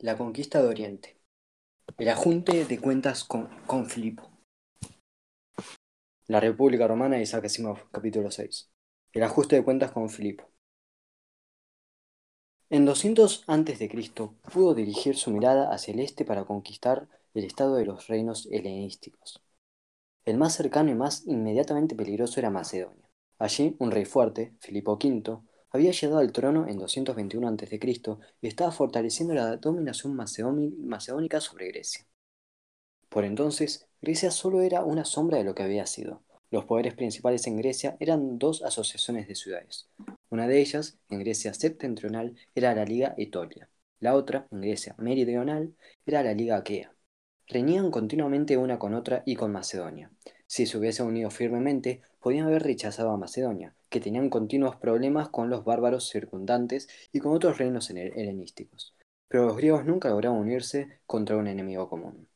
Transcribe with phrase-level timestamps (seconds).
[0.00, 1.16] La conquista de Oriente.
[1.96, 4.30] El ajunte de cuentas con, con Filipo.
[6.26, 8.70] La República Romana de Isaac Asimov, capítulo 6.
[9.14, 10.50] El ajuste de cuentas con Filipo.
[12.68, 14.12] En 200 a.C.
[14.52, 19.42] pudo dirigir su mirada hacia el este para conquistar el estado de los reinos helenísticos.
[20.26, 23.08] El más cercano y más inmediatamente peligroso era Macedonia.
[23.38, 25.40] Allí, un rey fuerte, Filipo V,
[25.76, 27.80] había llegado al trono en 221 a.C.
[28.40, 32.06] y estaba fortaleciendo la dominación macedónica sobre Grecia.
[33.08, 36.22] Por entonces, Grecia solo era una sombra de lo que había sido.
[36.50, 39.88] Los poderes principales en Grecia eran dos asociaciones de ciudades.
[40.30, 43.68] Una de ellas, en Grecia septentrional, era la Liga Etolia.
[44.00, 46.92] La otra, en Grecia meridional, era la Liga Aquea.
[47.46, 50.10] Reñían continuamente una con otra y con Macedonia.
[50.46, 55.50] Si se hubiese unido firmemente, podían haber rechazado a Macedonia, que tenían continuos problemas con
[55.50, 58.94] los bárbaros circundantes y con otros reinos helenísticos.
[59.28, 62.28] Pero los griegos nunca lograron unirse contra un enemigo común.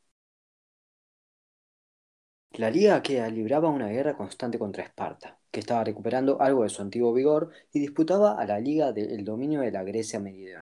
[2.53, 6.81] La Liga Aquea libraba una guerra constante contra Esparta, que estaba recuperando algo de su
[6.81, 10.61] antiguo vigor y disputaba a la Liga del dominio de la Grecia meridional.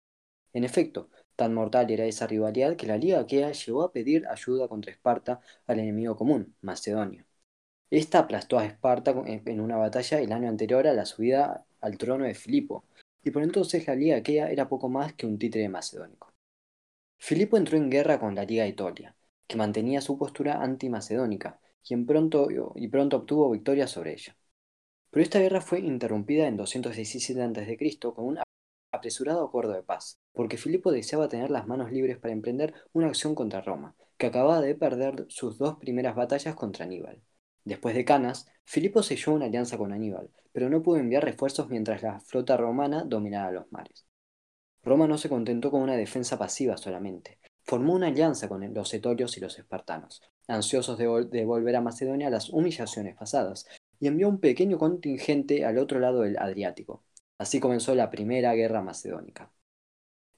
[0.54, 4.68] En efecto, tan mortal era esa rivalidad que la Liga Aquea llegó a pedir ayuda
[4.68, 7.25] contra Esparta al enemigo común, Macedonia.
[7.96, 12.26] Esta aplastó a Esparta en una batalla el año anterior a la subida al trono
[12.26, 12.84] de Filipo,
[13.24, 16.34] y por entonces la Liga Aquea era poco más que un títere macedónico.
[17.18, 19.16] Filipo entró en guerra con la Liga Etolia,
[19.48, 24.36] que mantenía su postura antimacedónica, quien pronto, y pronto obtuvo victoria sobre ella.
[25.10, 28.00] Pero esta guerra fue interrumpida en 217 a.C.
[28.14, 28.40] con un
[28.92, 33.36] apresurado acuerdo de paz, porque Filipo deseaba tener las manos libres para emprender una acción
[33.36, 37.22] contra Roma, que acababa de perder sus dos primeras batallas contra Aníbal.
[37.66, 42.04] Después de Canas, Filipo selló una alianza con Aníbal, pero no pudo enviar refuerzos mientras
[42.04, 44.06] la flota romana dominaba los mares.
[44.84, 47.40] Roma no se contentó con una defensa pasiva solamente.
[47.64, 52.52] Formó una alianza con los etolios y los espartanos, ansiosos de, volver a Macedonia las
[52.52, 53.66] humillaciones pasadas,
[54.00, 57.04] y envió un pequeño contingente al otro lado del Adriático.
[57.40, 59.52] Así comenzó la primera guerra macedónica.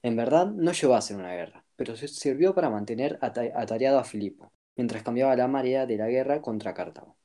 [0.02, 4.50] En verdad no llegó a ser una guerra, pero sirvió para mantener atareado a Filipo,
[4.76, 7.18] mientras cambiaba la marea de la guerra contra Cartago.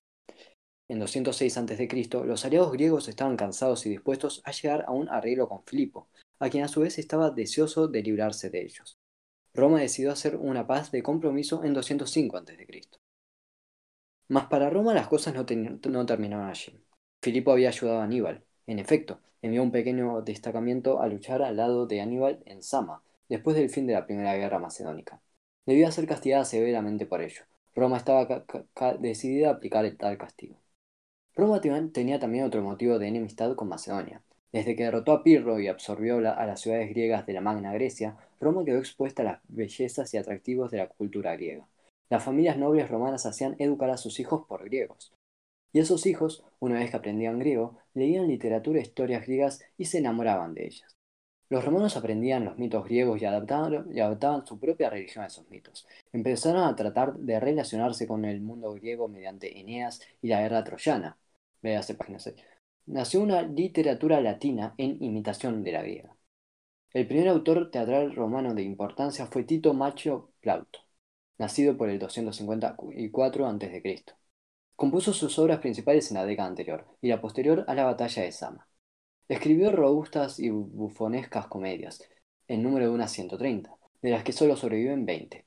[0.93, 5.49] En 206 a.C., los aliados griegos estaban cansados y dispuestos a llegar a un arreglo
[5.49, 8.99] con Filipo, a quien a su vez estaba deseoso de librarse de ellos.
[9.55, 12.67] Roma decidió hacer una paz de compromiso en 205 a.C.
[14.27, 16.79] Mas para Roma las cosas no, terminaron allí.
[17.23, 18.43] Filipo había ayudado a Aníbal.
[18.67, 23.55] En efecto, envió un pequeño destacamento a luchar al lado de Aníbal en Sama, después
[23.55, 25.19] del fin de la Primera Guerra Macedónica.
[25.65, 27.41] Debía ser castigada severamente por ello.
[27.73, 28.45] Roma estaba
[28.99, 30.62] decidida a aplicar el tal castigo.
[31.35, 34.21] Roma tenía también otro motivo de enemistad con Macedonia.
[34.51, 38.17] Desde que derrotó a Pirro y absorbió a las ciudades griegas de la Magna Grecia,
[38.39, 41.67] Roma quedó expuesta a las bellezas y atractivos de la cultura griega.
[42.09, 45.11] Las familias nobles romanas hacían educar a sus hijos por griegos.
[45.71, 49.97] Y esos hijos, una vez que aprendían griego, leían literatura e historias griegas y se
[49.97, 50.95] enamoraban de ellas.
[51.50, 55.50] Los romanos aprendían los mitos griegos y adaptaban, y adaptaban su propia religión a esos
[55.50, 55.88] mitos.
[56.11, 61.17] Empezaron a tratar de relacionarse con el mundo griego mediante Eneas y la guerra troyana.
[61.63, 62.35] Véase página 6.
[62.88, 66.16] Nació una literatura latina en imitación de la griega.
[66.91, 70.79] El primer autor teatral romano de importancia fue Tito Macho Plauto,
[71.38, 74.06] nacido por el 254 a.C.
[74.75, 78.31] Compuso sus obras principales en la década anterior y la posterior a la batalla de
[78.34, 78.68] Sama.
[79.30, 82.03] Escribió robustas y bufonescas comedias,
[82.47, 85.45] en número de unas 130, de las que solo sobreviven 20.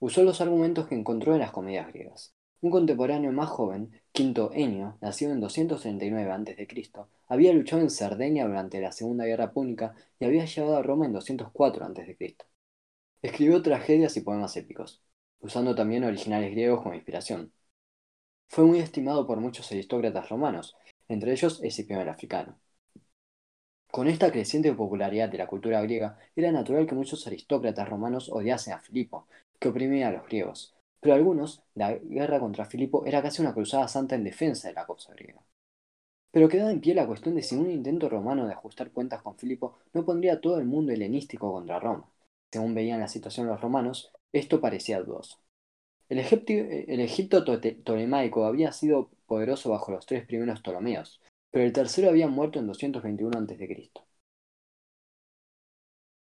[0.00, 2.34] Usó los argumentos que encontró en las comedias griegas.
[2.62, 6.92] Un contemporáneo más joven, Quinto Enio, nacido en 239 a.C.,
[7.26, 11.12] había luchado en Cerdeña durante la Segunda Guerra Púnica y había llegado a Roma en
[11.12, 12.36] 204 a.C.
[13.20, 15.02] Escribió tragedias y poemas épicos,
[15.40, 17.52] usando también originales griegos como inspiración.
[18.46, 20.76] Fue muy estimado por muchos aristócratas romanos,
[21.08, 22.60] entre ellos Escipión el africano.
[23.90, 28.74] Con esta creciente popularidad de la cultura griega, era natural que muchos aristócratas romanos odiasen
[28.74, 29.26] a Filipo,
[29.58, 33.88] que oprimía a los griegos, pero algunos, la guerra contra Filipo era casi una cruzada
[33.88, 35.42] santa en defensa de la causa griega.
[36.30, 39.36] Pero quedaba en pie la cuestión de si un intento romano de ajustar cuentas con
[39.36, 42.08] Filipo no pondría todo el mundo helenístico contra Roma.
[42.52, 45.38] Según veían la situación los romanos, esto parecía dudoso.
[46.08, 47.44] El, el Egipto
[47.82, 51.20] tolemaico había sido poderoso bajo los tres primeros Ptolomeos,
[51.50, 53.90] pero el tercero había muerto en 221 a.C.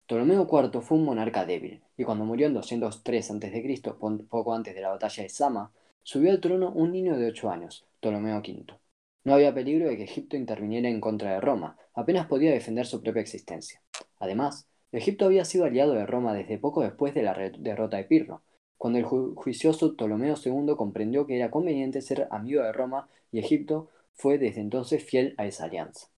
[0.07, 3.81] Ptolomeo IV fue un monarca débil, y cuando murió en 203 a.C.,
[4.29, 5.71] poco antes de la batalla de Sama,
[6.03, 8.65] subió al trono un niño de 8 años, Ptolomeo V.
[9.23, 13.01] No había peligro de que Egipto interviniera en contra de Roma, apenas podía defender su
[13.01, 13.81] propia existencia.
[14.19, 18.43] Además, Egipto había sido aliado de Roma desde poco después de la derrota de Pirro,
[18.77, 23.89] cuando el juicioso Ptolomeo II comprendió que era conveniente ser amigo de Roma y Egipto
[24.13, 26.09] fue desde entonces fiel a esa alianza.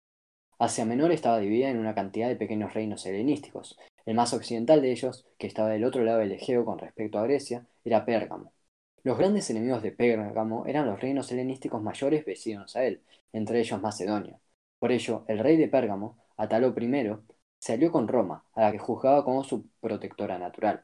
[0.59, 3.77] Asia Menor estaba dividida en una cantidad de pequeños reinos helenísticos.
[4.07, 7.23] El más occidental de ellos, que estaba del otro lado del Egeo con respecto a
[7.23, 8.53] Grecia, era Pérgamo.
[9.03, 13.79] Los grandes enemigos de Pérgamo eran los reinos helenísticos mayores vecinos a él, entre ellos
[13.81, 14.39] Macedonia.
[14.79, 17.17] Por ello, el rey de Pérgamo, Atalo I,
[17.59, 20.83] se alió con Roma, a la que juzgaba como su protectora natural.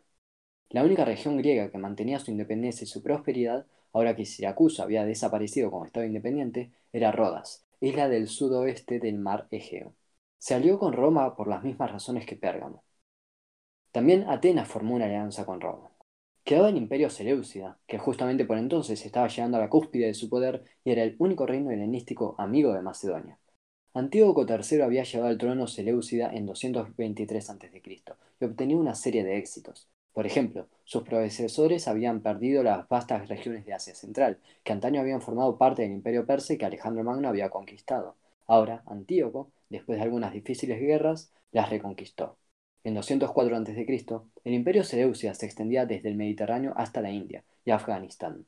[0.70, 5.04] La única región griega que mantenía su independencia y su prosperidad, ahora que Siracusa había
[5.04, 9.94] desaparecido como Estado independiente, era Rodas, isla del sudoeste del mar Egeo.
[10.38, 12.84] Se alió con Roma por las mismas razones que Pérgamo.
[13.92, 15.92] También Atenas formó una alianza con Roma.
[16.46, 20.30] Quedaba el imperio Seleucida, que justamente por entonces estaba llegando a la cúspide de su
[20.30, 23.40] poder y era el único reino helenístico amigo de Macedonia.
[23.94, 27.82] Antíoco III había llevado al trono Seleucida en 223 a.C.
[28.40, 29.90] y obtenía una serie de éxitos.
[30.14, 35.22] Por ejemplo, sus predecesores habían perdido las vastas regiones de Asia Central, que antaño habían
[35.22, 38.16] formado parte del imperio persa y que Alejandro Magno había conquistado.
[38.48, 42.38] Ahora, Antíoco, después de algunas difíciles guerras, las reconquistó.
[42.86, 43.86] En 204 a.C.,
[44.46, 48.46] el imperio Seleucida se extendía desde el Mediterráneo hasta la India y Afganistán.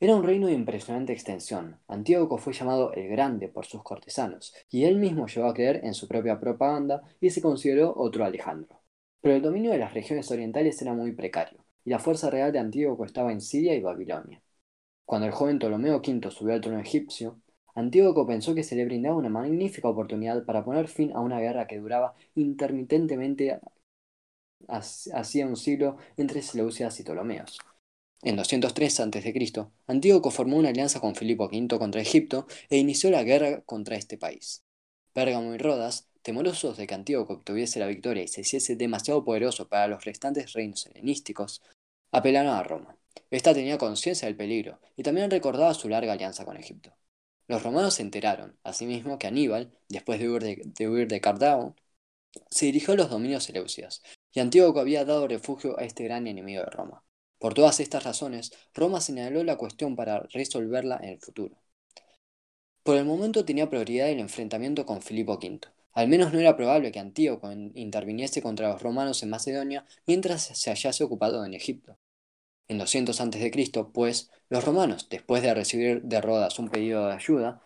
[0.00, 1.80] Era un reino de impresionante extensión.
[1.88, 5.94] Antíoco fue llamado el Grande por sus cortesanos, y él mismo llegó a creer en
[5.94, 8.81] su propia propaganda y se consideró otro Alejandro.
[9.22, 12.58] Pero el dominio de las regiones orientales era muy precario, y la fuerza real de
[12.58, 14.42] Antíoco estaba en Siria y Babilonia.
[15.06, 17.40] Cuando el joven Ptolomeo V subió al trono egipcio,
[17.74, 21.66] Antíoco pensó que se le brindaba una magnífica oportunidad para poner fin a una guerra
[21.66, 23.58] que duraba intermitentemente
[24.68, 27.58] hacía un siglo entre Seleucidas y Ptolomeos.
[28.22, 33.24] En 203 a.C., Antíoco formó una alianza con Filipo V contra Egipto e inició la
[33.24, 34.64] guerra contra este país.
[35.12, 39.68] Pérgamo y Rodas, temerosos de que Antíoco obtuviese la victoria y se hiciese demasiado poderoso
[39.68, 41.62] para los restantes reinos helenísticos,
[42.12, 42.96] apelaron a Roma.
[43.30, 46.94] Esta tenía conciencia del peligro y también recordaba su larga alianza con Egipto.
[47.48, 50.30] Los romanos se enteraron, asimismo, que Aníbal, después de
[50.88, 51.74] huir de, Cartago,
[52.50, 54.02] se dirigió a los dominios seleucidas,
[54.32, 57.04] y Antíoco había dado refugio a este gran enemigo de Roma.
[57.38, 61.56] Por todas estas razones, Roma señaló la cuestión para resolverla en el futuro.
[62.84, 65.60] Por el momento tenía prioridad el enfrentamiento con Filipo V.
[65.94, 70.70] Al menos no era probable que Antíoco interviniese contra los romanos en Macedonia mientras se
[70.70, 71.98] hallase ocupado en Egipto.
[72.68, 77.62] En 200 a.C., pues, los romanos, después de recibir de Rodas un pedido de ayuda,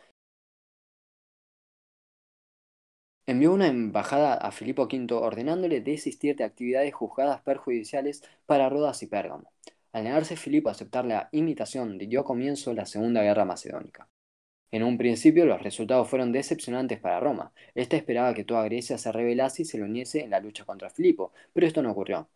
[3.26, 9.06] envió una embajada a Filipo V ordenándole desistir de actividades juzgadas perjudiciales para Rodas y
[9.06, 9.52] Pérgamo.
[9.92, 14.08] Al negarse Filipo a aceptar la imitación, dio comienzo la Segunda Guerra Macedónica.
[14.70, 17.52] En un principio los resultados fueron decepcionantes para Roma.
[17.74, 20.90] Esta esperaba que toda Grecia se rebelase y se lo uniese en la lucha contra
[20.90, 22.28] Filipo, pero esto no ocurrió.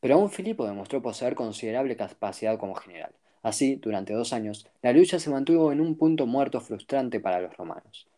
[0.00, 3.14] Pero aún Filipo demostró poseer considerable capacidad como general.
[3.42, 7.56] Así, durante dos años, la lucha se mantuvo en un punto muerto frustrante para los
[7.56, 8.08] romanos.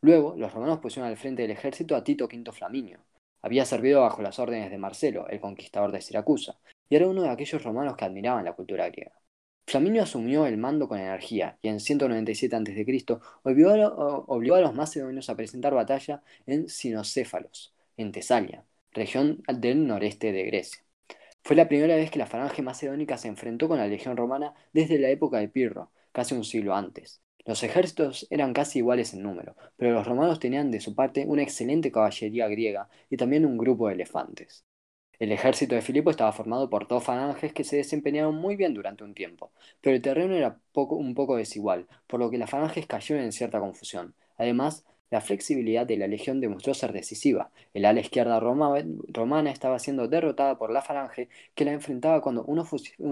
[0.00, 3.00] Luego, los romanos pusieron al frente del ejército a Tito V Flaminio.
[3.42, 6.58] Había servido bajo las órdenes de Marcelo, el conquistador de Siracusa,
[6.88, 9.12] y era uno de aquellos romanos que admiraban la cultura griega.
[9.70, 13.18] Flaminio asumió el mando con energía y en 197 a.C.
[13.44, 20.42] obligó a los macedonios a presentar batalla en Sinocéfalos, en Tesalia, región del noreste de
[20.42, 20.82] Grecia.
[21.44, 24.98] Fue la primera vez que la falange macedónica se enfrentó con la legión romana desde
[24.98, 27.22] la época de Pirro, casi un siglo antes.
[27.44, 31.42] Los ejércitos eran casi iguales en número, pero los romanos tenían de su parte una
[31.42, 34.64] excelente caballería griega y también un grupo de elefantes.
[35.20, 39.04] El ejército de Filipo estaba formado por dos falanges que se desempeñaron muy bien durante
[39.04, 43.22] un tiempo, pero el terreno era un poco desigual, por lo que las falanges cayeron
[43.22, 44.14] en cierta confusión.
[44.38, 47.50] Además, la flexibilidad de la legión demostró ser decisiva.
[47.74, 52.58] El ala izquierda romana estaba siendo derrotada por la falange que la enfrentaba cuando un,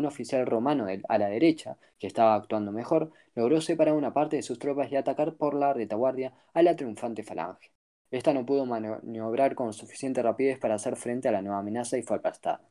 [0.06, 4.58] oficial romano a la derecha, que estaba actuando mejor, logró separar una parte de sus
[4.58, 7.70] tropas y atacar por la retaguardia a la triunfante falange.
[8.10, 12.02] Esta no pudo maniobrar con suficiente rapidez para hacer frente a la nueva amenaza y
[12.02, 12.62] fue aplastada.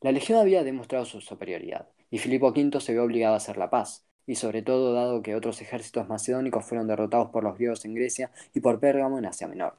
[0.00, 3.70] La legión había demostrado su superioridad, y Filipo V se vio obligado a hacer la
[3.70, 7.94] paz y sobre todo dado que otros ejércitos macedónicos fueron derrotados por los griegos en
[7.94, 9.76] Grecia y por Pérgamo en Asia Menor.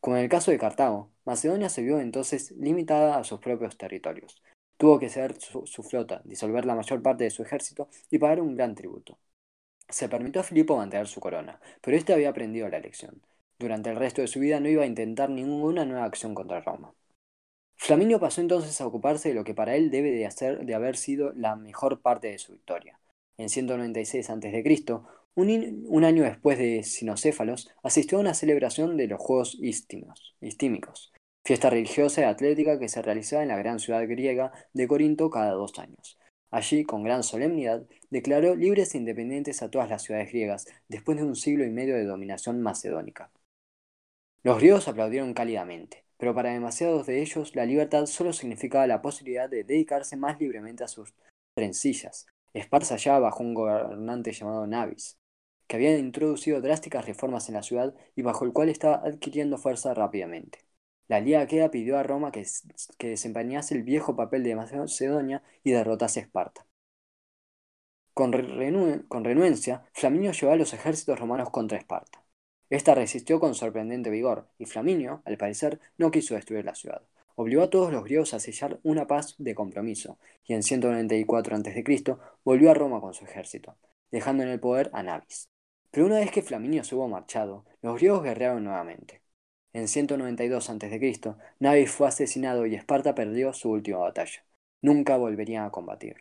[0.00, 4.42] Como en el caso de Cartago, Macedonia se vio entonces limitada a sus propios territorios.
[4.76, 8.56] Tuvo que ceder su, flota, disolver la mayor parte de su ejército y pagar un
[8.56, 9.18] gran tributo.
[9.88, 13.20] Se permitió a Filipo mantener su corona, pero éste había aprendido la lección.
[13.60, 16.94] Durante el resto de su vida no iba a intentar ninguna nueva acción contra Roma.
[17.76, 20.96] Flaminio pasó entonces a ocuparse de lo que para él debe de, hacer, de haber
[20.96, 22.98] sido la mejor parte de su victoria,
[23.36, 24.84] en 196 a.C.,
[25.34, 31.12] Un, año después de Sinocéfalos, asistió a una celebración de los Juegos Istímicos,
[31.44, 35.52] fiesta religiosa y atlética que se realizaba en la gran ciudad griega de Corinto cada
[35.52, 36.18] dos años.
[36.50, 41.24] Allí, con gran solemnidad, declaró libres e independientes a todas las ciudades griegas, después de
[41.24, 43.30] un siglo y medio de dominación macedónica.
[44.42, 49.50] Los griegos aplaudieron cálidamente, pero para demasiados de ellos la libertad solo significaba la posibilidad
[49.50, 51.14] de dedicarse más libremente a sus
[51.54, 55.18] trencillas, esparza ya bajo un gobernante llamado Navis,
[55.66, 59.92] que había introducido drásticas reformas en la ciudad y bajo el cual estaba adquiriendo fuerza
[59.94, 60.60] rápidamente.
[61.06, 62.46] La Liga Aquea pidió a Roma que,
[62.98, 66.66] desempeñase el viejo papel de Macedonia y derrotase a Esparta.
[68.14, 68.32] Con,
[69.08, 72.24] con renuencia, Flaminio llevó a los ejércitos romanos contra Esparta.
[72.70, 77.02] Esta resistió con sorprendente vigor, y Flaminio, al parecer, no quiso destruir la ciudad.
[77.34, 81.84] Obligó a todos los griegos a sellar una paz de compromiso, y en 194 a.C.
[82.44, 83.76] volvió a Roma con su ejército,
[84.10, 85.48] dejando en el poder a Navis.
[85.90, 89.20] Pero una vez que Flaminio se hubo marchado, los griegos guerrearon nuevamente.
[89.72, 94.44] En 192 a.C., Navis fue asesinado y Esparta perdió su última batalla.
[94.80, 96.16] Nunca volverían a combatir.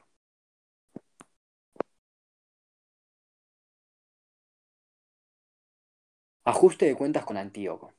[6.49, 7.93] Ajuste de cuentas con Antíoco.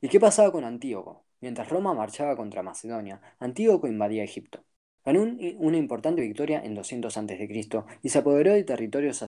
[0.00, 1.26] ¿Y qué pasaba con Antíoco?
[1.42, 4.64] Mientras Roma marchaba contra Macedonia, Antíoco invadía Egipto.
[5.04, 5.20] Ganó
[5.58, 7.76] una importante victoria en 200 a.C.
[8.00, 9.26] y se apoderó de territorios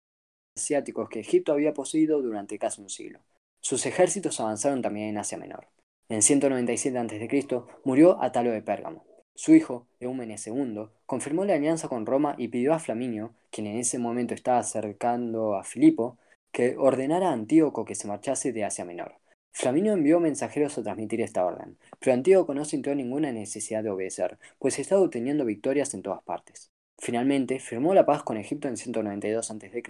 [0.55, 3.21] asiáticos que Egipto había poseído durante casi un siglo.
[3.63, 5.69] Sus ejércitos avanzaron también en Asia Menor.
[6.11, 7.63] En 197 a.C.
[7.85, 9.07] murió Atalo de Pérgamo.
[9.35, 13.79] Su hijo, Eumenes II, confirmó la alianza con Roma y pidió a Flaminio, quien en
[13.79, 16.19] ese momento estaba acercando a Filipo,
[16.53, 19.17] que ordenara a Antíoco que se marchase de Asia Menor.
[19.53, 24.39] Flaminio envió mensajeros a transmitir esta orden, pero Antíoco no sintió ninguna necesidad de obedecer,
[24.59, 26.71] pues estaba obteniendo victorias en todas partes.
[26.99, 29.83] Finalmente, firmó la paz con Egipto en 192 a.C.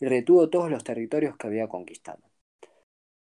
[0.00, 2.20] y retuvo todos los territorios que había conquistado.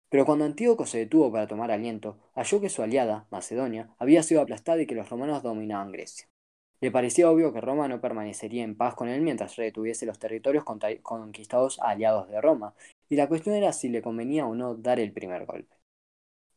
[0.10, 4.42] Pero cuando Antíoco se detuvo para tomar aliento, halló que su aliada, Macedonia, había sido
[4.42, 6.28] aplastada y que los romanos dominaban Grecia.
[6.84, 10.66] Le parecía obvio que Roma no permanecería en paz con él mientras retuviese los territorios
[10.66, 12.74] conquistados aliados de Roma,
[13.08, 15.78] y la cuestión era si le convenía o no dar el primer golpe.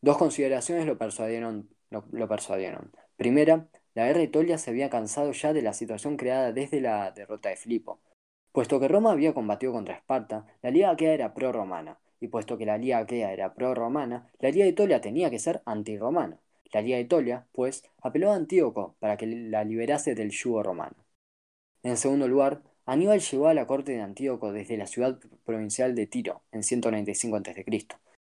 [0.00, 1.68] Dos consideraciones lo persuadieron.
[1.90, 2.90] Lo, persuadieron.
[3.16, 7.12] Primera, la guerra de Itolia se había cansado ya de la situación creada desde la
[7.12, 8.00] derrota de Filipo.
[8.50, 12.66] Puesto que Roma había combatido contra Esparta, la Liga Aquea era pro-romana, y puesto que
[12.66, 16.40] la Liga Aquea era pro-romana, la Liga de Itolia tenía que ser anti-romana.
[16.72, 20.96] La Liga de Itolia, pues, apeló a Antíoco para que la liberase del yugo romano.
[21.82, 26.06] En segundo lugar, Aníbal llegó a la corte de Antíoco desde la ciudad provincial de
[26.06, 27.64] Tiro, en 195 a.C.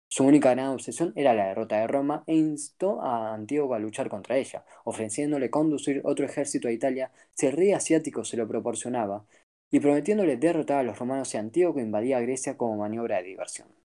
[0.08, 4.08] Su única gran obsesión era la derrota de Roma e instó a Antíoco a luchar
[4.08, 9.24] contra ella, ofreciéndole conducir otro ejército a Italia si el rey asiático se lo proporcionaba,
[9.70, 13.81] y prometiéndole derrotar a los romanos si Antíoco invadía Grecia como maniobra de diversión.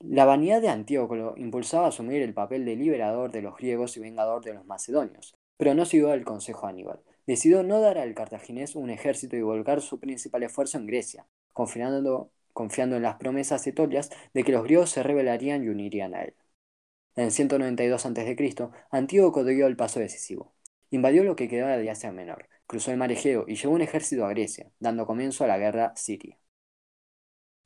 [0.00, 3.96] La vanidad de Antíoco lo impulsaba a asumir el papel de liberador de los griegos
[3.96, 7.00] y vengador de los macedonios, pero no siguió el consejo de Aníbal.
[7.26, 12.30] Decidió no dar al cartaginés un ejército y volcar su principal esfuerzo en Grecia, confiando,
[12.52, 16.34] confiando en las promesas etolias de que los griegos se rebelarían y unirían a él.
[17.16, 18.56] En 192 a.C.,
[18.90, 20.54] Antíoco dio el paso decisivo.
[20.90, 24.26] Invadió lo que quedaba de Asia Menor, cruzó el mar Egeo y llevó un ejército
[24.26, 26.38] a Grecia, dando comienzo a la guerra siria.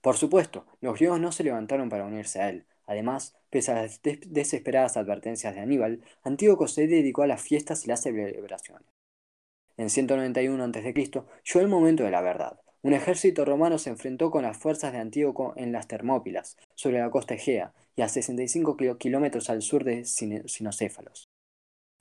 [0.01, 2.67] Por supuesto, los griegos no se levantaron para unirse a él.
[2.87, 7.89] Además, pese a las desesperadas advertencias de Aníbal, Antíoco se dedicó a las fiestas y
[7.89, 8.89] las celebraciones.
[9.77, 10.93] En 191 a.C.
[10.93, 12.61] llegó el momento de la verdad.
[12.81, 17.11] Un ejército romano se enfrentó con las fuerzas de Antíoco en las Termópilas, sobre la
[17.11, 21.29] costa Egea, y a 65 kilómetros al sur de Sinocéfalos.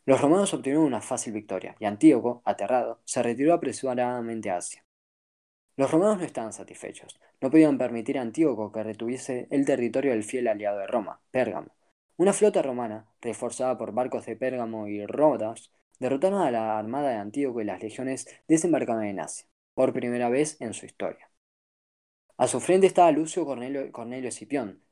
[0.06, 4.86] Los romanos obtuvieron una fácil victoria, y Antíoco, aterrado, se retiró apresuradamente a Asia.
[5.76, 7.20] Los romanos no estaban satisfechos.
[7.42, 11.70] No podían permitir a Antíoco que retuviese el territorio del fiel aliado de Roma, Pérgamo.
[12.18, 17.18] Una flota romana, reforzada por barcos de Pérgamo y Rodas, derrotaron a la armada de
[17.18, 21.30] Antíoco y las legiones desembarcaron en Asia, por primera vez en su historia.
[22.38, 24.30] A su frente estaba Lucio Cornelio, Cornelio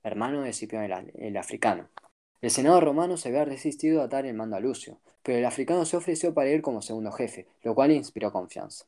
[0.03, 0.83] hermano de Escipión
[1.13, 1.89] el, africano.
[2.41, 5.85] El senado romano se había resistido a dar el mando a Lucio, pero el africano
[5.85, 8.85] se ofreció para ir como segundo jefe, lo cual inspiró confianza.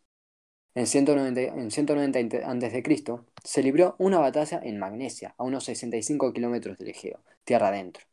[0.78, 1.42] En 190,
[2.46, 3.04] a.C.
[3.44, 8.06] se libró una batalla en Magnesia, a unos 65 kilómetros del Egeo, tierra adentro.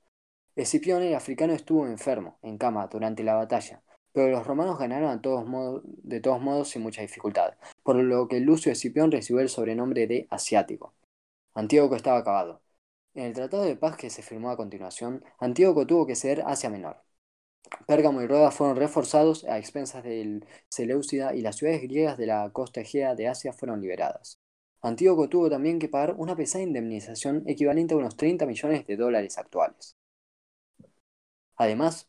[0.56, 5.20] Escipión el africano estuvo enfermo, en cama, durante la batalla, pero los romanos ganaron
[6.02, 7.52] de todos modos sin mucha dificultad,
[7.82, 10.94] por lo que Lucio Escipión recibió el sobrenombre de Asiático.
[11.52, 12.62] Antíoco estaba acabado.
[13.12, 16.70] En el tratado de paz que se firmó a continuación, Antíoco tuvo que ceder Asia
[16.70, 16.96] Menor.
[17.86, 22.50] Pérgamo y Rodas fueron reforzados a expensas del Seleucida y las ciudades griegas de la
[22.52, 24.40] costa egea de Asia fueron liberadas.
[24.80, 29.38] Antíoco tuvo también que pagar una pesada indemnización equivalente a unos 30 millones de dólares
[29.38, 29.96] actuales.
[31.56, 32.08] Además,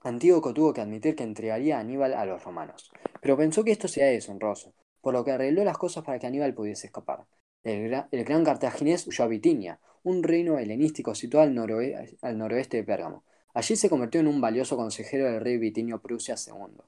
[0.00, 2.90] Antíoco tuvo que admitir que entregaría a Aníbal a los romanos,
[3.20, 6.54] pero pensó que esto sería deshonroso, por lo que arregló las cosas para que Aníbal
[6.54, 7.26] pudiese escapar.
[7.62, 7.90] El,
[8.24, 13.24] gran cartaginés huyó a Bitinia, un reino helenístico situado al, al noroeste de Pérgamo.
[13.58, 16.80] Allí se convirtió en un valioso consejero del rey Bitinio Prusia II.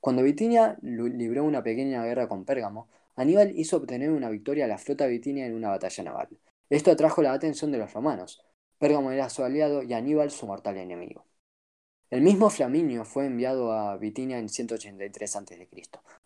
[0.00, 4.78] Cuando Bitinia libró una pequeña guerra con Pérgamo, Aníbal hizo obtener una victoria a la
[4.78, 6.28] flota bitinia en una batalla naval.
[6.70, 8.42] Esto atrajo la atención de los romanos.
[8.78, 11.26] Pérgamo era su aliado y Aníbal su mortal enemigo.
[12.08, 15.68] El mismo Flaminio fue enviado a Bitinia en 183 a.C.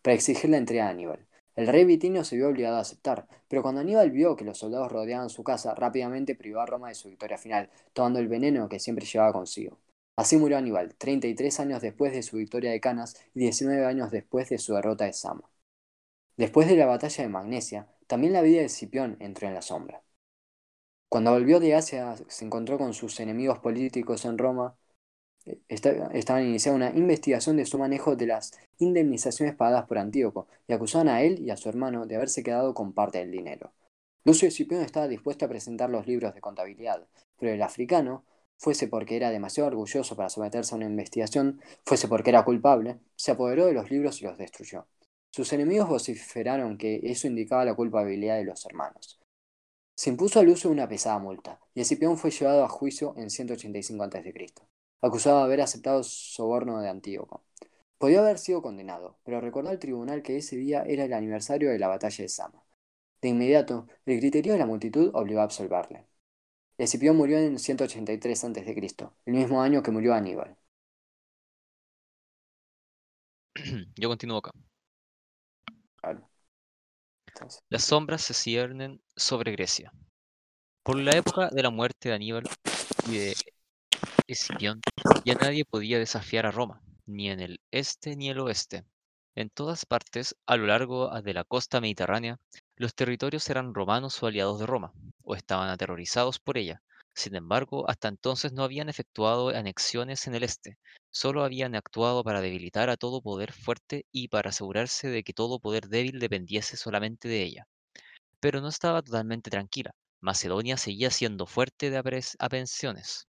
[0.03, 1.27] para exigir la entrega de Aníbal.
[1.57, 4.91] El rey Bitinio se vio obligado a aceptar, pero cuando Aníbal vio que los soldados
[4.91, 8.81] rodeaban su casa, rápidamente privó a Roma de su victoria final, tomando el veneno que
[8.81, 9.79] siempre llevaba consigo.
[10.17, 14.49] Así murió Aníbal, 33 años después de su victoria de Canas y 19 años después
[14.49, 15.51] de su derrota de Sama.
[16.37, 20.03] Después de la batalla de Magnesia, también la vida de Escipión entró en la sombra.
[21.09, 24.77] Cuando volvió de Asia, se encontró con sus enemigos políticos en Roma
[25.69, 31.09] estaban iniciando una investigación de su manejo de las indemnizaciones pagadas por Antíoco y acusaban
[31.09, 33.73] a él y a su hermano de haberse quedado con parte del dinero.
[34.25, 37.07] Lucio Escipión estaba dispuesto a presentar los libros de contabilidad,
[37.39, 38.25] pero el africano,
[38.59, 43.31] fuese porque era demasiado orgulloso para someterse a una investigación, fuese porque era culpable, se
[43.31, 44.87] apoderó de los libros y los destruyó.
[45.33, 49.19] Sus enemigos vociferaron que eso indicaba la culpabilidad de los hermanos.
[49.97, 54.05] Se impuso a Lucio una pesada multa, y Escipión fue llevado a juicio en 185
[54.05, 54.53] a.C
[55.01, 57.45] acusado de haber aceptado soborno de Antíoco.
[57.99, 61.79] Podía haber sido condenado, pero recordó al tribunal que ese día era el aniversario de
[61.79, 62.65] la batalla de Sama.
[63.23, 66.07] De inmediato, el criterio de la multitud obligó a absolverle.
[66.79, 70.57] Escipión murió en 183 a.C., el mismo año que murió Aníbal.
[73.97, 74.51] Yo continúo acá.
[77.69, 79.93] Las sombras se ciernen sobre Grecia.
[80.83, 82.45] Por la época de la muerte de Aníbal
[83.07, 83.37] y de
[84.33, 84.81] Escipión,
[85.25, 88.85] ya nadie podía desafiar a Roma, ni en el este ni el oeste.
[89.35, 92.39] En todas partes, a lo largo de la costa mediterránea,
[92.77, 94.93] los territorios eran romanos o aliados de Roma,
[95.25, 96.81] o estaban aterrorizados por ella.
[97.13, 100.79] Sin embargo, hasta entonces no habían efectuado anexiones en el este,
[101.11, 105.59] solo habían actuado para debilitar a todo poder fuerte y para asegurarse de que todo
[105.59, 107.67] poder débil dependiese solamente de ella.
[108.39, 109.91] Pero no estaba totalmente tranquila.
[110.21, 113.30] Macedonia seguía siendo fuerte de aprehensiones.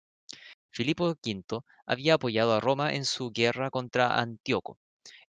[0.76, 4.78] Filipo V había apoyado a Roma en su guerra contra Antíoco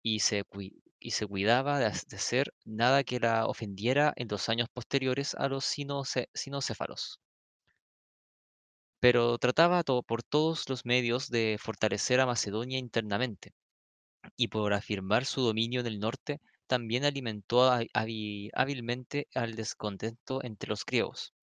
[0.03, 5.65] y se, cuidaba de, hacer nada que la ofendiera en los años posteriores a los
[6.35, 7.21] sinocéfalos.
[8.99, 13.53] Pero trataba por todos los medios de fortalecer a Macedonia internamente,
[14.37, 20.85] y por afirmar su dominio en el norte, también alimentó hábilmente al descontento entre los
[20.85, 21.36] griegos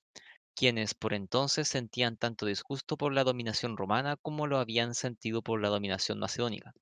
[0.56, 5.62] quienes por entonces sentían tanto disgusto por la dominación romana como lo habían sentido por
[5.62, 6.74] la dominación macedónica,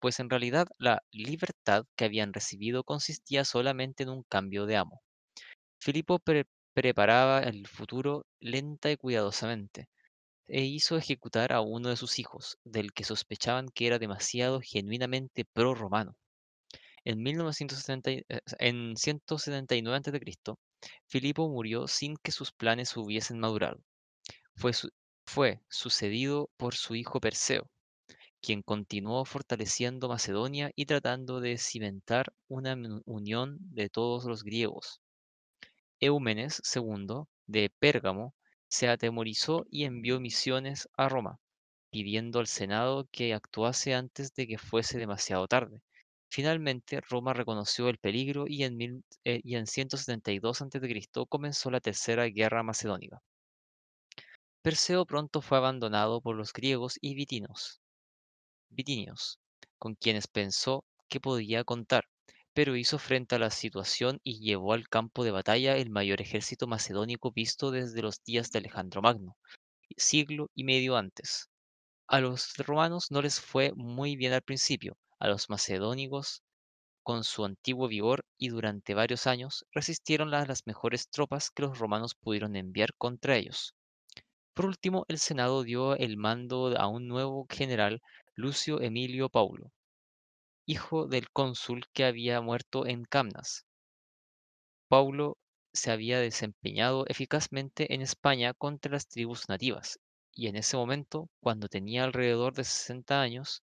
[0.00, 5.00] pues en realidad la libertad que habían recibido consistía solamente en un cambio de amo.
[5.80, 6.20] Filipo
[6.74, 9.88] preparaba el futuro lenta y cuidadosamente,
[10.48, 15.44] e hizo ejecutar a uno de sus hijos, del que sospechaban que era demasiado genuinamente
[15.44, 16.16] pro-romano.
[17.04, 18.24] En, 1970, eh,
[18.58, 20.54] en 179 a.C.,
[21.06, 23.82] Filipo murió sin que sus planes hubiesen madurado.
[24.54, 27.70] Fue, sucedido por su hijo Perseo,
[28.40, 35.00] quien continuó fortaleciendo Macedonia y tratando de cimentar una unión de todos los griegos.
[36.00, 38.34] Eumenes II de Pérgamo
[38.68, 41.40] se atemorizó y envió misiones a Roma,
[41.90, 45.82] pidiendo al Senado que actuase antes de que fuese demasiado tarde.
[46.30, 49.02] Finalmente, Roma reconoció el peligro y en,
[49.66, 51.26] 172 a.C.
[51.28, 53.22] comenzó la Tercera Guerra Macedónica.
[54.62, 57.80] Perseo pronto fue abandonado por los griegos y vitinios,
[59.78, 62.04] con quienes pensó que podía contar,
[62.52, 66.66] pero hizo frente a la situación y llevó al campo de batalla el mayor ejército
[66.66, 69.38] macedónico visto desde los días de Alejandro Magno,
[69.96, 71.48] siglo y medio antes.
[72.06, 76.42] A los romanos no les fue muy bien al principio, a los macedónicos
[77.02, 82.14] con su antiguo vigor y durante varios años resistieron las, mejores tropas que los romanos
[82.14, 83.74] pudieron enviar contra ellos.
[84.52, 88.02] Por último, el Senado dio el mando a un nuevo general,
[88.34, 89.72] Lucio Emilio Paulo,
[90.66, 93.64] hijo del cónsul que había muerto en Camnas.
[94.88, 95.38] Paulo
[95.72, 99.98] se había desempeñado eficazmente en España contra las tribus nativas,
[100.34, 103.62] y en ese momento, cuando tenía alrededor de 60 años,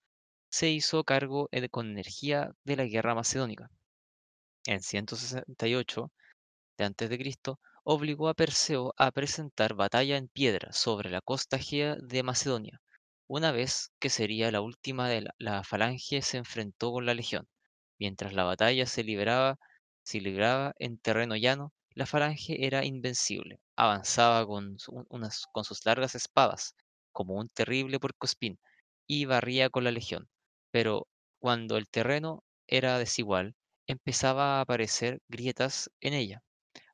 [0.56, 3.70] se hizo cargo con energía de la guerra macedónica.
[4.65, 6.13] En 168
[6.78, 12.24] de Cristo, obligó a Perseo a presentar batalla en piedra sobre la costa egea de
[12.24, 12.82] Macedonia.
[13.28, 17.50] Una vez que sería la última de la, la falange se enfrentó con la legión.
[18.00, 19.60] Mientras la batalla se libraba,
[20.04, 23.60] se libraba en terreno llano, la falange era invencible.
[23.76, 24.78] Avanzaba con,
[25.52, 26.76] con sus largas espadas,
[27.12, 28.58] como un terrible puercoespín,
[29.06, 30.30] y barría con la legión.
[30.75, 31.07] Pero
[31.39, 33.55] cuando el terreno era desigual,
[33.88, 36.43] empezaba a aparecer grietas en ella.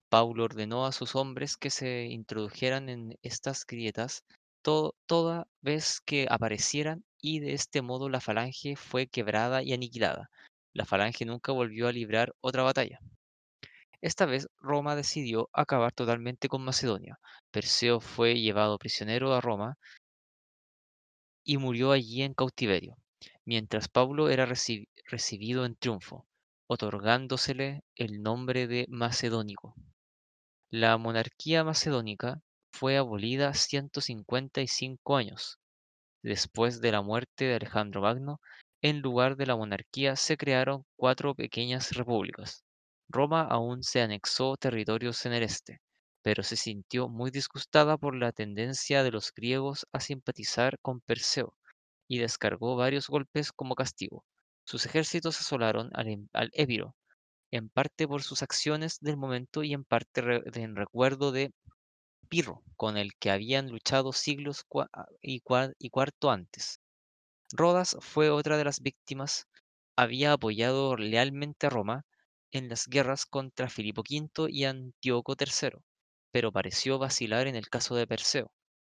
[0.09, 4.23] Paulo ordenó a sus hombres que se introdujeran en estas grietas
[4.61, 10.29] to- toda vez que aparecieran y de este modo la falange fue quebrada y aniquilada.
[10.73, 12.99] La falange nunca volvió a librar otra batalla.
[14.01, 17.19] Esta vez Roma decidió acabar totalmente con Macedonia.
[17.49, 19.77] Perseo fue llevado prisionero a Roma
[21.43, 22.97] y murió allí en cautiverio,
[23.45, 26.27] mientras Pablo era reci- recibido en triunfo,
[26.67, 29.75] otorgándosele el nombre de Macedónico.
[30.71, 32.41] La monarquía macedónica
[32.73, 35.59] fue abolida 155 años
[36.23, 38.41] después de la muerte de Alejandro Magno.
[38.81, 42.63] En lugar de la monarquía se crearon cuatro pequeñas repúblicas.
[43.09, 45.81] Roma aún se anexó territorios en el este,
[46.23, 51.55] pero se sintió muy disgustada por la tendencia de los griegos a simpatizar con Perseo
[52.11, 54.25] y descargó varios golpes como castigo.
[54.65, 56.51] Sus ejércitos asolaron al, em- al
[57.51, 61.53] en parte por sus acciones del momento y en parte en recuerdo de
[62.29, 65.41] Pirro, con el que habían luchado siglos cua- a- y,
[65.79, 66.79] y cuarto antes.
[67.53, 69.47] Rodas fue otra de las víctimas.
[69.97, 72.05] Había apoyado lealmente a Roma
[72.51, 75.83] en las guerras contra Filipo V y Antíoco III,
[76.31, 78.51] pero pareció vacilar en el caso de Perseo.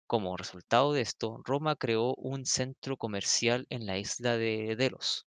[0.08, 5.28] Como resultado de esto, Roma creó un centro comercial en la isla de Delos,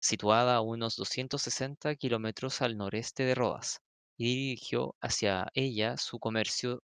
[0.00, 3.80] situada a unos 260 kilómetros al noreste de Rodas,
[4.18, 6.82] y dirigió hacia ella su comercio.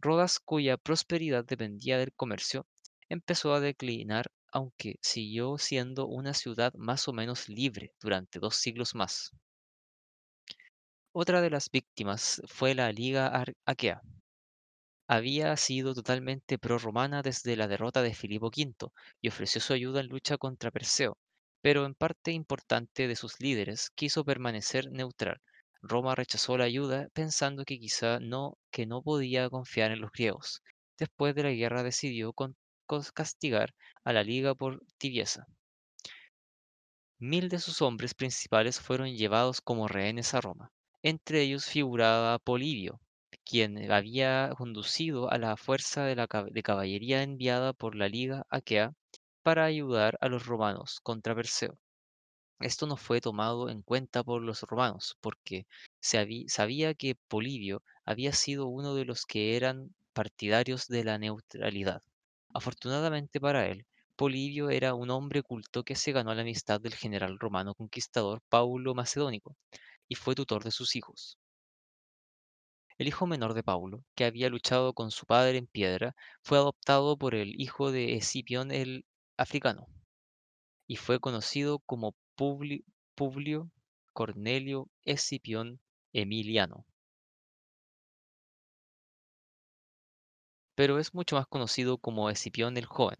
[0.00, 2.66] Rodas, cuya prosperidad dependía del comercio,
[3.08, 8.94] empezó a declinar, aunque siguió siendo una ciudad más o menos libre durante dos siglos
[8.94, 9.32] más.
[11.12, 14.00] Otra de las víctimas fue la Liga Aquea.
[15.10, 18.90] Había sido totalmente prorromana desde la derrota de Filipo V
[19.22, 21.16] y ofreció su ayuda en lucha contra Perseo,
[21.62, 25.40] pero en parte importante de sus líderes quiso permanecer neutral.
[25.80, 30.62] Roma rechazó la ayuda pensando que quizá no, que no podía confiar en los griegos.
[30.98, 32.34] Después de la guerra decidió
[33.14, 35.46] castigar a la liga por tibieza.
[37.18, 40.70] Mil de sus hombres principales fueron llevados como rehenes a Roma.
[41.02, 43.00] Entre ellos figuraba Polibio,
[43.48, 48.92] quien había conducido a la fuerza de, la de caballería enviada por la Liga Aquea
[49.42, 51.78] para ayudar a los romanos contra Perseo.
[52.60, 55.66] Esto no fue tomado en cuenta por los romanos, porque
[55.98, 62.02] se sabía que Polibio había sido uno de los que eran partidarios de la neutralidad.
[62.52, 67.38] Afortunadamente para él, Polibio era un hombre culto que se ganó la amistad del general
[67.38, 69.56] romano conquistador Paulo Macedónico
[70.06, 71.38] y fue tutor de sus hijos.
[72.98, 77.16] El hijo menor de Paulo, que había luchado con su padre en piedra, fue adoptado
[77.16, 79.06] por el hijo de Escipión el
[79.38, 79.86] africano
[80.88, 82.84] y fue conocido como Publi-
[83.14, 83.70] Publio
[84.12, 85.80] Cornelio Escipión
[86.12, 86.84] Emiliano,
[90.74, 93.18] pero es mucho más conocido como Escipión el Joven,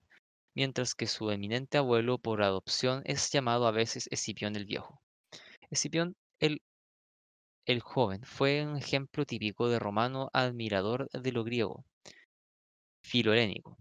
[0.55, 5.03] mientras que su eminente abuelo por adopción es llamado a veces Escipión el Viejo.
[5.71, 6.63] Escipión el,
[7.69, 11.85] el Joven fue un ejemplo típico de romano admirador de lo griego,
[13.03, 13.77] filolénico.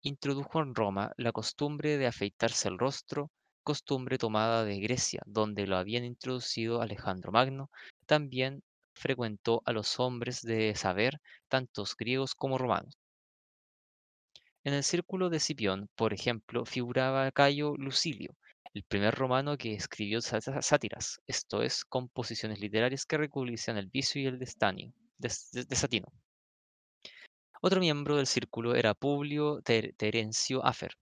[0.00, 3.30] Introdujo en Roma la costumbre de afeitarse el rostro,
[3.62, 7.68] costumbre tomada de Grecia, donde lo habían introducido Alejandro Magno.
[8.06, 8.62] También
[8.94, 12.96] frecuentó a los hombres de saber, tantos griegos como romanos.
[14.64, 18.34] En el círculo de Escipión, por ejemplo, figuraba Cayo Lucilio,
[18.74, 24.20] el primer romano que escribió sá- sátiras, esto es, composiciones literarias que recubrían el vicio
[24.20, 26.08] y el destanio- des- des- desatino.
[27.62, 30.92] Otro miembro del círculo era Publio Ter- Terencio Afer,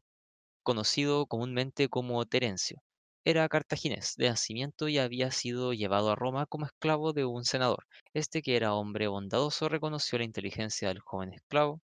[0.62, 2.82] conocido comúnmente como Terencio.
[3.24, 7.86] Era cartaginés de nacimiento y había sido llevado a Roma como esclavo de un senador.
[8.14, 11.80] Este, que era hombre bondadoso, reconoció la inteligencia del joven esclavo,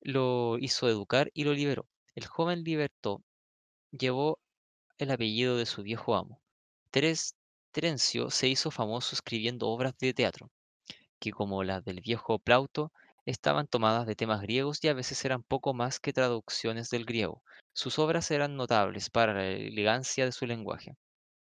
[0.00, 1.86] lo hizo educar y lo liberó.
[2.14, 3.22] El joven libertó
[3.92, 4.38] llevó
[4.98, 6.40] el apellido de su viejo amo.
[7.72, 10.50] Terencio se hizo famoso escribiendo obras de teatro,
[11.18, 12.92] que como las del viejo Plauto,
[13.26, 17.42] estaban tomadas de temas griegos y a veces eran poco más que traducciones del griego.
[17.72, 20.96] Sus obras eran notables para la elegancia de su lenguaje.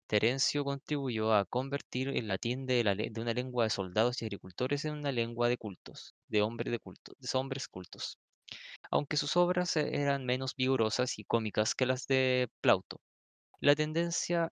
[0.06, 2.82] Terencio contribuyó a convertir el latín de,
[3.16, 7.14] una lengua de soldados y agricultores en una lengua de cultos, de hombres de culto,
[7.18, 8.18] de hombres cultos,
[8.90, 13.00] aunque sus obras eh, eran menos vigorosas y cómicas que las de Plauto.
[13.60, 14.50] La tendencia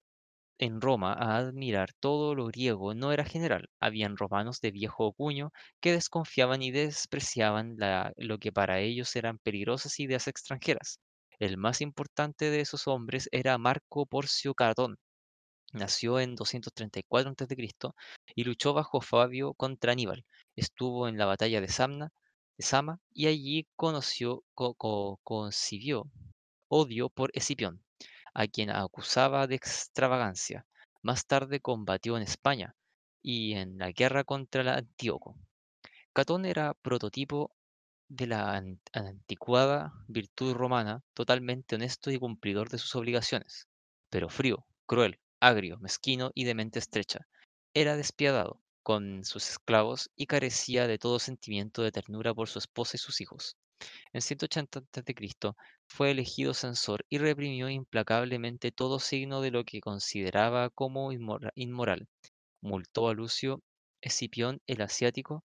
[0.58, 3.68] en Roma a admirar todo lo griego no era general.
[3.80, 7.76] Habían romanos de viejo cuño que desconfiaban y despreciaban
[8.16, 11.00] lo que para ellos eran peligrosas ideas extranjeras.
[11.38, 14.96] El más importante de esos hombres era Marco Porcio Catón.
[15.72, 17.56] Nació en 234 a.C.
[18.34, 20.24] y luchó bajo Fabio contra Aníbal.
[20.56, 22.10] Estuvo en la batalla de Samna,
[22.62, 26.10] Sama y allí conoció, co- co- concibió
[26.68, 27.84] odio por Escipión,
[28.34, 30.66] a quien acusaba de extravagancia.
[31.02, 32.76] Más tarde combatió en España
[33.22, 35.36] y en la guerra contra la Antíoco.
[36.14, 37.54] Catón era prototipo
[38.08, 43.68] de la an- anticuada virtud romana, totalmente honesto y cumplidor de sus obligaciones,
[44.10, 47.28] pero frío, cruel, agrio, mezquino y de mente estrecha.
[47.74, 52.96] Era despiadado con sus esclavos y carecía de todo sentimiento de ternura por su esposa
[52.96, 53.56] y sus hijos.
[54.12, 55.52] En 180 a.C.
[55.86, 62.08] fue elegido censor y reprimió implacablemente todo signo de lo que consideraba como inmora- inmoral.
[62.62, 63.62] Multó a Lucio
[64.02, 65.44] Escipión el Asiático,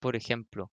[0.00, 0.72] por ejemplo,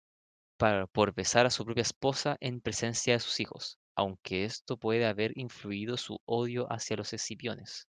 [0.58, 5.06] para- por besar a su propia esposa en presencia de sus hijos, aunque esto puede
[5.06, 7.88] haber influido su odio hacia los escipiones.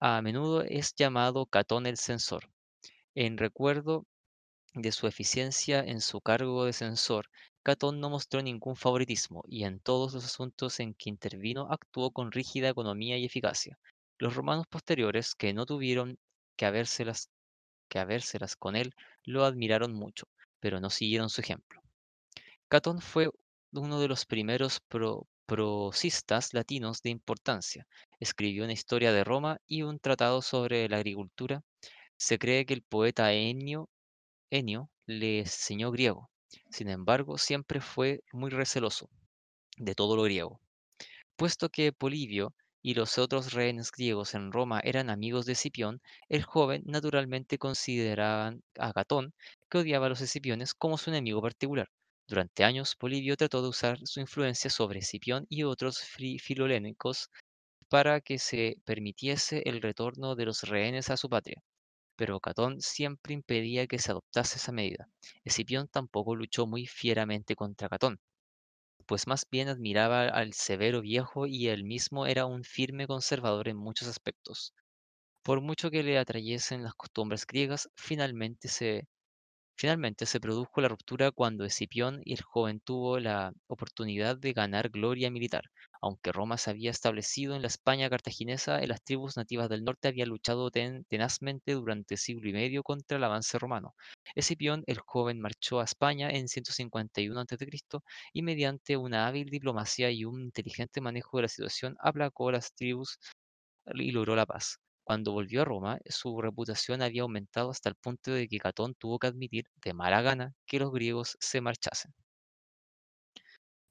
[0.00, 2.50] A menudo es llamado Catón el censor,
[3.16, 4.06] en recuerdo
[4.74, 7.26] de su eficiencia en su cargo de censor,
[7.64, 12.32] Catón no mostró ningún favoritismo y en todos los asuntos en que intervino actuó con
[12.32, 13.78] rígida economía y eficacia.
[14.18, 16.18] Los romanos posteriores, que no tuvieron
[16.56, 17.30] que habérselas,
[17.88, 20.26] que habérselas con él, lo admiraron mucho,
[20.60, 21.82] pero no siguieron su ejemplo.
[22.68, 23.28] Catón fue
[23.72, 27.86] uno de los primeros pro- prosistas latinos de importancia.
[28.20, 31.62] Escribió una historia de Roma y un tratado sobre la agricultura.
[32.18, 33.88] Se cree que el poeta Ennio
[35.06, 36.30] le enseñó griego.
[36.70, 39.08] Sin embargo, siempre fue muy receloso
[39.78, 40.60] de todo lo griego.
[41.36, 46.44] Puesto que Polibio y los otros rehenes griegos en Roma eran amigos de Escipión, el
[46.44, 49.34] joven naturalmente consideraban a Catón,
[49.70, 51.88] que odiaba a los escipiones, como su enemigo particular.
[52.28, 57.30] Durante años, Polibio trató de usar su influencia sobre Escipión y otros filolénicos
[57.88, 61.62] para que se permitiese el retorno de los rehenes a su patria
[62.16, 65.08] pero Catón siempre impedía que se adoptase esa medida.
[65.44, 68.20] Escipión tampoco luchó muy fieramente contra Catón,
[69.06, 73.76] pues más bien admiraba al severo viejo y él mismo era un firme conservador en
[73.76, 74.74] muchos aspectos.
[75.42, 79.08] Por mucho que le atrayesen las costumbres griegas, finalmente se
[79.78, 84.88] Finalmente se produjo la ruptura cuando Escipión y el joven tuvo la oportunidad de ganar
[84.90, 85.70] gloria militar.
[86.02, 90.28] Aunque Roma se había establecido en la España cartaginesa, las tribus nativas del norte habían
[90.28, 93.94] luchado ten- tenazmente durante siglo y medio contra el avance romano.
[94.34, 98.02] Escipión el joven marchó a España en 151 a.C.
[98.34, 103.18] y mediante una hábil diplomacia y un inteligente manejo de la situación aplacó las tribus
[103.94, 104.78] y logró la paz.
[105.06, 109.20] Cuando volvió a Roma, su reputación había aumentado hasta el punto de que Catón tuvo
[109.20, 112.12] que admitir de mala gana que los griegos se marchasen.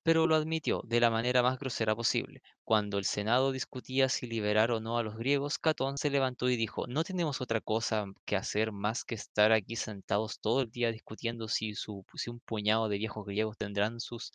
[0.04, 2.41] Pero lo admitió de la manera más grosera posible.
[2.65, 6.58] Cuando el Senado discutía si liberar o no a los griegos, Catón se levantó y
[6.58, 10.91] dijo, no tenemos otra cosa que hacer más que estar aquí sentados todo el día
[10.91, 14.34] discutiendo si, un puñado de viejos griegos tendrán sus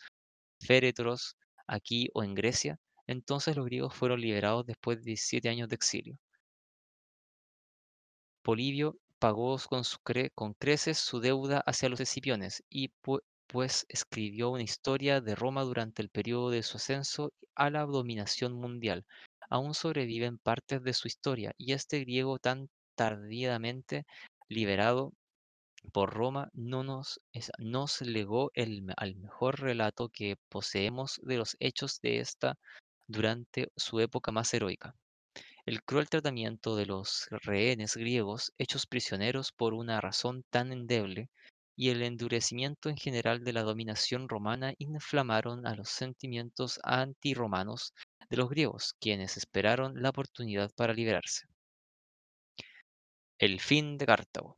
[0.60, 2.78] féretros aquí o en Grecia.
[3.06, 6.18] Entonces los griegos fueron liberados después de 17 años de exilio.
[8.42, 9.56] Polibio pagó
[10.34, 15.62] con, creces su deuda hacia los escipiones y pu- pues escribió una historia de Roma
[15.62, 19.06] durante el periodo de su ascenso a la dominación mundial.
[19.48, 24.04] Aún sobreviven partes de su historia y este griego tan tardíamente
[24.48, 25.14] liberado
[25.92, 27.20] por Roma no nos,
[27.58, 32.58] nos legó el, al mejor relato que poseemos de los hechos de esta
[33.08, 34.94] durante su época más heroica.
[35.70, 41.30] El cruel tratamiento de los rehenes griegos hechos prisioneros por una razón tan endeble
[41.76, 47.94] y el endurecimiento en general de la dominación romana inflamaron a los sentimientos antirromanos
[48.28, 51.46] de los griegos, quienes esperaron la oportunidad para liberarse.
[53.38, 54.56] El fin de Cartago.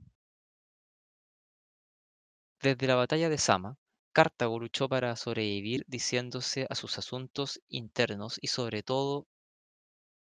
[2.63, 3.77] Desde la batalla de Sama,
[4.13, 9.27] Cartago luchó para sobrevivir diciéndose a sus asuntos internos y sobre todo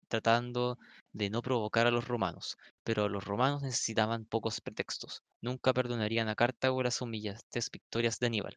[0.08, 0.78] tratando
[1.14, 5.24] de no provocar a los romanos, pero los romanos necesitaban pocos pretextos.
[5.42, 8.56] Nunca perdonarían a Cartago las humillantes victorias de Aníbal.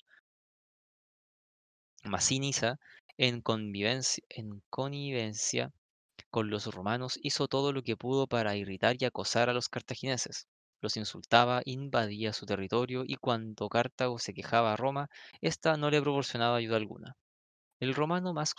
[2.04, 2.78] Masinisa,
[3.16, 5.72] en convivencia, en connivencia
[6.30, 10.48] con los romanos hizo todo lo que pudo para irritar y acosar a los cartagineses.
[10.82, 15.08] Los insultaba, invadía su territorio y cuando Cartago se quejaba a Roma,
[15.40, 17.16] ésta no le proporcionaba ayuda alguna.
[17.80, 18.54] El romano más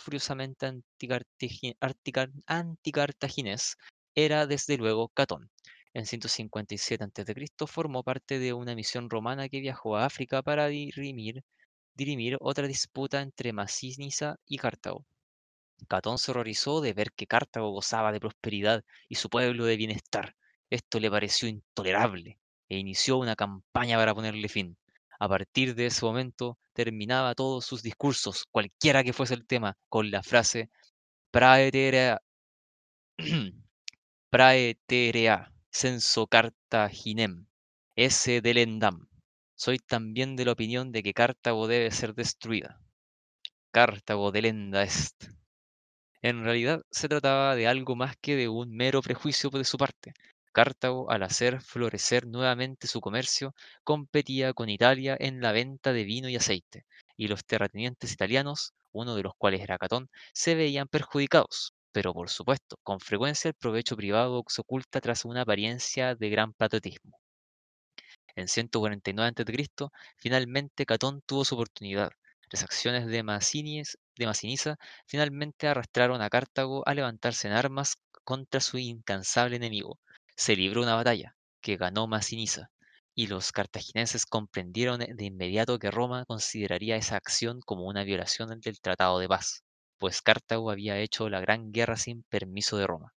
[1.80, 3.76] articar- anticartaginés
[4.16, 5.50] era desde luego Catón.
[5.94, 7.34] En 157 a.C.
[7.68, 11.44] formó parte de una misión romana que viajó a África para dirimir,
[11.94, 15.06] dirimir otra disputa entre Masinisa y Cartago.
[15.88, 20.34] Catón se horrorizó de ver que Cartago gozaba de prosperidad y su pueblo de bienestar.
[20.68, 24.76] Esto le pareció intolerable e inició una campaña para ponerle fin.
[25.22, 30.10] A partir de ese momento terminaba todos sus discursos, cualquiera que fuese el tema, con
[30.10, 30.68] la frase
[31.30, 32.20] Praeterea,
[34.30, 37.46] Praeterea senso Cartaginem,
[37.94, 39.06] esse delendam.
[39.54, 42.80] Soy también de la opinión de que Cartago debe ser destruida.
[43.70, 45.28] Cartago delenda est.
[46.20, 50.14] En realidad se trataba de algo más que de un mero prejuicio de su parte.
[50.52, 56.28] Cartago, al hacer florecer nuevamente su comercio, competía con Italia en la venta de vino
[56.28, 56.86] y aceite,
[57.16, 61.74] y los terratenientes italianos, uno de los cuales era Catón, se veían perjudicados.
[61.92, 66.52] Pero por supuesto, con frecuencia el provecho privado se oculta tras una apariencia de gran
[66.54, 67.18] patriotismo.
[68.36, 72.10] En 149 a.C., finalmente Catón tuvo su oportunidad.
[72.50, 74.26] Las acciones de, Masinies- de
[75.06, 79.98] finalmente arrastraron a Cartago a levantarse en armas contra su incansable enemigo.
[80.36, 82.70] Se libró una batalla, que ganó Masinisa,
[83.14, 88.78] y los cartagineses comprendieron de inmediato que Roma consideraría esa acción como una violación del
[88.82, 89.64] Tratado de Paz,
[89.96, 93.14] pues Cartago había hecho la gran guerra sin permiso de Roma.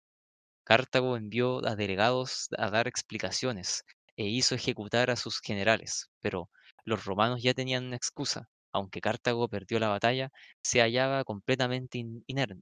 [0.64, 3.84] Cartago envió a delegados a dar explicaciones
[4.16, 6.50] e hizo ejecutar a sus generales, pero
[6.84, 8.48] los romanos ya tenían una excusa.
[8.72, 10.30] Aunque Cartago perdió la batalla,
[10.62, 12.60] se hallaba completamente in- iner-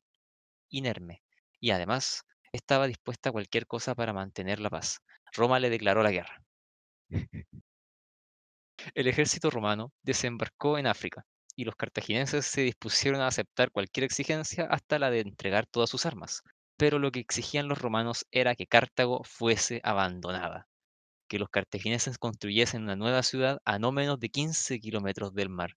[0.70, 1.22] inerme
[1.60, 5.00] y además estaba dispuesta a cualquier cosa para mantener la paz.
[5.32, 6.42] Roma le declaró la guerra.
[8.94, 11.24] El ejército romano desembarcó en África
[11.56, 16.06] y los cartagineses se dispusieron a aceptar cualquier exigencia hasta la de entregar todas sus
[16.06, 16.42] armas.
[16.76, 20.68] Pero lo que exigían los romanos era que Cartago fuese abandonada,
[21.28, 25.72] que los cartagineses construyesen una nueva ciudad a no menos de 15 kilómetros del mar.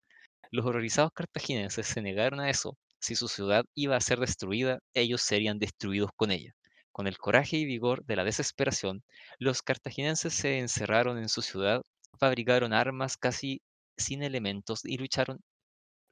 [0.52, 2.78] Los horrorizados cartagineses se negaron a eso.
[3.00, 6.56] Si su ciudad iba a ser destruida, ellos serían destruidos con ella.
[6.96, 9.04] Con el coraje y vigor de la desesperación,
[9.38, 11.82] los cartagineses se encerraron en su ciudad,
[12.18, 13.62] fabricaron armas casi
[13.98, 15.42] sin elementos y lucharon,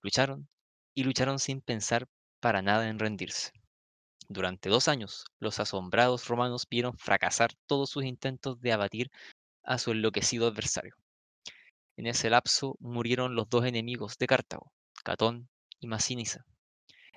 [0.02, 0.50] lucharon
[0.94, 2.10] y lucharon sin pensar
[2.42, 3.54] para nada en rendirse.
[4.28, 9.10] Durante dos años, los asombrados romanos vieron fracasar todos sus intentos de abatir
[9.64, 10.98] a su enloquecido adversario.
[11.96, 15.48] En ese lapso murieron los dos enemigos de Cartago, Catón
[15.80, 16.46] y Masinisa.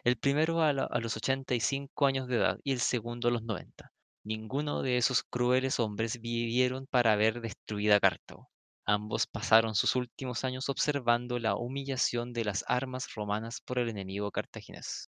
[0.07, 3.42] El primero a, la- a los 85 años de edad y el segundo a los
[3.42, 3.92] 90.
[4.25, 8.49] Ninguno de esos crueles hombres vivieron para ver destruida Cartago.
[8.87, 14.31] Ambos pasaron sus últimos años observando la humillación de las armas romanas por el enemigo
[14.31, 15.11] cartaginés.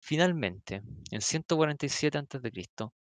[0.00, 2.50] Finalmente, en 147 a.C.,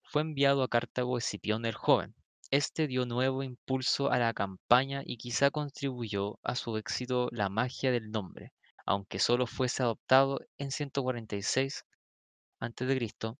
[0.02, 2.16] fue enviado a Cartago Escipión el Joven.
[2.50, 7.92] Este dio nuevo impulso a la campaña y quizá contribuyó a su éxito la magia
[7.92, 8.52] del nombre,
[8.86, 11.84] aunque solo fuese adoptado en 146
[12.60, 13.36] a.C.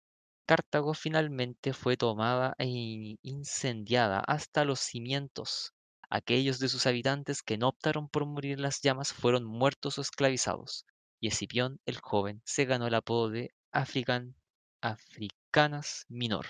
[0.47, 5.73] Cartago finalmente fue tomada e in- incendiada hasta los cimientos.
[6.09, 10.01] Aquellos de sus habitantes que no optaron por morir en las llamas fueron muertos o
[10.01, 10.85] esclavizados,
[11.19, 14.35] y Escipión el joven se ganó el apodo de African,
[14.81, 16.47] Africanas Minor,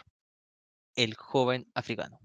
[0.95, 2.19] el joven africano.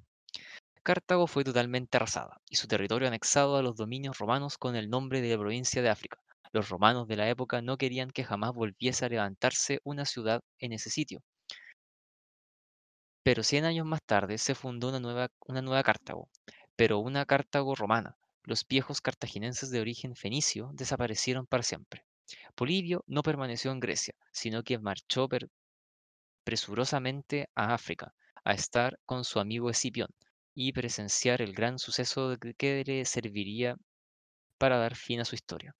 [0.82, 5.22] Cartago fue totalmente arrasada y su territorio anexado a los dominios romanos con el nombre
[5.22, 6.20] de provincia de África.
[6.52, 10.72] Los romanos de la época no querían que jamás volviese a levantarse una ciudad en
[10.72, 11.22] ese sitio.
[13.22, 16.28] Pero 100 años más tarde se fundó una nueva, Cartago,
[16.76, 18.18] pero una Cartago romana.
[18.42, 22.04] Los viejos cartaginenses de origen fenicio desaparecieron para siempre.
[22.54, 25.28] Polibio no permaneció en Grecia, sino que marchó
[26.44, 28.14] presurosamente a África,
[28.44, 30.10] a estar con su amigo Escipión
[30.54, 33.76] y presenciar el gran suceso que le serviría
[34.58, 35.74] para dar fin a su historia.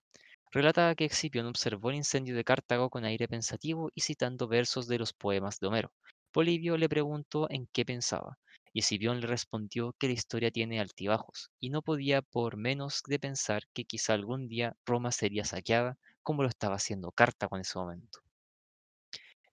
[0.53, 4.99] Relata que Escipión observó el incendio de Cartago con aire pensativo y citando versos de
[4.99, 5.93] los poemas de Homero.
[6.33, 8.37] Polibio le preguntó en qué pensaba,
[8.73, 13.21] y Escipión le respondió que la historia tiene altibajos, y no podía por menos de
[13.21, 17.79] pensar que quizá algún día Roma sería saqueada como lo estaba haciendo Cartago en ese
[17.79, 18.19] momento.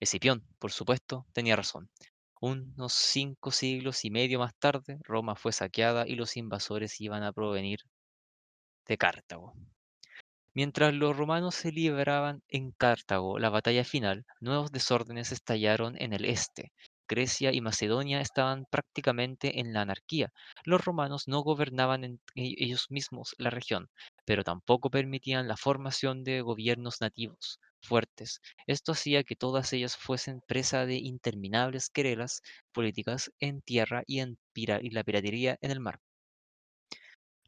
[0.00, 1.88] Escipión, por supuesto, tenía razón.
[2.40, 7.32] Unos cinco siglos y medio más tarde, Roma fue saqueada y los invasores iban a
[7.32, 7.82] provenir
[8.86, 9.54] de Cartago.
[10.58, 16.26] Mientras los romanos se libraban en Cartago la batalla final, nuevos desórdenes estallaron en el
[16.26, 16.72] este.
[17.08, 20.32] Grecia y Macedonia estaban prácticamente en la anarquía.
[20.64, 23.88] Los romanos no gobernaban en e- ellos mismos la región,
[24.26, 28.40] pero tampoco permitían la formación de gobiernos nativos fuertes.
[28.66, 32.42] Esto hacía que todas ellas fuesen presa de interminables querelas
[32.72, 36.00] políticas en tierra y, en y la piratería en el mar.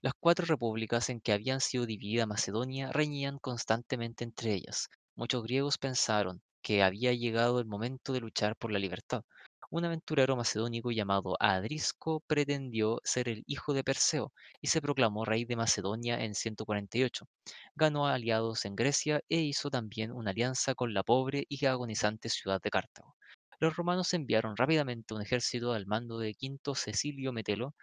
[0.03, 4.89] Las cuatro repúblicas en que habían sido dividida Macedonia reñían constantemente entre ellas.
[5.15, 9.25] Muchos griegos pensaron que había llegado el momento de luchar por la libertad.
[9.69, 14.33] Un aventurero macedónico llamado Adrisco pretendió ser el hijo de Perseo
[14.63, 17.27] y se proclamó rey de Macedonia en 148.
[17.75, 22.61] Ganó aliados en Grecia e hizo también una alianza con la pobre y agonizante ciudad
[22.63, 23.17] de Cartago.
[23.59, 27.75] Los romanos enviaron rápidamente un ejército al mando de Quinto Cecilio Metelo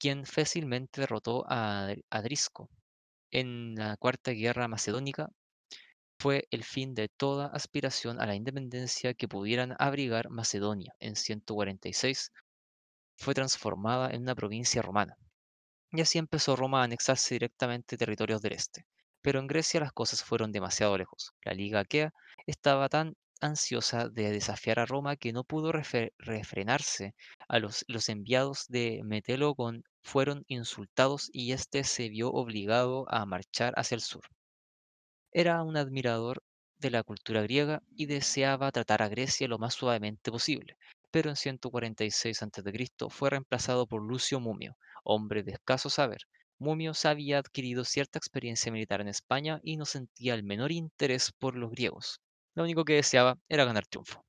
[0.00, 2.68] quien fácilmente derrotó a Adrisco.
[3.32, 5.30] En la Cuarta Guerra Macedónica
[6.20, 10.94] fue el fin de toda aspiración a la independencia que pudieran abrigar Macedonia.
[11.00, 12.30] En 146
[13.18, 15.16] fue transformada en una provincia romana.
[15.92, 18.86] Y así empezó Roma a anexarse directamente territorios del este.
[19.22, 21.32] Pero en Grecia las cosas fueron demasiado lejos.
[21.44, 22.12] La Liga Aquea
[22.46, 27.14] estaba tan ansiosa de desafiar a Roma que no pudo refrenarse.
[27.48, 33.26] A los, los enviados de Metelo con- fueron insultados y éste se vio obligado a
[33.26, 34.22] marchar hacia el sur.
[35.32, 36.42] Era un admirador
[36.78, 40.76] de la cultura griega y deseaba tratar a Grecia lo más suavemente posible,
[41.10, 42.88] pero en 146 a.C.
[43.10, 46.20] fue reemplazado por Lucio Mumio, hombre de escaso saber.
[46.58, 51.56] Mumio había adquirido cierta experiencia militar en España y no sentía el menor interés por
[51.56, 52.20] los griegos.
[52.54, 54.24] Lo único que deseaba era ganar triunfo.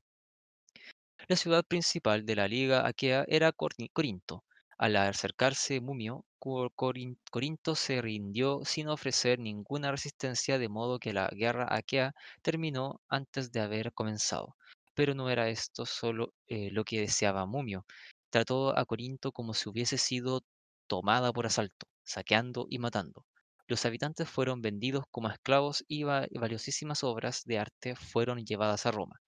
[1.28, 4.44] La ciudad principal de la Liga Aquea era Corinto.
[4.82, 11.14] Al acercarse Mumio, Cor- Corin- Corinto se rindió sin ofrecer ninguna resistencia, de modo que
[11.14, 14.58] la guerra aquea terminó antes de haber comenzado.
[14.94, 17.86] Pero no era esto solo eh, lo que deseaba Mumio.
[18.30, 20.42] Trató a Corinto como si hubiese sido
[20.88, 23.26] tomada por asalto, saqueando y matando.
[23.68, 28.92] Los habitantes fueron vendidos como esclavos y va- valiosísimas obras de arte fueron llevadas a
[28.92, 29.22] Roma.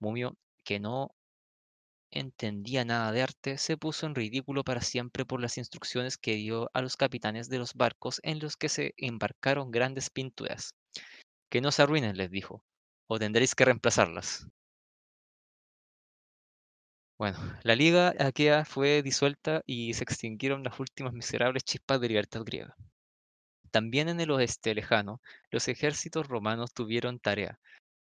[0.00, 1.10] Mumio, que no
[2.14, 6.70] entendía nada de arte, se puso en ridículo para siempre por las instrucciones que dio
[6.72, 10.74] a los capitanes de los barcos en los que se embarcaron grandes pinturas.
[11.50, 12.64] Que no se arruinen, les dijo,
[13.06, 14.46] o tendréis que reemplazarlas.
[17.18, 22.42] Bueno, la Liga Aquea fue disuelta y se extinguieron las últimas miserables chispas de libertad
[22.44, 22.76] griega.
[23.70, 27.58] También en el oeste lejano, los ejércitos romanos tuvieron tarea.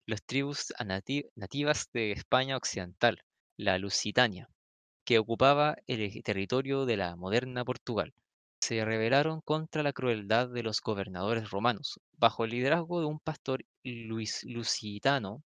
[0.07, 3.23] Las tribus nati- nativas de España occidental,
[3.57, 4.49] la Lusitania,
[5.05, 8.13] que ocupaba el territorio de la moderna Portugal.
[8.61, 13.65] Se rebelaron contra la crueldad de los gobernadores romanos, bajo el liderazgo de un pastor
[13.85, 15.43] luis- lusitano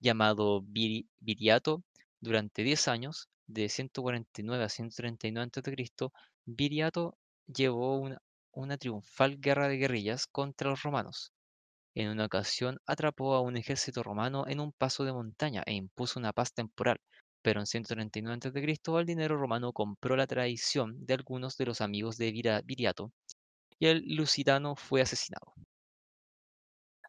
[0.00, 1.82] llamado Viri- Viriato.
[2.20, 6.08] Durante 10 años, de 149 a 139 a.C.,
[6.46, 8.00] Viriato llevó
[8.52, 11.32] una triunfal guerra de guerrillas contra los romanos.
[11.94, 16.18] En una ocasión atrapó a un ejército romano en un paso de montaña e impuso
[16.20, 16.98] una paz temporal,
[17.42, 18.98] pero en 139 a.C.
[19.00, 22.32] el dinero romano compró la traición de algunos de los amigos de
[22.64, 23.12] Viriato
[23.78, 25.54] y el lusitano fue asesinado.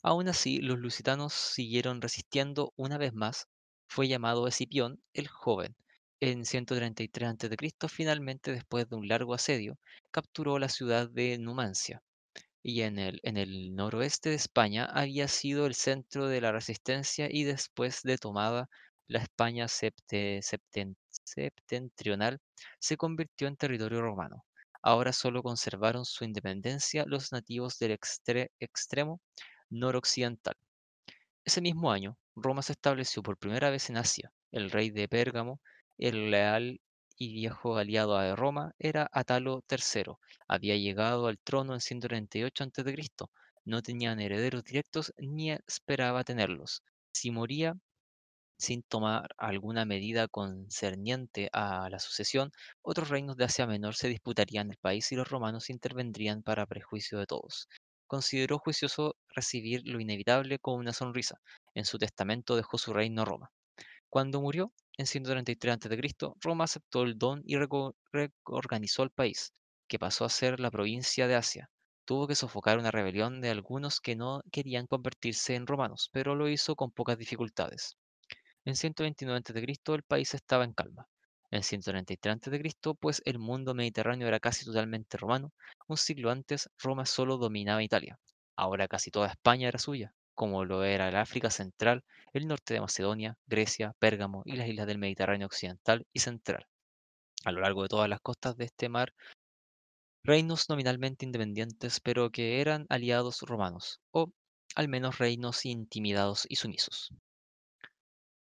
[0.01, 3.47] Aún así, los lusitanos siguieron resistiendo una vez más.
[3.87, 5.75] Fue llamado Escipión el Joven.
[6.19, 9.77] En 133 a.C., finalmente, después de un largo asedio,
[10.11, 12.01] capturó la ciudad de Numancia
[12.63, 17.27] y en el, en el noroeste de España había sido el centro de la resistencia
[17.29, 18.69] y después de tomada
[19.13, 22.39] la España septe- septen- septentrional
[22.79, 24.43] se convirtió en territorio romano.
[24.81, 29.21] Ahora solo conservaron su independencia los nativos del extre- extremo
[29.69, 30.55] noroccidental.
[31.45, 34.31] Ese mismo año, Roma se estableció por primera vez en Asia.
[34.51, 35.61] El rey de Pérgamo,
[35.99, 36.81] el leal
[37.15, 40.17] y viejo aliado de Roma, era Atalo III.
[40.47, 42.95] Había llegado al trono en 138 a.C.
[43.65, 46.81] No tenían herederos directos ni esperaba tenerlos.
[47.11, 47.75] Si moría
[48.63, 52.51] sin tomar alguna medida concerniente a la sucesión,
[52.81, 57.19] otros reinos de Asia Menor se disputarían el país y los romanos intervendrían para prejuicio
[57.19, 57.67] de todos.
[58.07, 61.41] Consideró juicioso recibir lo inevitable con una sonrisa.
[61.73, 63.51] En su testamento dejó su reino a Roma.
[64.09, 69.53] Cuando murió, en 133 a.C., Roma aceptó el don y reorganizó el país,
[69.89, 71.69] que pasó a ser la provincia de Asia.
[72.05, 76.47] Tuvo que sofocar una rebelión de algunos que no querían convertirse en romanos, pero lo
[76.47, 77.97] hizo con pocas dificultades.
[78.65, 79.93] En 129 a.C.
[79.93, 81.07] el país estaba en calma.
[81.51, 85.51] En 133 a.C., pues el mundo mediterráneo era casi totalmente romano,
[85.87, 88.17] un siglo antes Roma solo dominaba Italia.
[88.55, 92.79] Ahora casi toda España era suya, como lo era el África Central, el norte de
[92.79, 96.65] Macedonia, Grecia, Pérgamo y las islas del Mediterráneo occidental y central.
[97.43, 99.13] A lo largo de todas las costas de este mar,
[100.23, 104.31] reinos nominalmente independientes, pero que eran aliados romanos, o
[104.75, 107.13] al menos reinos intimidados y sumisos.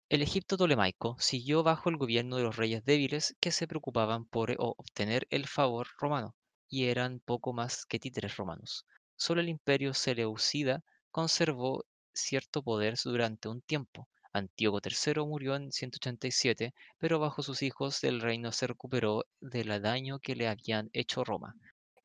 [0.09, 4.55] El Egipto tolemaico siguió bajo el gobierno de los reyes débiles que se preocupaban por
[4.57, 6.33] obtener el favor romano,
[6.69, 8.85] y eran poco más que títeres romanos.
[9.17, 10.81] Solo el imperio seleucida
[11.11, 11.83] conservó
[12.13, 14.07] cierto poder durante un tiempo.
[14.31, 20.19] Antíoco III murió en 187, pero bajo sus hijos el reino se recuperó del daño
[20.19, 21.53] que le habían hecho Roma.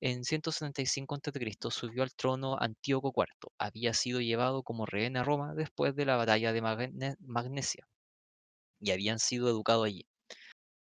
[0.00, 1.70] En 175 a.C.
[1.70, 3.52] subió al trono Antíoco IV.
[3.58, 7.86] Había sido llevado como rehén a Roma después de la batalla de Magnesia
[8.82, 10.06] y habían sido educados allí.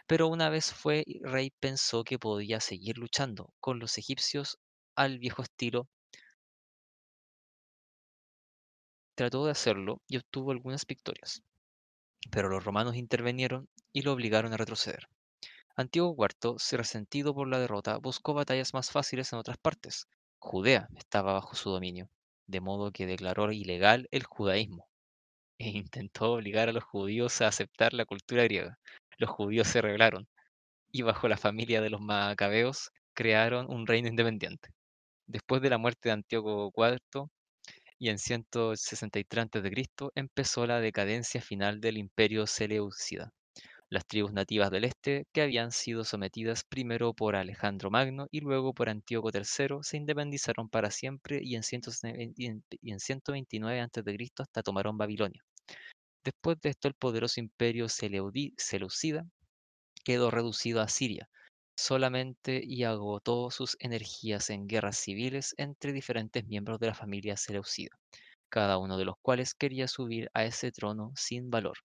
[0.06, 4.58] Pero una vez fue rey pensó que podía seguir luchando con los egipcios
[4.96, 5.88] al viejo estilo.
[9.16, 11.42] Trató de hacerlo y obtuvo algunas victorias,
[12.30, 15.08] pero los romanos intervinieron y lo obligaron a retroceder.
[15.76, 20.08] Antíoco IV, resentido por la derrota, buscó batallas más fáciles en otras partes.
[20.38, 22.10] Judea estaba bajo su dominio,
[22.46, 24.87] de modo que declaró ilegal el judaísmo
[25.58, 28.78] e intentó obligar a los judíos a aceptar la cultura griega.
[29.18, 30.28] Los judíos se rebelaron
[30.92, 34.70] y bajo la familia de los macabeos crearon un reino independiente.
[35.26, 37.28] Después de la muerte de Antíoco IV
[37.98, 40.10] y en 163 a.C.
[40.14, 43.32] empezó la decadencia final del imperio seleucida.
[43.90, 48.72] Las tribus nativas del este, que habían sido sometidas primero por Alejandro Magno y luego
[48.74, 54.02] por Antíoco III, se independizaron para siempre y en, 129 a.C.
[54.38, 55.42] hasta tomaron Babilonia.
[56.24, 59.24] Después de esto, el poderoso imperio seleucida
[60.04, 61.28] quedó reducido a Siria
[61.76, 67.90] solamente y agotó sus energías en guerras civiles entre diferentes miembros de la familia seleucida,
[68.50, 71.78] cada uno de los cuales quería subir a ese trono sin valor.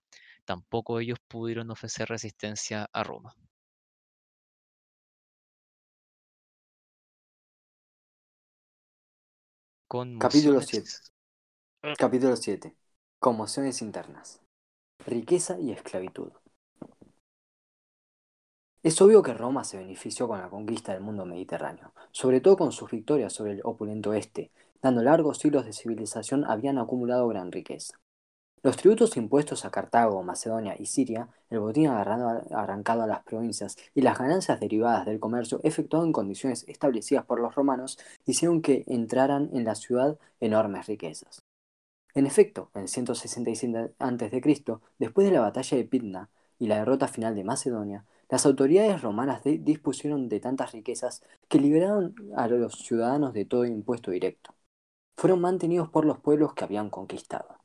[0.46, 3.36] Tampoco ellos pudieron ofrecer resistencia a Roma.
[10.20, 10.90] Capítulo 7.
[11.98, 12.76] Capítulo 7.
[13.20, 14.42] Conmociones internas.
[15.06, 16.32] Riqueza y esclavitud.
[18.82, 22.72] Es obvio que Roma se benefició con la conquista del mundo mediterráneo, sobre todo con
[22.72, 28.03] sus victorias sobre el opulento este, dando largos siglos de civilización habían acumulado gran riqueza.
[28.64, 34.00] Los tributos impuestos a Cartago, Macedonia y Siria, el botín arrancado a las provincias y
[34.00, 39.50] las ganancias derivadas del comercio efectuado en condiciones establecidas por los romanos hicieron que entraran
[39.52, 41.44] en la ciudad enormes riquezas.
[42.16, 47.36] En efecto, en 167 a.C., después de la batalla de Pydna y la derrota final
[47.36, 53.44] de Macedonia, las autoridades romanas dispusieron de tantas riquezas que liberaron a los ciudadanos de
[53.44, 54.56] todo impuesto directo.
[55.18, 57.63] Fueron mantenidos por los pueblos que habían conquistado.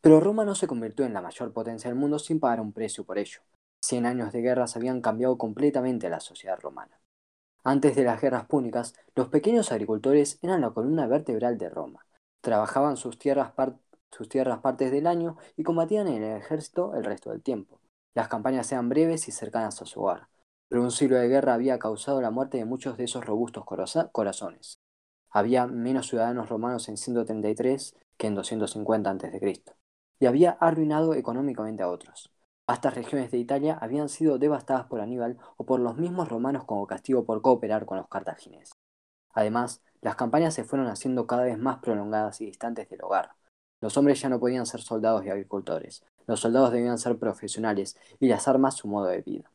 [0.00, 3.04] Pero Roma no se convirtió en la mayor potencia del mundo sin pagar un precio
[3.04, 3.40] por ello.
[3.82, 7.00] Cien años de guerras habían cambiado completamente la sociedad romana.
[7.64, 12.04] Antes de las guerras púnicas, los pequeños agricultores eran la columna vertebral de Roma
[12.40, 13.52] trabajaban sus tierras,
[14.10, 17.80] sus tierras partes del año y combatían en el ejército el resto del tiempo.
[18.14, 20.28] Las campañas eran breves y cercanas a su hogar,
[20.68, 23.64] pero un siglo de guerra había causado la muerte de muchos de esos robustos
[24.12, 24.78] corazones.
[25.30, 29.62] Había menos ciudadanos romanos en 133 que en 250 a.C.,
[30.20, 32.30] y había arruinado económicamente a otros.
[32.66, 36.86] Estas regiones de Italia habían sido devastadas por Aníbal o por los mismos romanos como
[36.86, 38.72] castigo por cooperar con los cartagineses.
[39.32, 43.32] Además, las campañas se fueron haciendo cada vez más prolongadas y distantes del hogar.
[43.80, 48.28] Los hombres ya no podían ser soldados y agricultores, los soldados debían ser profesionales y
[48.28, 49.50] las armas su modo de vida.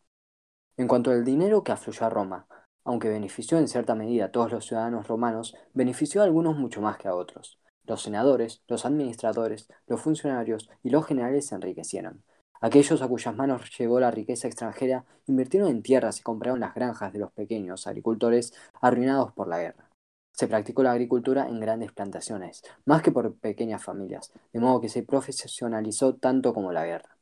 [0.75, 2.47] En cuanto al dinero que afluyó a Roma,
[2.83, 6.97] aunque benefició en cierta medida a todos los ciudadanos romanos, benefició a algunos mucho más
[6.97, 7.59] que a otros.
[7.85, 12.23] Los senadores, los administradores, los funcionarios y los generales se enriquecieron.
[12.61, 17.11] Aquellos a cuyas manos llegó la riqueza extranjera invirtieron en tierras y compraron las granjas
[17.11, 19.89] de los pequeños agricultores arruinados por la guerra.
[20.31, 24.89] Se practicó la agricultura en grandes plantaciones, más que por pequeñas familias, de modo que
[24.89, 27.17] se profesionalizó tanto como la guerra.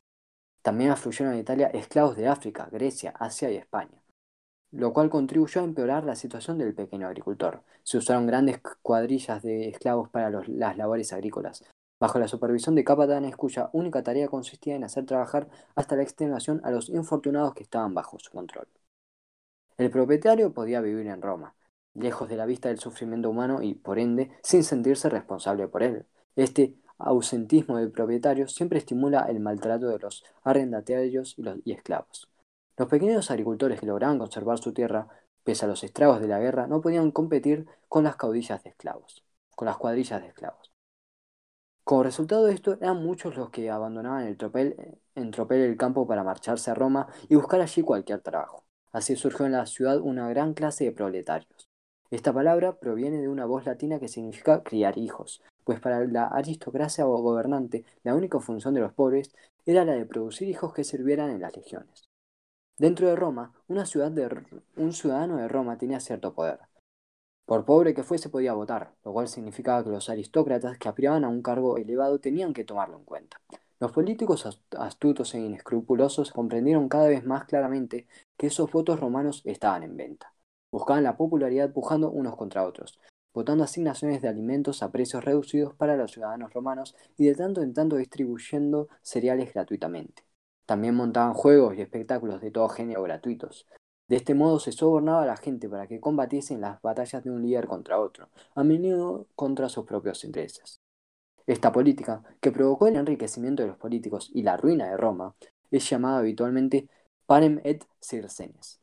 [0.62, 4.01] También afluyeron a Italia esclavos de África, Grecia, Asia y España,
[4.72, 7.64] lo cual contribuyó a empeorar la situación del pequeño agricultor.
[7.84, 11.64] Se usaron grandes cuadrillas de esclavos para las labores agrícolas,
[12.00, 16.62] bajo la supervisión de capatanes cuya única tarea consistía en hacer trabajar hasta la extenuación
[16.64, 18.68] a los infortunados que estaban bajo su control.
[19.78, 21.56] El propietario podía vivir en Roma,
[21.94, 26.06] lejos de la vista del sufrimiento humano y, por ende, sin sentirse responsable por él.
[26.36, 32.31] Este ausentismo del propietario siempre estimula el maltrato de los arrendatarios y, los, y esclavos.
[32.82, 35.08] Los pequeños agricultores que lograban conservar su tierra,
[35.44, 39.24] pese a los estragos de la guerra, no podían competir con las caudillas de esclavos.
[39.56, 40.72] con las cuadrillas de esclavos.
[41.84, 46.08] Como resultado de esto, eran muchos los que abandonaban el tropel, en tropel el campo
[46.08, 48.64] para marcharse a Roma y buscar allí cualquier trabajo.
[48.92, 51.70] Así surgió en la ciudad una gran clase de proletarios.
[52.10, 57.06] Esta palabra proviene de una voz latina que significa criar hijos, pues para la aristocracia
[57.06, 59.36] o gobernante la única función de los pobres
[59.68, 62.11] era la de producir hijos que sirvieran en las legiones.
[62.78, 66.60] Dentro de Roma, un ciudadano de Roma tenía cierto poder.
[67.46, 71.30] Por pobre que fuese podía votar, lo cual significaba que los aristócratas que aspiraban a
[71.30, 73.42] un cargo elevado tenían que tomarlo en cuenta.
[73.80, 74.48] Los políticos
[74.78, 78.08] astutos e inescrupulosos comprendieron cada vez más claramente
[78.38, 80.34] que esos votos romanos estaban en venta.
[80.72, 83.00] Buscaban la popularidad pujando unos contra otros,
[83.34, 87.74] votando asignaciones de alimentos a precios reducidos para los ciudadanos romanos y de tanto en
[87.74, 90.24] tanto distribuyendo cereales gratuitamente.
[90.72, 93.68] También montaban juegos y espectáculos de todo género gratuitos.
[94.08, 97.30] De este modo se sobornaba a la gente para que combatiese en las batallas de
[97.30, 100.80] un líder contra otro, a menudo contra sus propios intereses.
[101.46, 105.36] Esta política, que provocó el enriquecimiento de los políticos y la ruina de Roma,
[105.72, 106.88] es llamada habitualmente
[107.26, 108.80] panem et circenes,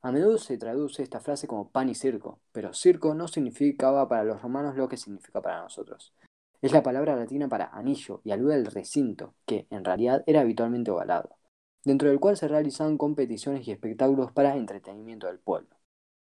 [0.00, 4.24] a menudo se traduce esta frase como pan y circo, pero circo no significaba para
[4.24, 6.14] los romanos lo que significa para nosotros.
[6.62, 10.90] Es la palabra latina para anillo y alude al recinto, que en realidad era habitualmente
[10.90, 11.36] ovalado,
[11.84, 15.76] dentro del cual se realizaban competiciones y espectáculos para entretenimiento del pueblo.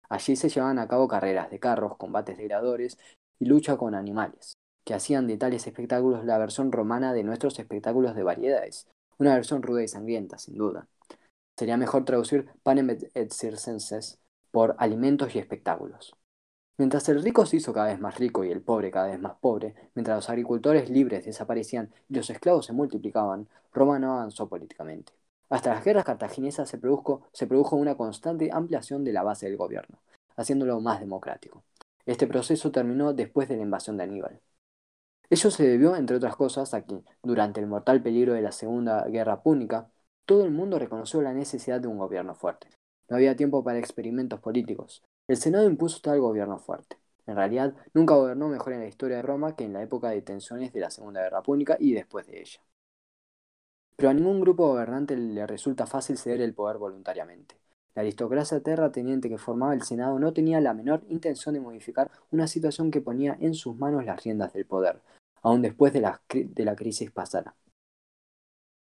[0.09, 2.97] Allí se llevaban a cabo carreras de carros, combates de gradores
[3.39, 8.15] y lucha con animales, que hacían de tales espectáculos la versión romana de nuestros espectáculos
[8.15, 10.87] de variedades, una versión ruda y sangrienta, sin duda.
[11.57, 14.19] Sería mejor traducir panem et circenses
[14.51, 16.15] por alimentos y espectáculos.
[16.77, 19.35] Mientras el rico se hizo cada vez más rico y el pobre cada vez más
[19.39, 25.13] pobre, mientras los agricultores libres desaparecían y los esclavos se multiplicaban, Roma no avanzó políticamente.
[25.49, 29.99] Hasta las guerras cartaginesas se produjo, una constante ampliación de la base del gobierno,
[30.35, 31.63] haciéndolo más democrático.
[32.07, 34.41] Este proceso terminó después de la invasión de Aníbal.
[35.29, 39.05] Ello se debió, entre otras cosas, a que, durante el mortal peligro de la Segunda
[39.05, 39.91] Guerra Púnica,
[40.25, 42.67] todo el mundo reconoció la necesidad de un gobierno fuerte.
[43.09, 45.03] No había tiempo para experimentos políticos.
[45.27, 46.97] El Senado impuso tal gobierno fuerte.
[47.25, 50.21] En realidad, nunca gobernó mejor en la historia de Roma que en la época de
[50.21, 52.59] tensiones de la Segunda Guerra Púnica y después de ella.
[53.95, 57.55] Pero a ningún grupo gobernante le resulta fácil ceder el poder voluntariamente.
[57.95, 62.47] La aristocracia terrateniente que formaba el Senado no tenía la menor intención de modificar una
[62.47, 65.01] situación que ponía en sus manos las riendas del poder,
[65.41, 67.55] aun después de la, de la crisis pasada.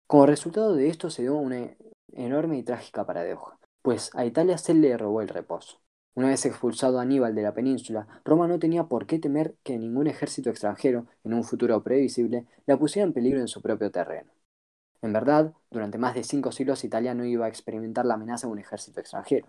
[0.07, 1.75] Como resultado de esto se dio una
[2.13, 5.81] enorme y trágica paradoja, pues a Italia se le robó el reposo.
[6.19, 10.09] Una vez expulsado Aníbal de la península, Roma no tenía por qué temer que ningún
[10.09, 14.29] ejército extranjero, en un futuro previsible, la pusiera en peligro en su propio terreno.
[15.01, 18.53] En verdad, durante más de cinco siglos Italia no iba a experimentar la amenaza de
[18.53, 19.47] un ejército extranjero.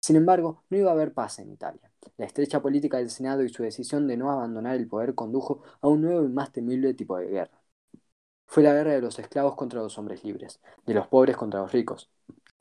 [0.00, 1.90] Sin embargo, no iba a haber paz en Italia.
[2.16, 5.88] La estrecha política del Senado y su decisión de no abandonar el poder condujo a
[5.88, 7.58] un nuevo y más temible tipo de guerra.
[8.46, 11.72] Fue la guerra de los esclavos contra los hombres libres, de los pobres contra los
[11.72, 12.10] ricos,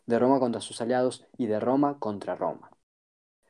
[0.07, 2.71] de Roma contra sus aliados y de Roma contra Roma.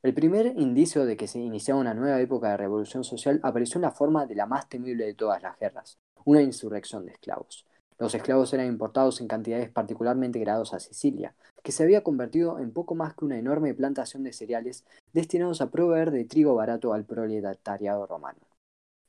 [0.03, 3.83] El primer indicio de que se iniciaba una nueva época de revolución social apareció en
[3.83, 7.67] la forma de la más temible de todas las guerras, una insurrección de esclavos.
[7.99, 12.73] Los esclavos eran importados en cantidades particularmente grados a Sicilia, que se había convertido en
[12.73, 17.05] poco más que una enorme plantación de cereales destinados a proveer de trigo barato al
[17.05, 18.39] proletariado romano.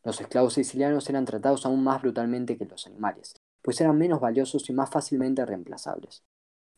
[0.04, 4.68] Los esclavos sicilianos eran tratados aún más brutalmente que los animales, pues eran menos valiosos
[4.68, 6.22] y más fácilmente reemplazables.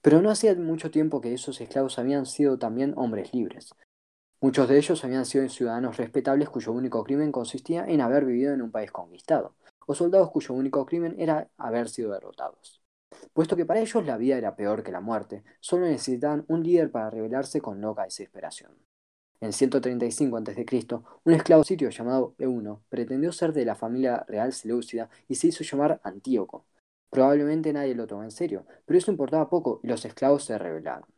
[0.03, 3.75] Pero no hacía mucho tiempo que esos esclavos habían sido también hombres libres.
[4.45, 8.61] Muchos de ellos habían sido ciudadanos respetables cuyo único crimen consistía en haber vivido en
[8.61, 9.55] un país conquistado,
[9.87, 12.83] o soldados cuyo único crimen era haber sido derrotados.
[13.33, 16.91] Puesto que para ellos la vida era peor que la muerte, solo necesitaban un líder
[16.91, 18.73] para rebelarse con loca desesperación.
[19.41, 20.67] En 135 a.C.,
[21.25, 25.65] un esclavo sirio llamado Euno pretendió ser de la familia real seleucida y se hizo
[25.65, 26.67] llamar Antíoco.
[27.09, 31.14] Probablemente nadie lo tomó en serio, pero eso importaba poco y los esclavos se rebelaron.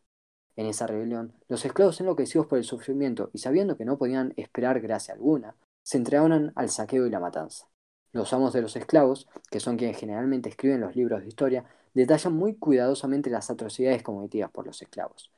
[0.56, 4.80] En esa rebelión, los esclavos enloquecidos por el sufrimiento y sabiendo que no podían esperar
[4.80, 7.68] gracia alguna, se entregaron al saqueo y la matanza.
[8.12, 12.32] Los amos de los esclavos, que son quienes generalmente escriben los libros de historia, detallan
[12.32, 15.30] muy cuidadosamente las atrocidades cometidas por los esclavos.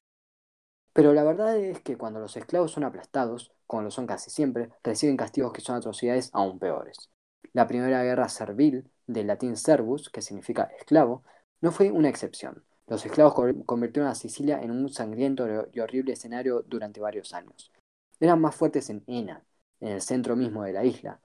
[0.93, 4.71] Pero la verdad es que cuando los esclavos son aplastados, como lo son casi siempre,
[4.83, 7.11] reciben castigos que son atrocidades aún peores.
[7.53, 11.25] La primera guerra servil, del latín servus, que significa esclavo,
[11.61, 12.65] no fue una excepción.
[12.89, 13.35] Los esclavos
[13.67, 17.71] convirtieron a Sicilia en un sangriento y horrible escenario durante varios años.
[18.19, 19.45] Eran más fuertes en Ena,
[19.81, 21.21] en el centro mismo de la isla,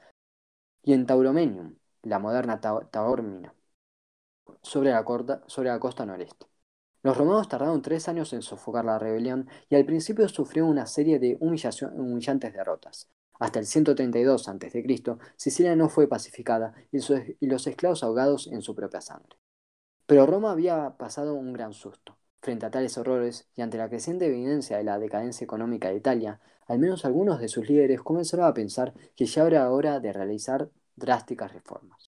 [0.84, 3.54] y en Tauromenium, la moderna Taormina,
[4.62, 5.06] sobre la
[5.80, 6.48] costa noreste.
[7.02, 11.20] Los romanos tardaron tres años en sofocar la rebelión y al principio sufrió una serie
[11.20, 13.10] de humillantes derrotas.
[13.40, 19.02] Hasta el 132 a.C., Sicilia no fue pacificada y los esclavos ahogados en su propia
[19.02, 19.38] sangre.
[20.06, 22.18] Pero Roma había pasado un gran susto.
[22.42, 26.40] Frente a tales horrores y ante la creciente evidencia de la decadencia económica de Italia,
[26.68, 30.70] al menos algunos de sus líderes comenzaron a pensar que ya era hora de realizar
[30.96, 32.10] drásticas reformas.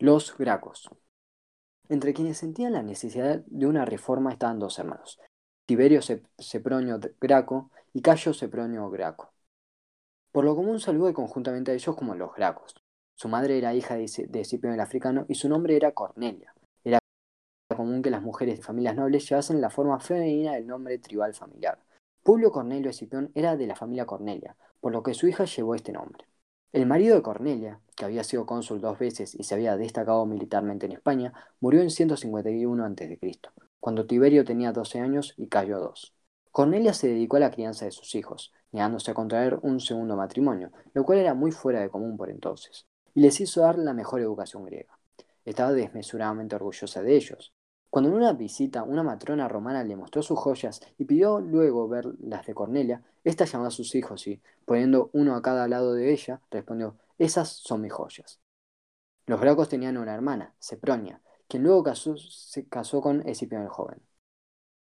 [0.00, 0.90] Los Gracos.
[1.88, 5.18] Entre quienes sentían la necesidad de una reforma estaban dos hermanos,
[5.66, 6.00] Tiberio
[6.38, 9.32] Sepronio Graco y Cayo Sepronio Graco.
[10.30, 12.76] Por lo común saludó conjuntamente a ellos como los Gracos.
[13.16, 16.54] Su madre era hija de Escipión el Africano y su nombre era Cornelia.
[16.84, 17.00] Era
[17.76, 21.80] común que las mujeres de familias nobles llevasen la forma femenina del nombre tribal familiar.
[22.22, 25.90] Publio Cornelio Escipión era de la familia Cornelia, por lo que su hija llevó este
[25.90, 26.24] nombre.
[26.72, 30.86] El marido de Cornelia, que había sido cónsul dos veces y se había destacado militarmente
[30.86, 33.18] en España, murió en 151 a.C.,
[33.80, 36.14] cuando Tiberio tenía 12 años y Cayo 2.
[36.58, 40.72] Cornelia se dedicó a la crianza de sus hijos, negándose a contraer un segundo matrimonio,
[40.92, 44.20] lo cual era muy fuera de común por entonces, y les hizo dar la mejor
[44.22, 44.98] educación griega.
[45.44, 47.54] Estaba desmesuradamente orgullosa de ellos.
[47.90, 52.06] Cuando en una visita una matrona romana le mostró sus joyas y pidió luego ver
[52.18, 56.12] las de Cornelia, ésta llamó a sus hijos y, poniendo uno a cada lado de
[56.12, 58.40] ella, respondió, esas son mis joyas.
[59.26, 64.07] Los gracos tenían una hermana, Sepronia, quien luego se casó con Escipión el joven.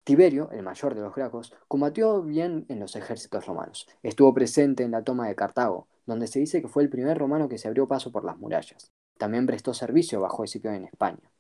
[0.04, 3.88] Tiberio, el mayor de los gracos, combatió bien en los ejércitos romanos.
[4.02, 7.48] Estuvo presente en la toma de Cartago, donde se dice que fue el primer romano
[7.48, 8.92] que se abrió paso por las murallas.
[9.18, 11.32] También prestó servicio bajo Escipión en España.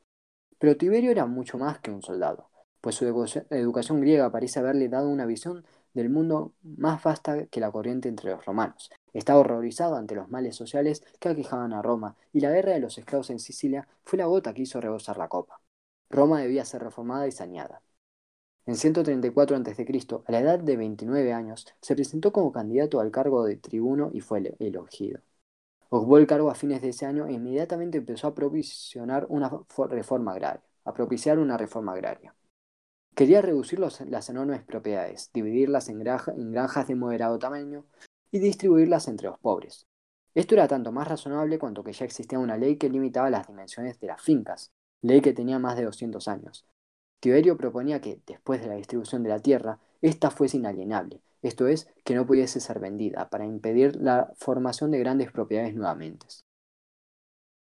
[0.59, 2.49] Pero Tiberio era mucho más que un soldado,
[2.81, 7.71] pues su educación griega parece haberle dado una visión del mundo más vasta que la
[7.71, 8.91] corriente entre los romanos.
[9.13, 12.97] Estaba horrorizado ante los males sociales que aquejaban a Roma, y la guerra de los
[12.97, 15.59] esclavos en Sicilia fue la gota que hizo rebosar la copa.
[16.09, 17.81] Roma debía ser reformada y saneada.
[18.67, 19.87] En 134 a.C.,
[20.25, 24.21] a la edad de 29 años, se presentó como candidato al cargo de tribuno y
[24.21, 25.21] fue elegido.
[25.89, 29.51] Ocupó el cargo a fines de ese año e inmediatamente empezó a provisionar una
[29.89, 32.35] reforma agraria, a propiciar una reforma agraria.
[33.15, 37.85] Quería reducir las enormes propiedades, dividirlas en, en granjas de moderado tamaño
[38.31, 39.87] y distribuirlas entre los pobres.
[40.33, 43.99] Esto era tanto más razonable cuanto que ya existía una ley que limitaba las dimensiones
[43.99, 46.65] de las fincas, ley que tenía más de 200 años,
[47.21, 51.87] Tiberio proponía que, después de la distribución de la tierra, ésta fuese inalienable, esto es,
[52.03, 56.25] que no pudiese ser vendida, para impedir la formación de grandes propiedades nuevamente.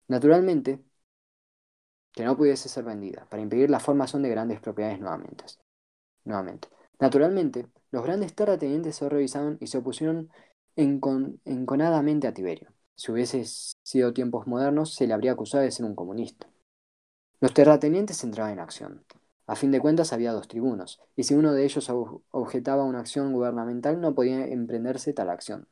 [0.07, 0.83] Naturalmente,
[2.11, 5.45] que no pudiese ser vendida, para impedir la formación de grandes propiedades nuevamente.
[6.25, 6.67] nuevamente.
[6.99, 10.29] Naturalmente, los grandes terratenientes se revisaron y se opusieron
[10.75, 12.73] enconadamente a Tiberio.
[12.95, 16.47] Si hubiese sido tiempos modernos, se le habría acusado de ser un comunista.
[17.39, 19.05] Los terratenientes entraban en acción.
[19.51, 21.91] A fin de cuentas había dos tribunos, y si uno de ellos
[22.31, 25.67] objetaba una acción gubernamental no podía emprenderse tal acción.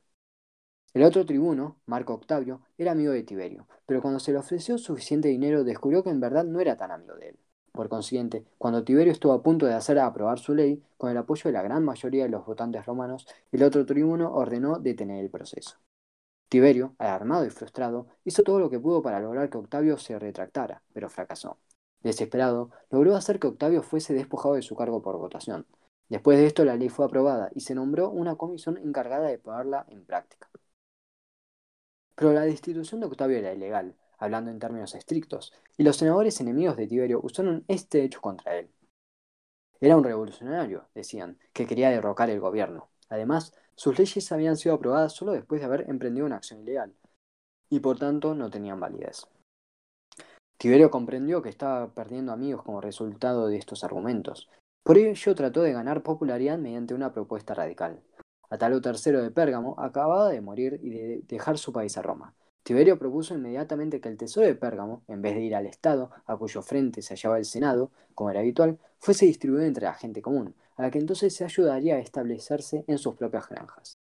[0.94, 5.30] El otro tribuno, Marco Octavio, era amigo de Tiberio, pero cuando se le ofreció suficiente
[5.30, 7.40] dinero descubrió que en verdad no era tan amigo de él.
[7.72, 11.44] Por consiguiente, cuando Tiberio estuvo a punto de hacer aprobar su ley, con el apoyo
[11.46, 15.78] de la gran mayoría de los votantes romanos, el otro tribuno ordenó detener el proceso.
[16.50, 20.84] Tiberio, alarmado y frustrado, hizo todo lo que pudo para lograr que Octavio se retractara,
[20.92, 21.60] pero fracasó.
[22.04, 25.66] Desesperado, logró hacer que Octavio fuese despojado de su cargo por votación.
[26.08, 29.86] Después de esto la ley fue aprobada y se nombró una comisión encargada de ponerla
[29.90, 30.50] en práctica.
[32.16, 36.78] Pero la destitución de Octavio era ilegal, hablando en términos estrictos, y los senadores enemigos
[36.78, 38.70] de Tiberio usaron este hecho contra él.
[39.80, 42.90] Era un revolucionario, decían, que quería derrocar el gobierno.
[43.08, 46.94] Además, sus leyes habían sido aprobadas solo después de haber emprendido una acción ilegal,
[47.70, 49.26] y por tanto no tenían validez.
[50.60, 54.50] Tiberio comprendió que estaba perdiendo amigos como resultado de estos argumentos.
[54.84, 58.02] Por ello trató de ganar popularidad mediante una propuesta radical.
[58.50, 62.36] Atalo III de Pérgamo acababa de morir y de dejar su país a Roma.
[62.64, 66.36] Tiberio propuso inmediatamente que el tesoro de Pérgamo, en vez de ir al Estado, a
[66.36, 70.56] cuyo frente se hallaba el Senado, como era habitual, fuese distribuido entre la gente común,
[70.76, 73.94] a la que entonces se ayudaría a establecerse en sus propias granjas.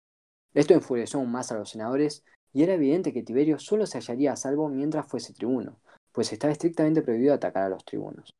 [0.55, 4.31] Esto enfureció aún más a los senadores, y era evidente que Tiberio solo se hallaría
[4.31, 5.77] a salvo mientras fuese tribuno,
[6.17, 8.33] pues estaba estrictamente prohibido atacar a los tribunos.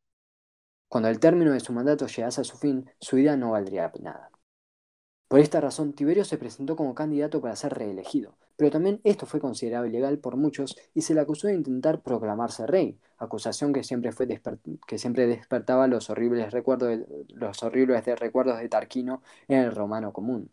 [0.90, 4.32] Cuando el término de su mandato llegase a su fin, su vida no valdría nada.
[5.28, 9.40] Por esta razón, Tiberio se presentó como candidato para ser reelegido, pero también esto fue
[9.40, 14.12] considerado ilegal por muchos y se le acusó de intentar proclamarse rey, acusación que siempre,
[14.12, 14.28] fue
[14.88, 20.12] que siempre despertaba los horribles, recuerdos de, los horribles recuerdos de Tarquino en el romano
[20.12, 20.50] común.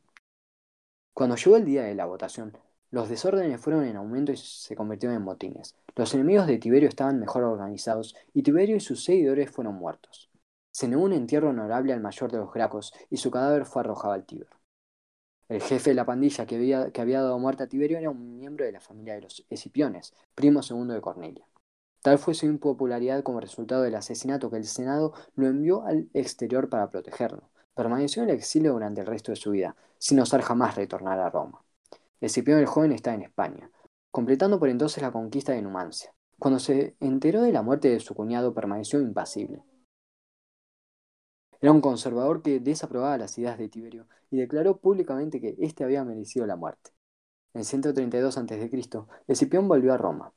[1.15, 2.53] Cuando llegó el día de la votación,
[2.95, 5.75] Los desórdenes fueron en aumento y se convirtieron en motines.
[5.97, 10.31] Los enemigos de Tiberio estaban mejor organizados y Tiberio y sus seguidores fueron muertos.
[10.71, 14.15] Se negó un entierro honorable al mayor de los Gracos y su cadáver fue arrojado
[14.15, 14.47] al Tíber.
[15.49, 18.37] El jefe de la pandilla que había, que había dado muerte a Tiberio era un
[18.37, 21.45] miembro de la familia de los Escipiones, primo segundo de Cornelia.
[22.01, 26.69] Tal fue su impopularidad como resultado del asesinato que el Senado lo envió al exterior
[26.69, 27.51] para protegerlo.
[27.75, 31.29] Permaneció en el exilio durante el resto de su vida, sin osar jamás retornar a
[31.29, 31.64] Roma.
[32.25, 33.71] Escipión el joven está en España,
[34.11, 36.15] completando por entonces la conquista de Numancia.
[36.39, 39.63] Cuando se enteró de la muerte de su cuñado, permaneció impasible.
[41.61, 46.03] Era un conservador que desaprobaba las ideas de Tiberio y declaró públicamente que éste había
[46.03, 46.93] merecido la muerte.
[47.53, 48.71] En 132 a.C.,
[49.27, 50.33] Escipión volvió a Roma,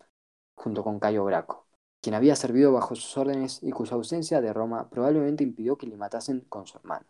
[0.55, 1.67] junto con Cayo Graco,
[2.01, 5.95] quien había servido bajo sus órdenes y cuya ausencia de Roma probablemente impidió que le
[5.95, 7.05] matasen con su hermano.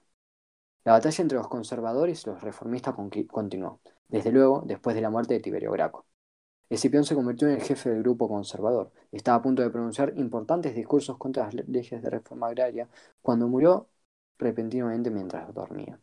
[0.83, 5.33] La batalla entre los conservadores y los reformistas continuó, desde luego después de la muerte
[5.35, 6.05] de Tiberio Graco.
[6.69, 8.91] Escipión se convirtió en el jefe del grupo conservador.
[9.11, 12.89] Estaba a punto de pronunciar importantes discursos contra las leyes de reforma agraria
[13.21, 13.89] cuando murió
[14.37, 15.99] repentinamente mientras dormía.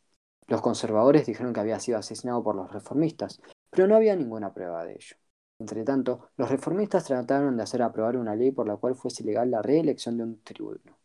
[0.47, 3.41] Los conservadores dijeron que había sido asesinado por los reformistas,
[3.71, 5.17] pero no había ninguna prueba de ello.
[5.59, 9.63] Entretanto, los reformistas trataron de hacer aprobar una ley por la cual fuese ilegal la
[9.63, 10.99] reelección de un tribuno,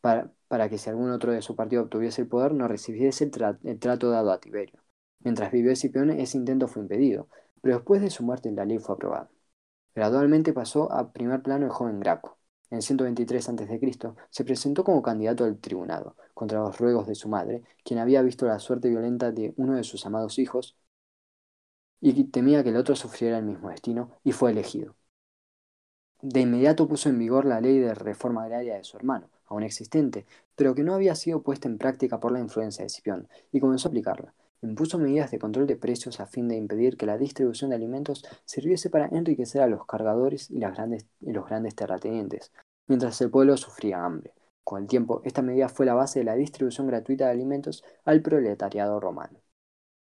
[0.00, 4.10] para, que si algún otro de su partido obtuviese el poder no recibiese el, trato
[4.10, 4.80] dado a Tiberio.
[5.20, 7.28] Mientras vivió Escipión, ese intento fue impedido,
[7.60, 9.30] pero después de su muerte la ley fue aprobada.
[9.94, 12.38] Gradualmente pasó a primer plano el joven Graco.
[12.70, 13.98] En 123 a.C.
[14.30, 18.46] se presentó como candidato al tribunado, contra los ruegos de su madre, quien había visto
[18.46, 20.76] la suerte violenta de uno de sus amados hijos
[22.00, 24.96] y temía que el otro sufriera el mismo destino, y fue elegido.
[26.22, 30.24] De inmediato puso en vigor la ley de reforma agraria de su hermano, aún existente,
[30.56, 33.88] pero que no había sido puesta en práctica por la influencia de Escipión, y comenzó
[33.88, 34.32] a aplicarla.
[34.62, 38.24] Impuso medidas de control de precios a fin de impedir que la distribución de alimentos
[38.44, 42.52] sirviese para enriquecer a los cargadores y, y los grandes terratenientes,
[42.86, 44.34] mientras el pueblo sufría hambre.
[44.62, 48.20] Con el tiempo, esta medida fue la base de la distribución gratuita de alimentos al
[48.20, 49.40] proletariado romano.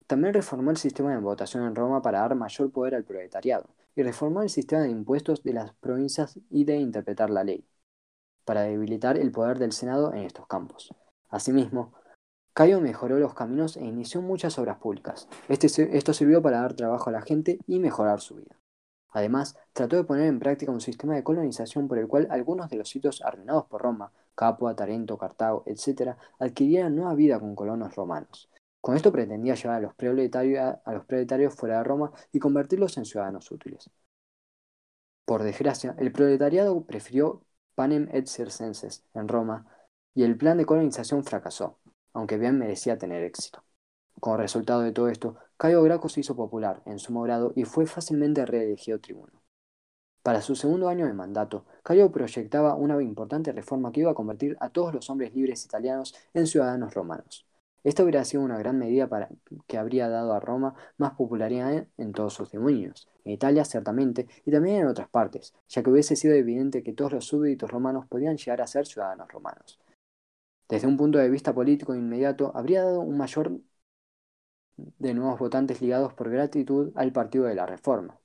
[0.07, 4.03] También reformó el sistema de votación en Roma para dar mayor poder al proletariado, y
[4.03, 7.65] reformó el sistema de impuestos de las provincias y de interpretar la ley,
[8.43, 10.93] para debilitar el poder del Senado en estos campos.
[11.29, 11.93] Asimismo,
[12.53, 15.27] Cayo mejoró los caminos e inició muchas obras públicas.
[15.49, 18.55] Este esto sirvió para dar trabajo a la gente y mejorar su vida.
[19.09, 22.77] Además, trató de poner en práctica un sistema de colonización por el cual algunos de
[22.77, 28.49] los sitios arruinados por Roma, Capua, Tarento, Cartago, etc., adquirieran nueva vida con colonos romanos.
[28.81, 33.89] Con esto pretendía llevar a los, proletarios, fuera de Roma y convertirlos en ciudadanos útiles.
[35.25, 37.41] Por desgracia, el proletariado prefirió
[37.75, 39.65] panem et circenses en Roma
[40.13, 41.79] y el plan de colonización fracasó,
[42.13, 43.63] aunque bien merecía tener éxito.
[44.19, 47.85] Como resultado de todo esto, Cayo Graco se hizo popular en su grado y fue
[47.85, 49.43] fácilmente reelegido tribuno.
[50.23, 54.55] Para su segundo año de mandato, Cayo proyectaba una importante reforma que iba a convertir
[54.61, 57.45] a todos los hombres libres italianos en ciudadanos romanos.
[57.83, 59.09] Esto hubiera sido una gran medida
[59.67, 64.51] que habría dado a Roma más popularidad en, todos sus dominios, en Italia ciertamente, y
[64.51, 68.37] también en otras partes, ya que hubiese sido evidente que todos los súbditos romanos podían
[68.37, 69.82] llegar a ser ciudadanos romanos.
[70.69, 73.59] Desde un punto de vista político inmediato, habría dado un mayor
[74.77, 78.19] de nuevos votantes ligados por gratitud al partido de la Reforma.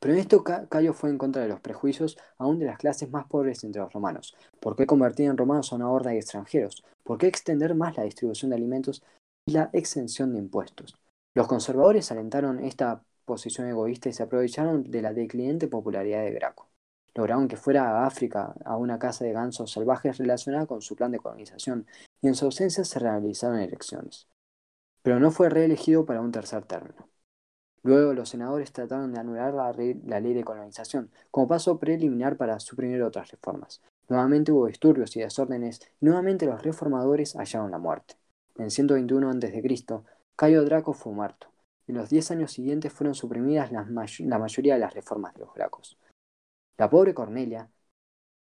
[0.00, 3.26] Pero en esto Cayo fue en contra de los prejuicios aún de las clases más
[3.26, 4.34] pobres entre los romanos.
[4.58, 6.82] ¿Por qué convertir en romanos a una horda de extranjeros?
[7.04, 9.02] ¿Por qué extender más la distribución de alimentos
[9.44, 10.96] y la exención de impuestos?
[11.34, 16.69] Los conservadores alentaron esta posición egoísta y se aprovecharon de la declinente popularidad de Graco.
[17.14, 21.10] Lograron que fuera a África a una casa de gansos salvajes relacionada con su plan
[21.10, 21.86] de colonización,
[22.20, 24.28] y en su ausencia se realizaron elecciones.
[25.02, 27.08] Pero no fue reelegido para un tercer término.
[27.82, 33.02] Luego los senadores trataron de anular la, ley de colonización, como paso preliminar para suprimir
[33.02, 33.80] otras reformas.
[34.08, 38.16] Nuevamente hubo disturbios y desórdenes, y nuevamente los reformadores hallaron la muerte.
[38.56, 39.84] En 121 a.C.,
[40.36, 41.48] Cayo Draco fue muerto.
[41.86, 45.54] En los diez años siguientes fueron suprimidas la, la mayoría de las reformas de los
[45.54, 45.96] Gracos.
[46.80, 47.68] La pobre Cornelia,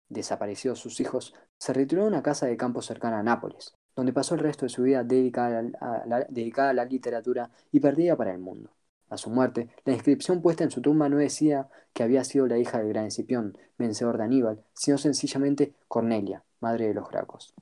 [0.09, 4.35] desaparecidos sus hijos, se retiró a una casa de campo cercana a Nápoles, donde pasó
[4.35, 8.73] el resto de su vida dedicada a la literatura y perdida para el mundo.
[9.11, 12.59] A su muerte, la inscripción puesta en su tumba no decía que había sido la
[12.59, 17.55] hija del gran Escipión, vencedor de Aníbal, sino sencillamente Cornelia, madre de los Gracos.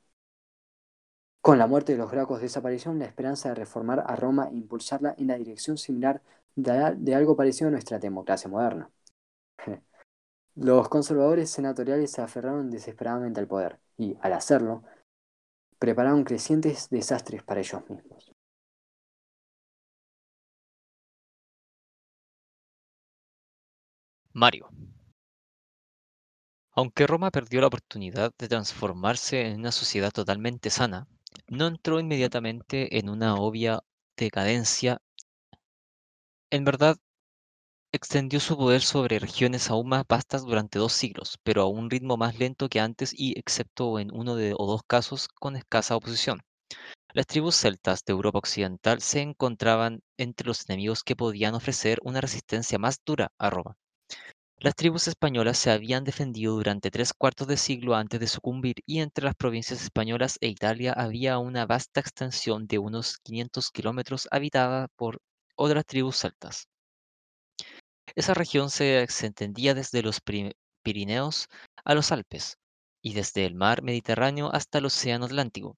[1.42, 5.14] Con la muerte de los Gracos desapareció la esperanza de reformar a Roma e impulsarla
[5.18, 6.22] en la dirección similar
[6.56, 8.88] de, algo parecido a nuestra democracia moderna.
[10.56, 14.82] Los conservadores senatoriales se aferraron desesperadamente al poder y, al hacerlo,
[15.78, 18.32] prepararon crecientes desastres para ellos mismos.
[24.32, 24.68] Mario.
[26.76, 31.06] Aunque Roma perdió la oportunidad de transformarse en una sociedad totalmente sana,
[31.48, 33.80] no entró inmediatamente en una obvia
[34.16, 35.00] decadencia.
[36.50, 36.96] En verdad,
[37.94, 42.16] extendió su poder sobre regiones aún más vastas durante dos siglos, pero a un ritmo
[42.16, 46.42] más lento que antes y, excepto en uno o dos casos, con escasa oposición.
[47.12, 52.20] Las tribus celtas de Europa Occidental se encontraban entre los enemigos que podían ofrecer una
[52.20, 53.76] resistencia más dura a Roma.
[54.58, 59.02] Las tribus españolas se habían defendido durante tres cuartos de siglo antes de sucumbir y
[59.02, 64.88] entre las provincias españolas e Italia había una vasta extensión de unos 500 kilómetros habitada
[64.96, 65.20] por
[65.54, 66.66] otras tribus celtas.
[68.14, 70.20] Esa región se extendía desde los
[70.82, 71.48] Pirineos
[71.84, 72.58] a los Alpes
[73.02, 75.76] y desde el mar Mediterráneo hasta el Océano Atlántico.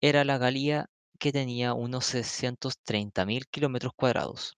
[0.00, 4.56] Era la Galia que tenía unos 630.000 kilómetros cuadrados.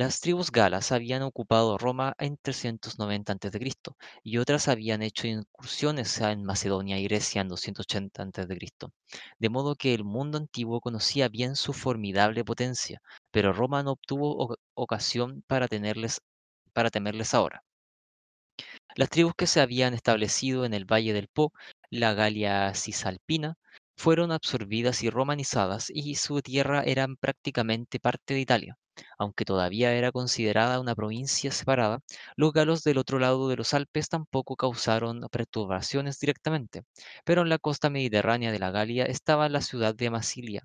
[0.00, 3.70] Las tribus galas habían ocupado Roma en 390 a.C.
[4.22, 8.58] y otras habían hecho incursiones en Macedonia y Grecia en 280 a.C.
[9.38, 14.56] De modo que el mundo antiguo conocía bien su formidable potencia, pero Roma no obtuvo
[14.72, 16.22] ocasión para, tenerles,
[16.72, 17.62] para temerles ahora.
[18.96, 21.52] Las tribus que se habían establecido en el valle del Po,
[21.90, 23.58] la Galia cisalpina,
[23.98, 28.79] fueron absorbidas y romanizadas y su tierra era prácticamente parte de Italia.
[29.18, 32.00] Aunque todavía era considerada una provincia separada,
[32.36, 36.84] los galos del otro lado de los Alpes tampoco causaron perturbaciones directamente,
[37.24, 40.64] pero en la costa mediterránea de la Galia estaba la ciudad de Masilia,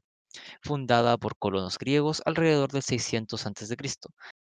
[0.61, 3.75] fundada por colonos griegos alrededor del 600 a.C.,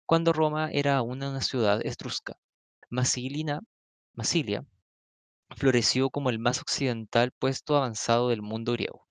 [0.05, 2.35] cuando Roma era aún una ciudad etrusca.
[2.89, 3.61] Masilina
[4.13, 4.65] Masilia
[5.55, 9.07] floreció como el más occidental puesto avanzado del mundo griego.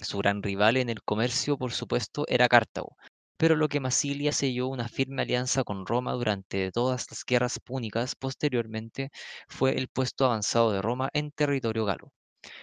[0.00, 2.96] Su gran rival en el comercio, por supuesto, era Cartago,
[3.42, 8.14] pero lo que Masilia selló una firme alianza con Roma durante todas las guerras púnicas
[8.14, 9.10] posteriormente
[9.48, 12.12] fue el puesto avanzado de Roma en territorio galo.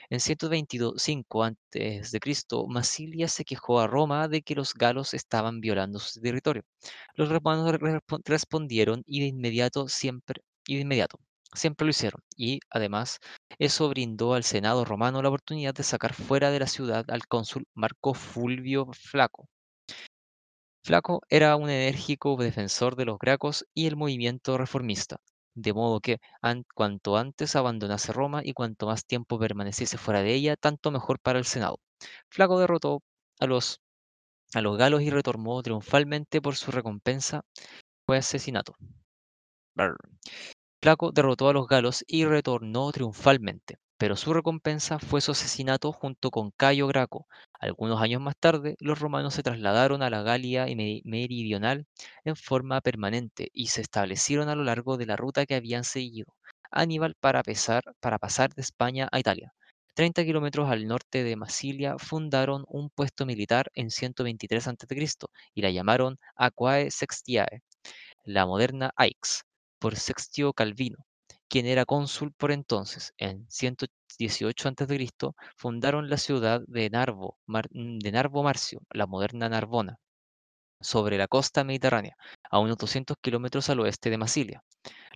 [0.09, 2.01] En 125 a.C.,
[2.69, 6.63] Masilia se quejó a Roma de que los galos estaban violando su territorio.
[7.15, 7.75] Los romanos
[8.23, 11.19] respondieron y de inmediato siempre y de inmediato
[11.53, 13.19] siempre lo hicieron, y además
[13.57, 17.65] eso brindó al Senado romano la oportunidad de sacar fuera de la ciudad al cónsul
[17.73, 19.49] Marco Fulvio Flaco.
[20.83, 25.17] Flaco era un enérgico defensor de los gracos y el movimiento reformista,
[25.53, 26.19] de modo que
[26.75, 31.39] cuanto antes abandonase Roma y cuanto más tiempo permaneciese fuera de ella, tanto mejor para
[31.39, 31.79] el Senado.
[32.29, 33.03] Flaco derrotó
[33.39, 33.79] a los,
[34.53, 37.43] a los galos y retornó triunfalmente por su recompensa,
[38.05, 38.75] fue asesinato.
[40.81, 46.31] Flaco derrotó a los galos y retornó triunfalmente, pero su recompensa fue su asesinato junto
[46.31, 47.27] con Cayo Graco.
[47.59, 50.67] Algunos años más tarde, los romanos se trasladaron a la Galia
[51.03, 51.85] meridional
[52.23, 56.33] en forma permanente y se establecieron a lo largo de la ruta que habían seguido
[56.71, 59.53] Aníbal para, pasar de España a Italia.
[59.95, 65.09] 30 kilómetros al norte de Masilia fundaron un puesto militar en 123 a.C.
[65.55, 67.63] y la llamaron Aquae Sextiae,
[68.23, 69.43] la moderna Aix
[69.77, 71.08] por Sextio Calvino,
[71.49, 73.13] quien era cónsul por entonces.
[73.17, 75.09] En 118 a.C.
[75.57, 79.97] fundaron la ciudad de Narvo, de Narvo Marcio, la moderna Narbona,
[80.81, 82.15] sobre la costa mediterránea,
[82.51, 84.63] a unos 200 kilómetros al oeste de Masilia.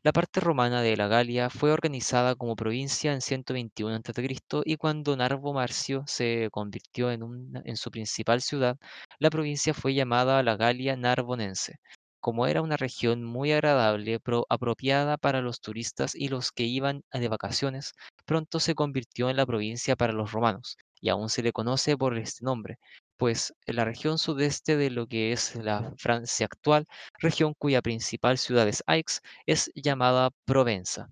[0.04, 4.38] La parte romana de la Galia fue organizada como provincia en 121 a.C.
[4.66, 8.78] y cuando Narvo Marcio se convirtió en su principal ciudad,
[9.20, 11.78] la provincia fue llamada la Galia Narbonense.
[12.24, 14.18] Como era una región muy agradable,
[14.48, 17.92] apropiada para los turistas y los que iban de vacaciones,
[18.26, 22.18] pronto se convirtió en la provincia para los romanos, y aún se le conoce por
[22.18, 22.78] este nombre,
[23.18, 26.86] pues la región sudeste de lo que es la Francia actual,
[27.20, 31.10] región cuya principal ciudad es Aix, es llamada Provenza.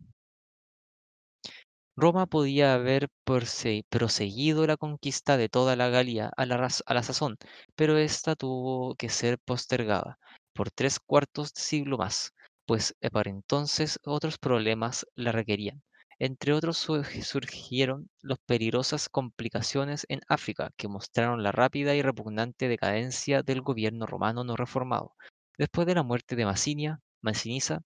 [1.98, 7.36] Roma podía haber proseguido la conquista de toda la Galia a la, a la sazón,
[7.76, 10.18] pero esta tuvo que ser postergada
[10.54, 12.34] por tres cuartos de siglo más,
[12.66, 15.82] pues eh, para entonces otros problemas la requerían.
[16.20, 23.42] Entre otros surgieron las peligrosas complicaciones en África que mostraron la rápida y repugnante decadencia
[23.42, 25.16] del gobierno romano no reformado.
[25.58, 27.82] Después de la muerte de Macinia, Masinisa,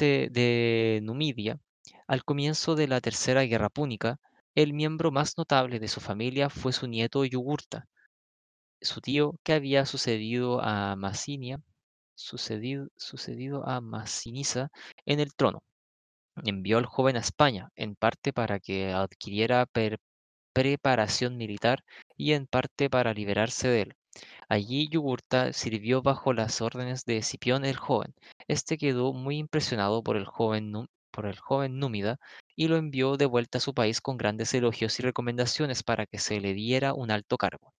[0.00, 1.58] de Numidia,
[2.06, 4.18] al comienzo de la Tercera Guerra Púnica,
[4.54, 7.86] el miembro más notable de su familia fue su nieto Yugurta,
[8.82, 11.60] su tío que había sucedido a Macinia,
[12.14, 14.70] sucedido, sucedido a Masinisa
[15.06, 15.62] en el trono
[16.44, 19.66] envió al joven a España, en parte para que adquiriera
[20.52, 21.84] preparación militar
[22.16, 23.94] y en parte para liberarse de él.
[24.48, 28.14] Allí Yugurta sirvió bajo las órdenes de Escipión el joven.
[28.48, 30.72] Este quedó muy impresionado por el joven,
[31.10, 32.18] por el joven númida
[32.56, 36.18] y lo envió de vuelta a su país con grandes elogios y recomendaciones para que
[36.18, 37.74] se le diera un alto cargo.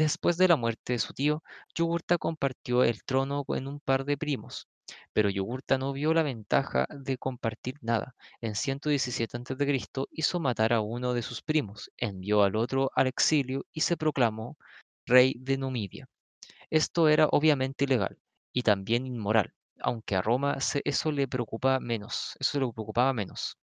[0.00, 1.42] Después de la muerte de su tío,
[1.74, 4.66] Yugurta compartió el trono con un par de primos,
[5.12, 8.14] pero Yugurta no vio la ventaja de compartir nada.
[8.40, 10.06] En 117 a.C.
[10.12, 14.56] hizo matar a uno de sus primos, envió al otro al exilio y se proclamó
[15.04, 16.08] rey de Numidia.
[16.70, 18.16] Esto era obviamente ilegal
[18.54, 23.58] y también inmoral, aunque a Roma eso le preocupaba menos, eso le preocupaba menos.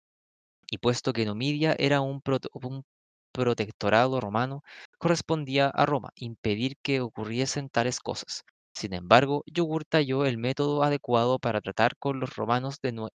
[0.71, 2.23] Y puesto que Numidia era un,
[2.55, 2.85] un
[3.33, 4.63] protectorado romano,
[4.99, 8.45] correspondía a Roma impedir que ocurriesen tales cosas.
[8.75, 13.11] Sin embargo, Yugurta halló el método adecuado para tratar con los romanos de, nue-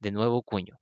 [0.00, 0.78] de nuevo cuño.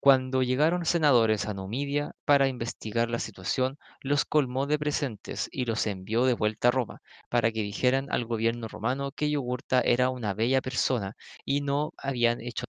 [0.00, 5.86] Cuando llegaron senadores a Numidia para investigar la situación, los colmó de presentes y los
[5.86, 10.32] envió de vuelta a Roma, para que dijeran al gobierno romano que Yugurta era una
[10.32, 12.64] bella persona y no habían hecho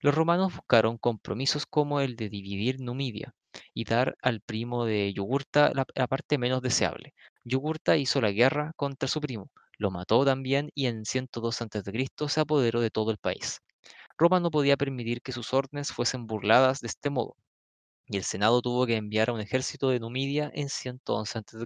[0.00, 3.32] los romanos buscaron compromisos como el de dividir Numidia
[3.74, 7.14] y dar al primo de Yugurta la, parte menos deseable.
[7.44, 12.28] Yugurta hizo la guerra contra su primo, lo mató también y en 102 a.C.
[12.28, 13.60] se apoderó de todo el país.
[14.18, 17.36] Roma no podía permitir que sus órdenes fuesen burladas de este modo
[18.08, 21.56] y el Senado tuvo que enviar a un ejército de Numidia en 111 a.C.,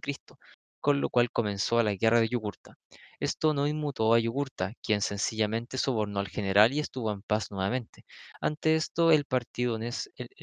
[0.82, 2.76] con lo cual comenzó la guerra de Yugurta.
[3.20, 8.04] Esto no inmutó a Yugurta, quien sencillamente sobornó al general y estuvo en paz nuevamente.
[8.40, 9.98] Ante esto, el partido, el-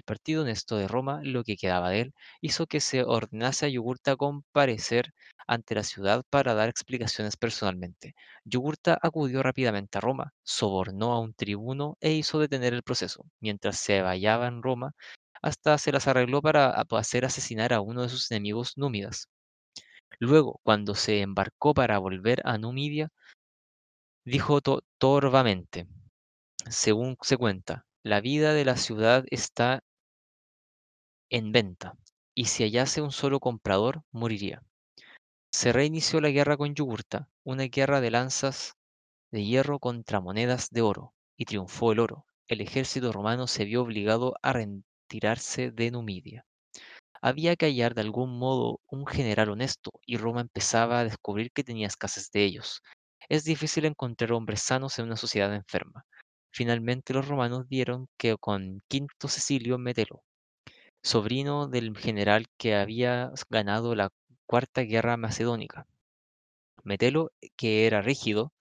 [0.05, 4.15] partido honesto de Roma, lo que quedaba de él, hizo que se ordenase a Yugurta
[4.15, 5.13] comparecer
[5.47, 8.15] ante la ciudad para dar explicaciones personalmente.
[8.45, 13.25] Yugurta acudió rápidamente a Roma, sobornó a un tribuno e hizo detener el proceso.
[13.39, 14.93] Mientras se hallaba en Roma,
[15.41, 19.27] hasta se las arregló para hacer asesinar a uno de sus enemigos númidas.
[20.19, 23.09] Luego, cuando se embarcó para volver a Numidia,
[24.23, 25.85] dijo to- torvamente,
[26.69, 29.81] según se cuenta, la vida de la ciudad está
[31.31, 31.97] en venta,
[32.35, 34.61] y si hallase un solo comprador, moriría.
[35.51, 38.75] Se reinició la guerra con Yugurta, una guerra de lanzas
[39.31, 42.25] de hierro contra monedas de oro, y triunfó el oro.
[42.47, 46.45] El ejército romano se vio obligado a retirarse de Numidia.
[47.21, 51.63] Había que hallar de algún modo un general honesto, y Roma empezaba a descubrir que
[51.63, 52.81] tenía escasez de ellos.
[53.29, 56.05] Es difícil encontrar hombres sanos en una sociedad enferma.
[56.53, 60.23] Finalmente los romanos dieron que con Quinto Cecilio Metelo,
[61.03, 64.09] sobrino del general que había ganado la
[64.45, 65.85] Cuarta Guerra Macedónica.
[66.83, 68.51] Metelo, que era rígido,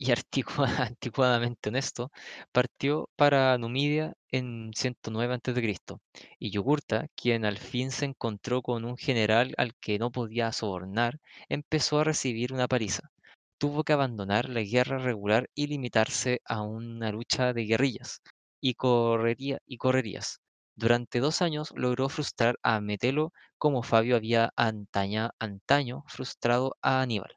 [0.00, 0.12] y
[0.88, 2.10] anticuadamente honesto,
[2.52, 5.98] partió para Numidia en 109 a.C.
[6.38, 11.20] Y Yugurta, quien al fin se encontró con un general al que no podía sobornar,
[11.50, 13.10] empezó a recibir una paliza.
[13.58, 18.22] Tuvo que abandonar la guerra regular y limitarse a una lucha de guerrillas
[18.60, 20.40] y, correría, y correrías.
[20.76, 27.36] Durante dos años logró frustrar a Metelo como Fabio había antaño frustrado a Aníbal.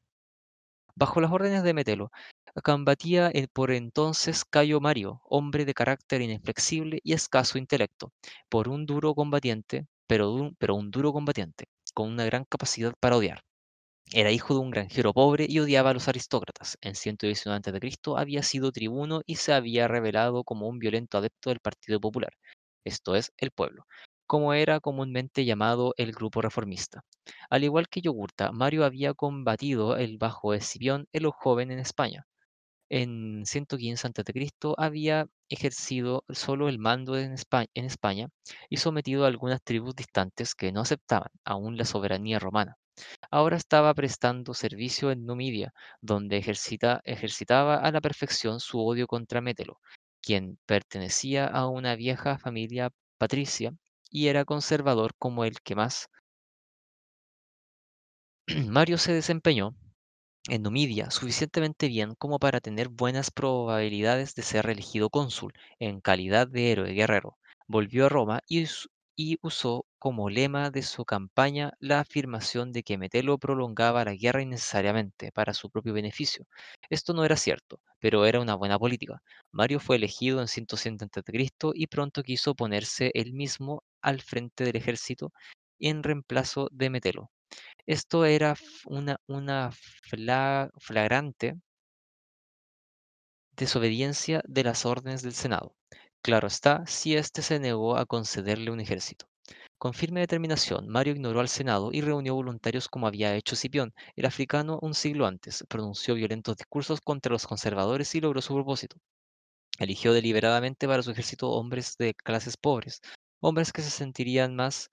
[0.95, 2.11] Bajo las órdenes de Metelo,
[2.61, 8.11] combatía el por entonces Cayo Mario, hombre de carácter inflexible y escaso intelecto,
[8.49, 13.41] por un duro combatiente, pero, un, duro combatiente, con una gran capacidad para odiar.
[14.11, 16.77] Era hijo de un granjero pobre y odiaba a los aristócratas.
[16.81, 18.11] En 119 a.C.
[18.17, 22.33] había sido tribuno y se había revelado como un violento adepto del Partido Popular,
[22.85, 23.87] esto es, el pueblo,
[24.27, 27.03] como era comúnmente llamado el grupo reformista.
[27.49, 32.27] Al igual que Yogurta, Mario había combatido el bajo Escipión el joven en España.
[32.93, 34.73] En 115 a.C.
[34.77, 38.29] había ejercido solo el mando en Espa- en España
[38.69, 42.77] y sometido a algunas tribus distantes que no aceptaban aún la soberanía romana.
[43.31, 49.41] Ahora estaba prestando servicio en Numidia, donde ejercita- ejercitaba a la perfección su odio contra
[49.41, 49.79] Mételo,
[50.21, 53.73] quien pertenecía a una vieja familia patricia
[54.11, 56.09] y era conservador como el que más.
[58.69, 59.75] Mario se desempeñó
[60.49, 66.47] en Numidia suficientemente bien como para tener buenas probabilidades de ser reelegido cónsul en calidad
[66.47, 67.37] de héroe guerrero.
[67.67, 68.65] Volvió a Roma y,
[69.15, 74.41] y usó como lema de su campaña la afirmación de que Metelo prolongaba la guerra
[74.41, 76.45] innecesariamente para su propio beneficio.
[76.89, 79.21] Esto no era cierto, pero era una buena política.
[79.51, 81.71] Mario fue elegido en 107 a.C.
[81.75, 85.31] y pronto quiso ponerse él mismo al frente del ejército
[85.79, 87.32] en reemplazo de Metelo.
[87.85, 88.55] Esto era
[88.85, 91.55] una, una fla- flagrante
[93.55, 95.75] desobediencia de las órdenes del Senado.
[96.21, 99.27] Claro está, si éste se negó a concederle un ejército.
[99.77, 104.25] Con firme determinación, Mario ignoró al Senado y reunió voluntarios como había hecho Cipión, el
[104.25, 105.63] africano, un siglo antes.
[105.67, 108.97] Pronunció violentos discursos contra los conservadores y logró su propósito.
[109.79, 113.01] Eligió deliberadamente para su ejército hombres de clases pobres,
[113.41, 114.89] hombres que se sentirían más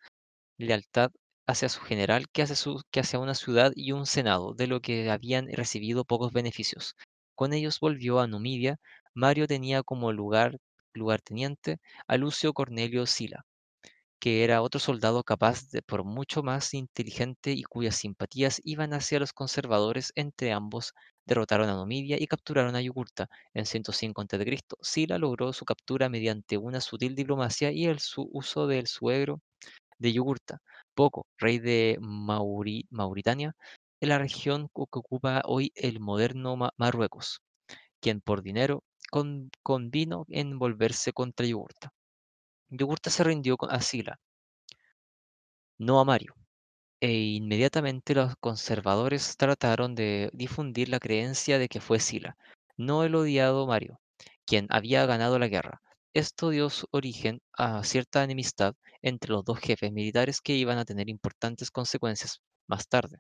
[0.59, 1.11] lealtad
[1.51, 4.81] hacia su general que hacia, su- que hacia una ciudad y un senado, de lo
[4.81, 6.97] que habían recibido pocos beneficios.
[7.35, 8.79] Con ellos volvió a Numidia.
[9.15, 10.59] Mario tenía como lugar,
[10.95, 11.79] lugarteniente
[12.09, 13.45] a Lucio Cornelio Sila,
[14.21, 19.19] que era otro soldado capaz de por mucho más inteligente y cuyas simpatías iban hacia
[19.21, 20.13] los conservadores.
[20.17, 20.95] Entre ambos
[21.27, 24.77] derrotaron a Numidia y capturaron a Yugurta en 105 a.C.
[24.83, 29.41] Sila logró su captura mediante una sutil diplomacia y el su uso del suegro
[30.01, 30.61] de Yugurta,
[30.95, 33.55] Poco, rey de Mauri- Mauritania,
[34.01, 37.41] en la región que ocupa hoy el moderno Ma- Marruecos,
[38.01, 41.93] quien por dinero con- convino en volverse contra Yugurta.
[42.71, 44.19] Yugurta se rindió a Sila,
[45.79, 46.35] no a Mario,
[47.01, 52.37] e inmediatamente los conservadores trataron de difundir la creencia de que fue Sila,
[52.77, 54.01] no el odiado Mario,
[54.47, 55.83] quien había ganado la guerra.
[56.15, 60.85] Esto dio su origen a cierta enemistad entre los dos jefes militares que iban a
[60.85, 63.19] tener importantes consecuencias más tarde.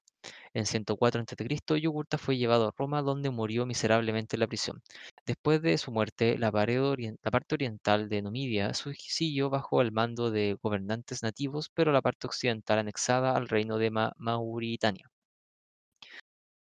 [0.55, 4.83] En 104 a.C., Yugurta fue llevado a Roma, donde murió miserablemente en la prisión.
[5.27, 11.23] Después de su muerte, la, parte oriental de Numidia siguió bajo el mando de gobernantes
[11.25, 15.11] nativos, pero la parte occidental anexada al reino de Ma- Mauritania.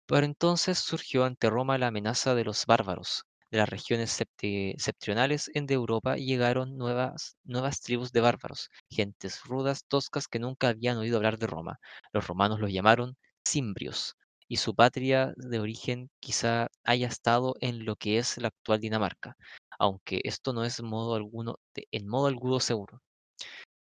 [0.09, 3.28] Por entonces surgió ante Roma la amenaza de los bárbaros.
[3.51, 7.37] De las regiones septe- septentrionales en de Europa llegaron nuevas,
[7.83, 11.79] tribus de bárbaros, gentes rudas, toscas que nunca habían oído hablar de Roma.
[12.15, 14.17] Los romanos los llamaron cimbrios,
[14.49, 19.37] y su patria de origen quizá haya estado en lo que es la actual Dinamarca,
[19.79, 23.03] aunque esto no es modo alguno, en modo alguno seguro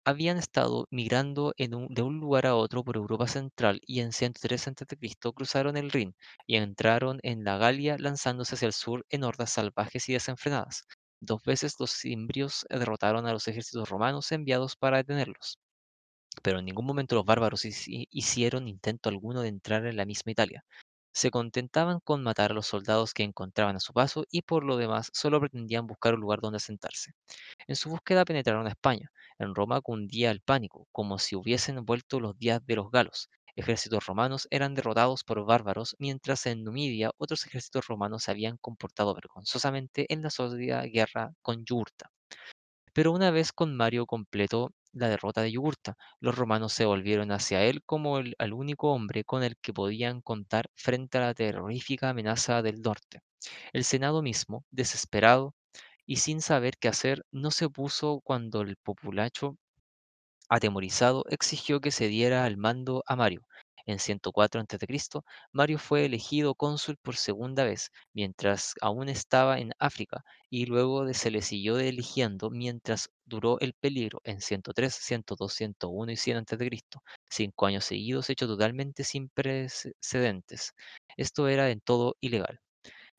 [0.07, 5.33] habían estado migrando de un lugar a otro por Europa Central y en 103 a.C.
[5.35, 6.15] cruzaron el Rin
[6.47, 10.85] y entraron en la Galia lanzándose hacia el sur en hordas salvajes y desenfrenadas.
[11.21, 15.59] Dos veces los cimbrios derrotaron a los ejércitos romanos enviados para detenerlos,
[16.43, 20.33] pero en ningún momento los bárbaros hici- hicieron intento alguno de entrar en la misma
[20.33, 20.65] Italia.
[21.17, 24.77] Se contentaban con matar a los soldados que encontraban a su paso y por lo
[24.77, 27.15] demás solo pretendían buscar un lugar donde asentarse.
[27.67, 29.11] En su búsqueda penetraron a España.
[29.39, 33.31] En Roma cundía el pánico, como si hubiesen vuelto los días de los galos.
[33.55, 39.15] Ejércitos romanos eran derrotados por bárbaros, mientras en Numidia otros ejércitos romanos se habían comportado
[39.15, 42.11] vergonzosamente en la sólida guerra con Yurta.
[42.93, 47.63] Pero una vez con Mario completó la derrota de Yugurta, los romanos se volvieron hacia
[47.65, 52.11] él como el, al único hombre con el que podían contar frente a la terrorífica
[52.11, 53.21] amenaza del norte.
[53.73, 55.55] El Senado mismo, desesperado,
[56.07, 59.59] y sin saber qué hacer, no se opuso cuando el populacho,
[60.49, 63.43] atemorizado, exigió que se diera el mando a Mario.
[63.87, 65.23] En 104 a.C.,
[65.53, 71.31] Mario fue elegido cónsul por segunda vez, mientras aún estaba en África, y luego se
[71.31, 76.69] le siguió eligiendo mientras duró el peligro en 103, 102, 101 y 100 a.C.,
[77.31, 80.73] cinco años seguidos hecho totalmente sin precedentes.
[81.17, 82.61] Esto era en todo ilegal.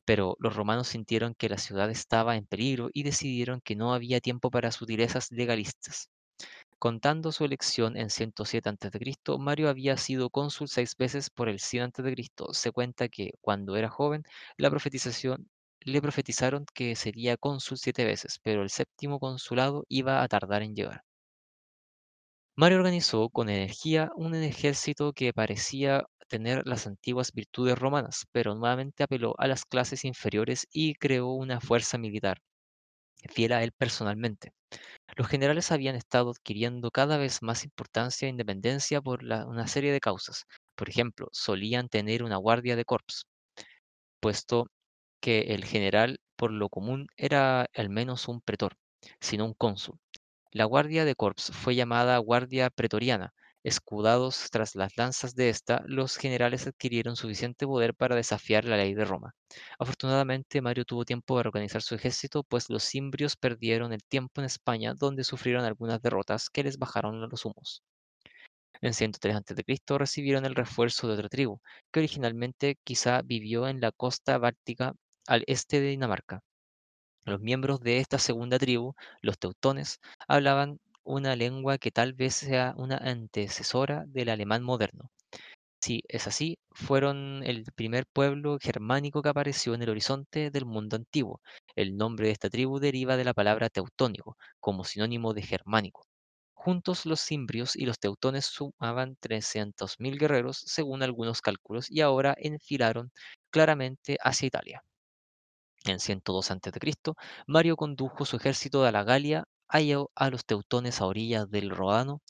[0.05, 4.21] Pero los romanos sintieron que la ciudad estaba en peligro y decidieron que no había
[4.21, 6.09] tiempo para sutilezas legalistas.
[6.79, 11.83] Contando su elección en 107 a.C., Mario había sido cónsul seis veces por el 100
[11.83, 12.15] a.C.
[12.51, 14.23] Se cuenta que, cuando era joven,
[14.57, 15.49] la profetización,
[15.81, 20.75] le profetizaron que sería cónsul siete veces, pero el séptimo consulado iba a tardar en
[20.75, 21.03] llegar.
[22.55, 29.03] Mario organizó con energía un ejército que parecía tener las antiguas virtudes romanas, pero nuevamente
[29.03, 32.41] apeló a las clases inferiores y creó una fuerza militar,
[33.29, 34.53] fiel a él personalmente.
[35.17, 39.99] Los generales habían estado adquiriendo cada vez más importancia e independencia por una serie de
[39.99, 40.45] causas.
[40.75, 43.25] Por ejemplo, solían tener una guardia de corps,
[44.19, 44.67] puesto
[45.21, 48.73] que el general por lo común era al menos un pretor,
[49.19, 49.99] sino un cónsul.
[50.51, 53.33] La guardia de corps fue llamada guardia pretoriana.
[53.67, 58.93] Escudados tras las lanzas de esta, los generales adquirieron suficiente poder para desafiar la ley
[58.93, 59.35] de Roma.
[59.77, 64.45] Afortunadamente, Mario tuvo tiempo para organizar su ejército, pues los cimbrios perdieron el tiempo en
[64.45, 67.83] España, donde sufrieron algunas derrotas que les bajaron a los humos.
[68.79, 69.97] En 103 a.C.
[69.97, 71.59] recibieron el refuerzo de otra tribu,
[71.91, 74.93] que originalmente quizá vivió en la costa báltica
[75.27, 76.39] al este de Dinamarca.
[77.25, 79.99] Los miembros de esta segunda tribu, los teutones,
[80.29, 85.09] hablaban una lengua que tal vez sea una antecesora del alemán moderno.
[85.81, 90.95] Si es así, fueron el primer pueblo germánico que apareció en el horizonte del mundo
[90.97, 91.41] antiguo.
[91.75, 96.05] El nombre de esta tribu deriva de la palabra teutónico, como sinónimo de germánico.
[96.53, 103.11] Juntos los cimbrios y los teutones sumaban 300.000 guerreros según algunos cálculos y ahora enfilaron
[103.51, 104.83] claramente hacia Italia.
[105.85, 107.13] En 102 a.C.,
[107.47, 112.21] Mario condujo su ejército de la Galia, halló a los teutones a orillas del Ródano,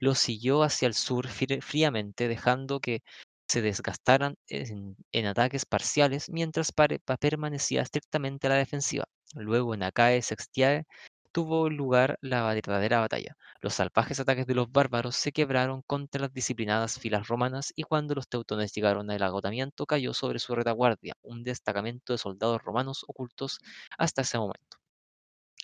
[0.00, 3.02] los siguió hacia el sur fríamente, dejando que
[3.48, 6.72] se desgastaran en, en ataques parciales mientras
[7.20, 9.04] permanecía estrictamente a la defensiva.
[9.34, 10.84] Luego en Acae Sextiae
[11.32, 13.36] tuvo lugar la verdadera batalla.
[13.60, 18.14] Los salvajes ataques de los bárbaros se quebraron contra las disciplinadas filas romanas y cuando
[18.14, 23.60] los teutones llegaron al agotamiento cayó sobre su retaguardia un destacamento de soldados romanos ocultos
[23.98, 24.81] hasta ese momento.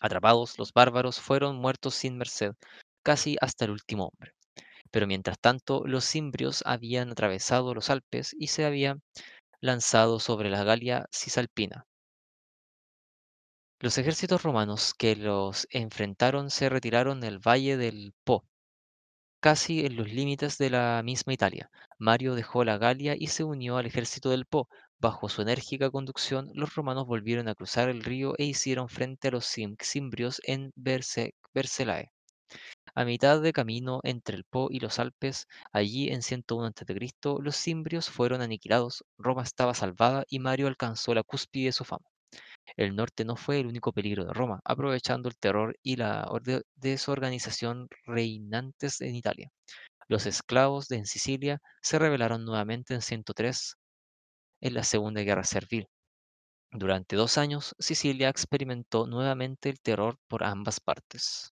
[0.00, 2.52] Atrapados, los bárbaros fueron muertos sin merced,
[3.04, 4.32] casi hasta el último hombre.
[4.90, 9.02] Pero mientras tanto, los cimbrios habían atravesado los Alpes y se habían
[9.60, 11.86] lanzado sobre la Galia cisalpina,
[13.80, 18.44] los ejércitos romanos que los enfrentaron se retiraron del valle del Po,
[19.40, 21.70] casi en los límites de la misma Italia.
[21.98, 24.68] Mario dejó la Galia y se unió al ejército del Po.
[25.00, 29.30] Bajo su enérgica conducción, los romanos volvieron a cruzar el río e hicieron frente a
[29.30, 32.10] los cimbrios en Vercelae.
[32.96, 36.84] A mitad de camino entre el Po y los Alpes, allí en 101 a.C.,
[37.40, 42.06] los cimbrios fueron aniquilados, Roma estaba salvada y Mario alcanzó la cúspide de su fama.
[42.76, 46.28] El norte no fue el único peligro de Roma, aprovechando el terror y la
[46.74, 49.50] desorganización reinantes en Italia.
[50.08, 53.76] Los esclavos de Sicilia se rebelaron nuevamente en 103
[54.60, 55.88] en la Segunda Guerra Servil.
[56.72, 61.54] Durante dos años, Sicilia experimentó nuevamente el terror por ambas partes.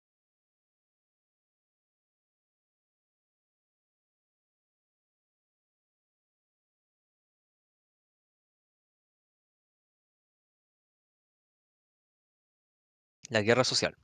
[13.30, 13.96] La guerra social.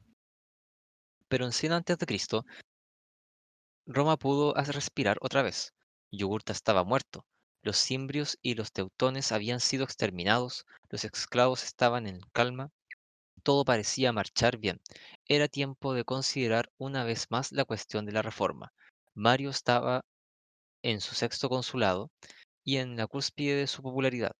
[1.28, 2.42] Pero en 100 a.C.,
[3.88, 5.74] Roma pudo respirar otra vez.
[6.12, 7.26] Yugurta estaba muerto.
[7.62, 10.66] Los cimbrios y los teutones habían sido exterminados.
[10.90, 12.70] Los esclavos estaban en calma.
[13.42, 14.80] Todo parecía marchar bien.
[15.26, 18.72] Era tiempo de considerar una vez más la cuestión de la reforma.
[19.14, 20.04] Mario estaba
[20.82, 22.10] en su sexto consulado
[22.64, 24.32] y en la cúspide de su popularidad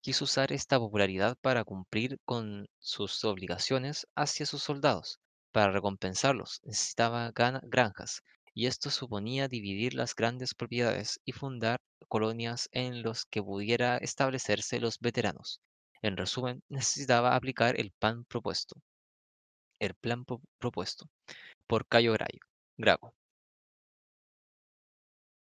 [0.00, 5.20] quiso usar esta popularidad para cumplir con sus obligaciones hacia sus soldados.
[5.52, 8.22] Para recompensarlos necesitaba granjas,
[8.58, 11.78] y esto suponía dividir las grandes propiedades y fundar
[12.08, 15.60] colonias en los que pudiera establecerse los veteranos.
[16.02, 18.74] En resumen, necesitaba aplicar el plan propuesto.
[19.78, 20.24] El plan
[20.58, 21.06] propuesto
[21.68, 22.16] por Cayo
[22.76, 23.14] Grago.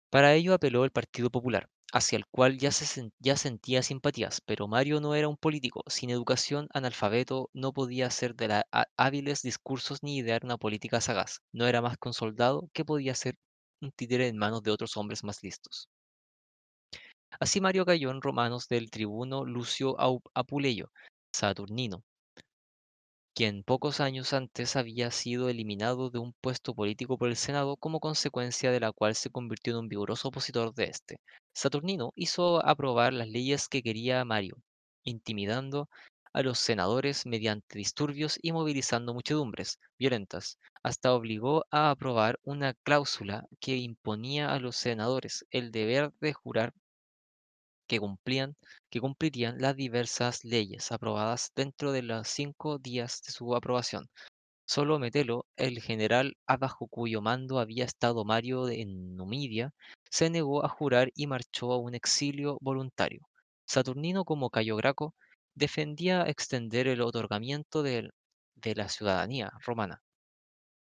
[0.09, 4.67] Para ello apeló el Partido Popular, hacia el cual ya, se ya sentía simpatías, pero
[4.67, 8.63] Mario no era un político, sin educación, analfabeto, no podía hacer de
[8.97, 13.15] hábiles discursos ni idear una política sagaz, no era más que un soldado que podía
[13.15, 13.35] ser
[13.81, 15.89] un títere en manos de otros hombres más listos.
[17.39, 19.95] Así Mario cayó en romanos del tribuno Lucio
[20.33, 20.91] Apuleyo,
[21.33, 22.03] Saturnino,
[23.39, 28.01] quien pocos años antes había sido eliminado de un puesto político por el Senado como
[28.01, 31.21] consecuencia de la cual se convirtió en un vigoroso opositor de este.
[31.53, 34.57] Saturnino hizo aprobar las leyes que quería Mario,
[35.05, 35.87] intimidando
[36.33, 43.45] a los senadores mediante disturbios y movilizando muchedumbres violentas, hasta obligó a aprobar una cláusula
[43.61, 46.73] que imponía a los senadores el deber de jurar
[47.89, 48.55] que cumplían,
[48.91, 54.07] que cumplirían las diversas leyes aprobadas dentro de los cinco días de su aprobación.
[54.67, 59.73] Solo Metelo, el general bajo cuyo mando había estado Mario en Numidia,
[60.11, 63.21] se negó a jurar y marchó a un exilio voluntario.
[63.65, 65.15] Saturnino, como Cayo Graco,
[65.55, 68.11] defendía extender el otorgamiento de,
[68.63, 70.03] la ciudadanía romana.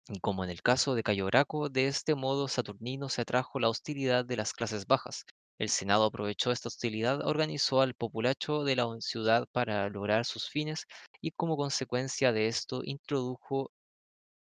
[0.08, 3.70] Y como en el caso de Cayo Graco, de este modo Saturnino se atrajo la
[3.70, 5.26] hostilidad de las clases bajas,
[5.58, 10.86] el Senado aprovechó esta hostilidad, organizó al populacho de la ciudad para lograr sus fines
[11.22, 13.72] y como consecuencia de esto introdujo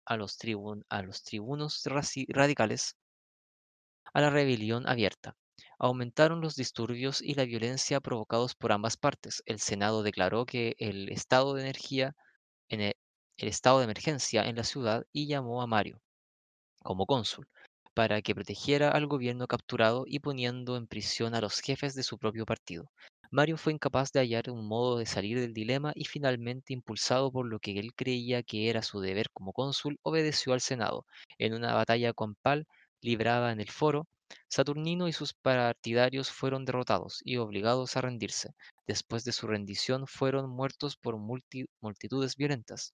[0.05, 1.83] a los, tribunos
[2.29, 2.95] radicales
[4.13, 5.35] a la rebelión abierta.
[5.79, 9.43] Aumentaron los disturbios y la violencia provocados por ambas partes.
[9.45, 12.15] El Senado declaró que el estado de energía
[12.69, 12.95] en el
[13.37, 16.01] estado de emergencia en la ciudad y llamó a Mario
[16.83, 17.47] como cónsul
[17.93, 22.17] para que protegiera al gobierno capturado y poniendo en prisión a los jefes de su
[22.17, 22.91] propio partido.
[23.31, 27.45] Mario fue incapaz de hallar un modo de salir del dilema y finalmente, impulsado por
[27.47, 31.05] lo que él creía que era su deber como cónsul, obedeció al Senado.
[31.37, 32.67] En una batalla campal
[33.01, 34.07] librada en el foro,
[34.49, 38.53] Saturnino y sus partidarios fueron derrotados y obligados a rendirse.
[38.87, 42.93] Después de su rendición fueron muertos por multitudes violentas.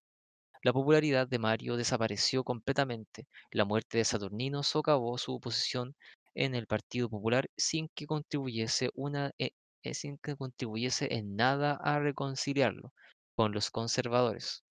[0.68, 3.26] La popularidad de Mario desapareció completamente.
[3.52, 5.96] La muerte de Saturnino socavó su posición
[6.36, 9.52] en el Partido Popular sin que contribuyese una, eh,
[9.84, 12.92] eh, sin que contribuyese en nada a reconciliarlo
[13.34, 14.66] con los conservadores.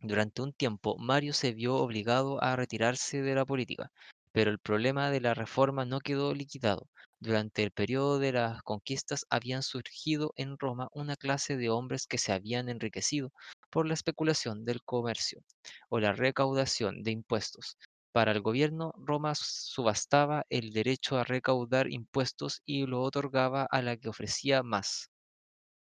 [0.00, 3.92] Durante un tiempo, Mario se vio obligado a retirarse de la política,
[4.32, 6.88] pero el problema de la reforma no quedó liquidado.
[7.20, 12.18] Durante el periodo de las conquistas habían surgido en Roma una clase de hombres que
[12.18, 13.30] se habían enriquecido
[13.70, 15.42] por la especulación del comercio
[15.88, 17.78] o la recaudación de impuestos.
[18.12, 23.96] Para el gobierno, Roma subastaba el derecho a recaudar impuestos y lo otorgaba a la
[23.96, 25.10] que ofrecía más.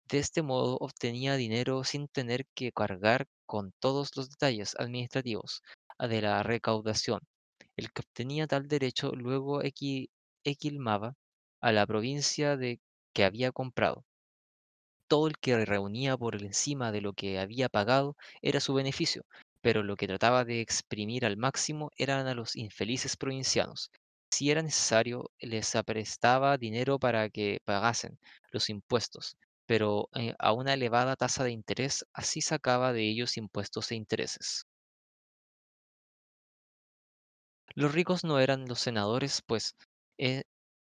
[0.09, 5.61] De este modo obtenía dinero sin tener que cargar con todos los detalles administrativos
[5.99, 7.21] de la recaudación.
[7.75, 10.09] El que obtenía tal derecho luego equi-
[10.45, 11.15] equilmaba
[11.61, 12.81] a la provincia de
[13.13, 14.06] que había comprado.
[15.07, 19.25] Todo el que reunía por encima de lo que había pagado era su beneficio,
[19.61, 23.91] pero lo que trataba de exprimir al máximo eran a los infelices provincianos.
[24.31, 28.17] Si era necesario, les aprestaba dinero para que pagasen
[28.51, 29.35] los impuestos,
[29.65, 34.63] pero eh, a una elevada tasa de interés, así sacaba de ellos impuestos e intereses.
[37.75, 39.73] Los ricos no eran los senadores, pues
[40.17, 40.43] eh,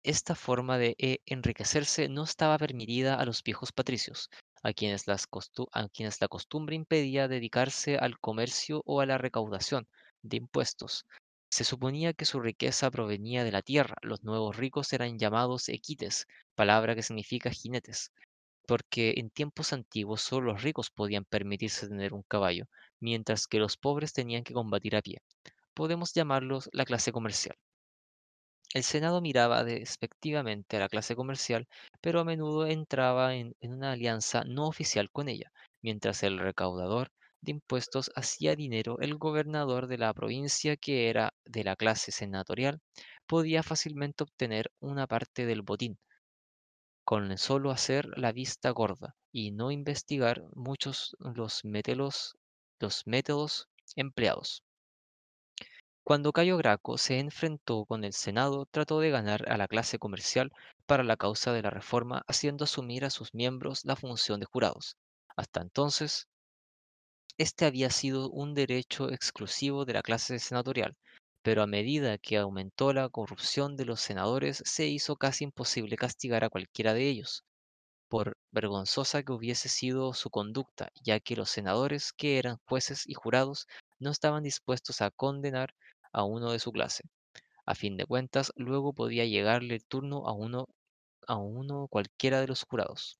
[0.06, 4.30] esta forma de eh, enriquecerse no estaba permitida a los viejos patricios,
[4.61, 9.88] a quienes, a quienes la costumbre impedía dedicarse al comercio o a la recaudación
[10.22, 11.06] de impuestos.
[11.49, 13.95] Se suponía que su riqueza provenía de la tierra.
[14.02, 18.11] Los nuevos ricos eran llamados equites, palabra que significa jinetes,
[18.68, 22.65] porque en tiempos antiguos solo los ricos podían permitirse tener un caballo,
[22.99, 25.22] mientras que los pobres tenían que combatir a pie.
[25.73, 27.56] Podemos llamarlos la clase comercial.
[28.76, 31.65] El Senado miraba despectivamente a la clase comercial,
[32.02, 35.53] pero a menudo entraba en, una alianza no oficial con ella.
[35.81, 41.64] Mientras el recaudador de impuestos hacía dinero, el gobernador de la provincia, que era de
[41.64, 42.81] la clase senatorial,
[43.27, 45.97] podía fácilmente obtener una parte del botín,
[47.06, 52.35] con solo hacer la vista gorda y no investigar muchos los métodos
[53.95, 54.65] empleados.
[56.06, 60.52] Cuando Cayo Graco se enfrentó con el Senado, trató de ganar a la clase comercial
[60.86, 64.98] para la causa de la reforma, haciendo asumir a sus miembros la función de jurados.
[65.36, 66.27] Hasta entonces,
[67.40, 70.95] este había sido un derecho exclusivo de la clase senatorial,
[71.41, 76.44] pero a medida que aumentó la corrupción de los senadores, se hizo casi imposible castigar
[76.44, 77.44] a cualquiera de ellos,
[78.10, 83.15] por vergonzosa que hubiese sido su conducta, ya que los senadores, que eran jueces y
[83.15, 83.65] jurados,
[83.98, 85.73] no estaban dispuestos a condenar
[86.16, 87.04] a uno de su clase.
[87.66, 90.68] A fin de cuentas, luego podía llegarle el turno a uno,
[91.28, 93.20] a uno cualquiera de los jurados.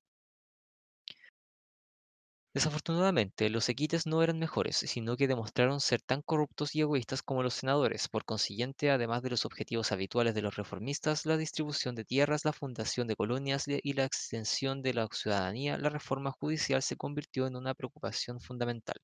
[2.54, 7.44] Desafortunadamente, los equites no eran mejores, sino que demostraron ser tan corruptos y egoístas como
[7.44, 8.08] los senadores.
[8.08, 12.52] Por consiguiente, además de los objetivos habituales de los reformistas, la distribución de tierras, la
[12.52, 17.54] fundación de colonias y la extensión de la ciudadanía, la reforma judicial se convirtió en
[17.54, 18.96] una preocupación fundamental.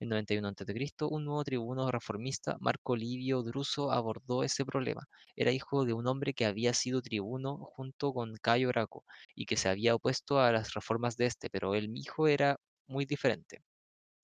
[0.00, 5.06] En 91 a.C., un nuevo tribuno reformista, Marco Livio Druso, abordó ese problema.
[5.36, 9.04] Era hijo de un hombre que había sido tribuno junto con Cayo Graco
[9.34, 13.06] y que se había opuesto a las reformas de este, pero el hijo era muy
[13.06, 13.60] diferente.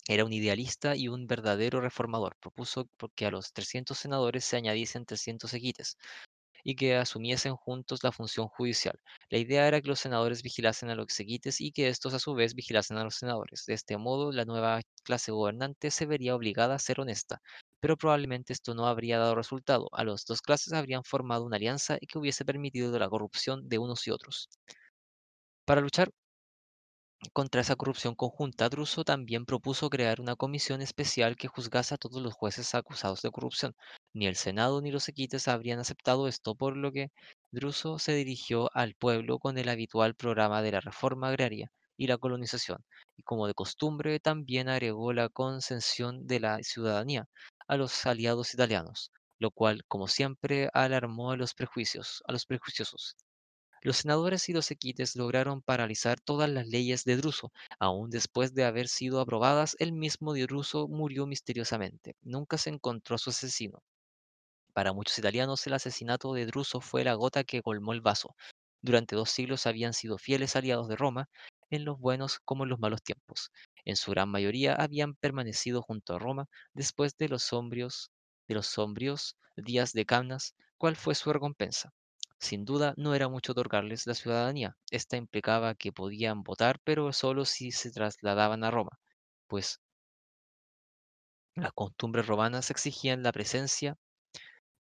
[0.09, 2.37] Era un idealista y un verdadero reformador.
[2.41, 5.97] Propuso que a los 300 senadores se añadiesen 300 equites
[6.65, 8.99] y que asumiesen juntos la función judicial.
[9.31, 12.35] La idea era que los senadores vigilasen a los equites y que estos a su
[12.35, 13.65] vez vigilasen a los senadores.
[13.67, 17.41] De este modo, la nueva clase gobernante se vería obligada a ser honesta,
[17.81, 19.89] pero probablemente esto no habría dado resultado.
[19.93, 23.79] A las dos clases habrían formado una alianza y que hubiese permitido la corrupción de
[23.79, 24.49] unos y otros.
[25.67, 26.11] Para luchar
[27.33, 32.21] contra esa corrupción conjunta, Druso también propuso crear una comisión especial que juzgase a todos
[32.23, 33.75] los jueces acusados de corrupción.
[34.13, 37.11] Ni el Senado ni los equites habrían aceptado esto, por lo que
[37.53, 42.19] Druso se dirigió al pueblo con el habitual programa de la reforma agraria y la
[42.19, 42.85] colonización,
[43.17, 47.29] y como de costumbre también agregó la concesión de la ciudadanía
[47.69, 53.17] a los aliados italianos, lo cual, como siempre, alarmó a los prejuicios, a los prejuiciosos.
[53.85, 57.53] Los senadores y los equites lograron paralizar todas las leyes de Druso.
[57.79, 62.17] Aún después de haber sido aprobadas, el mismo Druso murió misteriosamente.
[62.21, 63.85] Nunca se encontró su asesino.
[64.75, 68.37] Para muchos italianos, el asesinato de Druso fue la gota que colmó el vaso.
[68.83, 71.29] Durante dos siglos habían sido fieles aliados de Roma,
[71.71, 73.51] en los buenos como en los malos tiempos.
[73.85, 78.11] En su gran mayoría habían permanecido junto a Roma después de los sombrios,
[78.49, 80.55] de los sombrios días de Camnas.
[80.79, 81.93] ¿Cuál fue su recompensa?
[82.45, 84.77] Sin duda, no era mucho otorgarles la ciudadanía.
[84.93, 89.01] Esta implicaba que podían votar, pero solo si se trasladaban a Roma,
[89.49, 89.81] pues
[91.57, 93.99] Las costumbres romanas exigían la presencia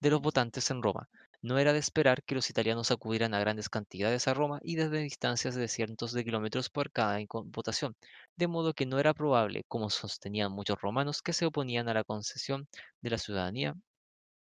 [0.02, 1.10] de los votantes en Roma.
[1.42, 5.00] No era de esperar que los italianos acudieran a grandes cantidades a Roma y desde
[5.00, 7.96] distancias de cientos de kilómetros por cada votación,
[8.36, 12.04] de modo que no era probable, como sostenían muchos romanos que se oponían a la
[12.04, 12.68] concesión
[13.02, 13.76] de la ciudadanía,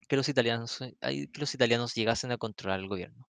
[0.09, 3.29] que los italianos, eh, que los italianos llegasen a controlar el gobierno.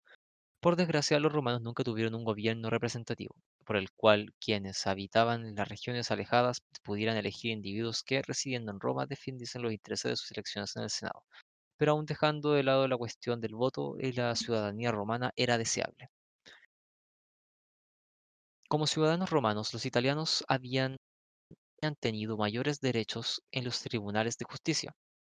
[0.61, 3.35] Por desgracia, los romanos nunca tuvieron un gobierno representativo,
[3.65, 8.81] por el cual quienes habitaban en las regiones alejadas pudieran elegir individuos que, residiendo en
[8.81, 11.25] Roma, defendiesen los intereses de sus elecciones en el Senado
[11.77, 16.11] pero aún dejando de lado la cuestión del voto, eh, la ciudadanía romana era deseable.
[18.71, 20.97] Como ciudadanos romanos, los italianos habían
[22.01, 24.95] tenido mayores derechos en los tribunales de justicia.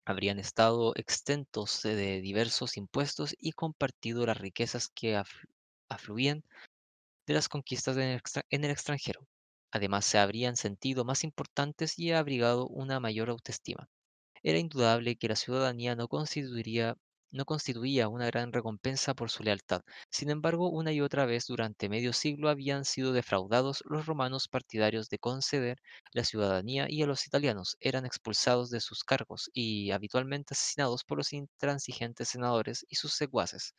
[0.06, 5.48] Habrían estado exentos de diversos impuestos y compartido las riquezas que aflu-
[5.90, 6.44] afluían
[7.28, 9.28] de las conquistas en el extranjero.
[9.72, 13.90] Además, se habrían sentido más importantes y abrigado una mayor autoestima.
[14.44, 16.98] Era indudable que la ciudadanía no constituiría-
[17.31, 19.81] no constituía una gran recompensa por su lealtad.
[20.11, 25.10] Sin embargo, una y otra vez durante medio siglo habían sido defraudados los romanos partidarios
[25.10, 25.77] de conceder
[26.14, 31.18] la ciudadanía y a los italianos eran expulsados de sus cargos y habitualmente asesinados por
[31.18, 33.73] los intransigentes senadores y sus secuaces.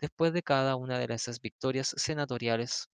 [0.00, 2.88] Después de cada una de esas victorias senatoriales,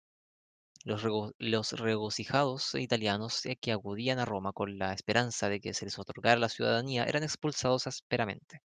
[0.83, 1.03] los,
[1.39, 5.97] los regocijados italianos eh, que acudían a Roma con la esperanza de que se les
[5.97, 8.61] otorgara la ciudadanía eran expulsados ásperamente.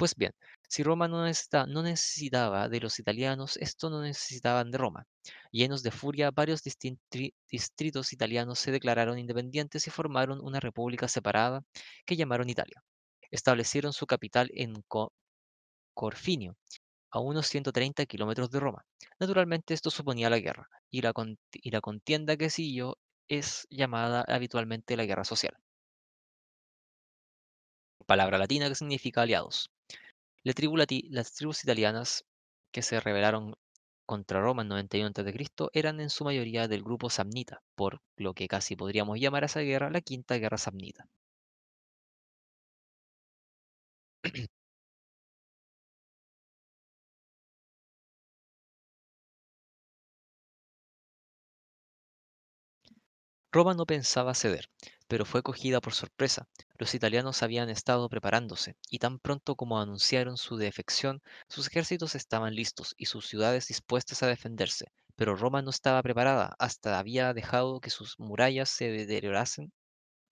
[0.00, 0.32] Pues bien,
[0.68, 1.24] si Roma no,
[1.68, 5.06] no necesitaba de los italianos, estos no necesitaban de Roma.
[5.52, 6.62] Llenos de furia, varios
[7.50, 11.62] distritos italianos se declararon independientes y formaron una república separada
[12.06, 12.82] que llamaron Italia.
[13.30, 15.12] Establecieron su capital en Co-
[15.94, 16.56] Corfinio
[17.12, 18.84] a unos 130 kilómetros de Roma.
[19.20, 21.12] Naturalmente esto suponía la guerra, y la,
[21.52, 22.98] y la contienda que siguió
[23.28, 25.56] es llamada habitualmente la guerra social,
[28.06, 29.70] palabra latina que significa aliados.
[30.44, 32.26] La tribu lati- las tribus italianas
[32.72, 33.54] que se rebelaron
[34.04, 35.70] contra Roma en 91 a.C.
[35.72, 39.60] eran en su mayoría del grupo samnita, por lo que casi podríamos llamar a esa
[39.60, 41.06] guerra la Quinta Guerra Samnita.
[53.52, 54.68] Roma no pensaba ceder,
[55.10, 56.46] pero fue cogida por sorpresa.
[56.78, 62.54] Los italianos habían estado preparándose, y tan pronto como anunciaron su defección, sus ejércitos estaban
[62.54, 64.86] listos y sus ciudades dispuestas a defenderse.
[65.16, 69.72] Pero Roma no estaba preparada, hasta había dejado que sus murallas se deteriorasen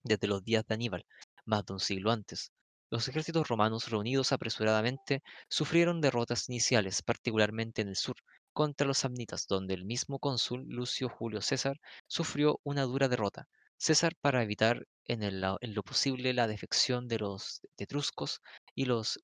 [0.01, 1.05] desde los días de Aníbal,
[1.43, 2.53] más de un siglo antes.
[2.89, 8.15] Los ejércitos romanos reunidos apresuradamente sufrieron derrotas iniciales, particularmente en el sur,
[8.53, 13.49] contra los samnitas, donde el mismo cónsul Lucio Julio César sufrió una dura derrota.
[13.79, 18.41] César, para evitar en, el lo posible la defección de los etruscos
[18.75, 19.19] y los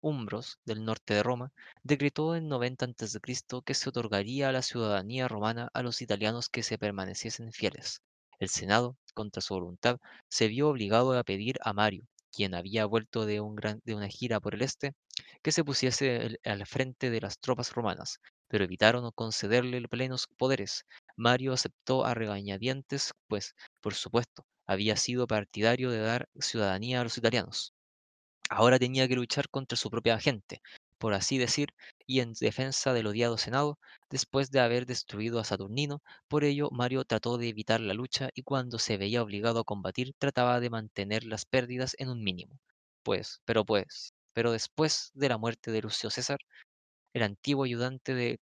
[0.00, 1.52] umbros del norte de Roma,
[1.82, 3.62] decretó en 90 a.C.
[3.64, 8.02] que se otorgaría la ciudadanía romana a los italianos que se permaneciesen fieles.
[8.38, 9.98] El Senado, contra su voluntad,
[10.28, 14.08] se vio obligado a pedir a Mario, quien había vuelto de, un gran- de una
[14.08, 14.94] gira por el este,
[15.42, 18.18] que se pusiese al frente de las tropas romanas,
[18.48, 20.84] pero evitaron concederle plenos poderes.
[21.16, 27.18] Mario aceptó a regañadientes, pues, por supuesto, había sido partidario de dar ciudadanía a los
[27.18, 27.72] italianos.
[28.50, 30.62] Ahora tenía que luchar contra su propia gente,
[30.98, 31.68] por así decir,
[32.06, 33.78] y en defensa del odiado Senado,
[34.10, 36.02] después de haber destruido a Saturnino.
[36.28, 40.14] Por ello, Mario trató de evitar la lucha y cuando se veía obligado a combatir,
[40.18, 42.58] trataba de mantener las pérdidas en un mínimo.
[43.02, 46.38] Pues, pero pues, pero después de la muerte de Lucio César,
[47.14, 48.38] el antiguo ayudante de,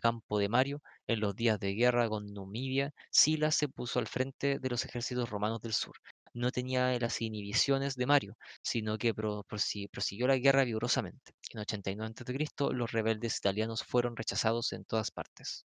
[0.00, 4.58] campo de Mario, en los días de guerra con Numidia, Sila se puso al frente
[4.58, 5.96] de los ejércitos romanos del sur.
[6.34, 11.32] No tenía las inhibiciones de Mario, sino que pro- prosi- prosiguió la guerra vigorosamente.
[11.52, 15.64] En 89 a.C., los rebeldes italianos fueron rechazados en todas partes.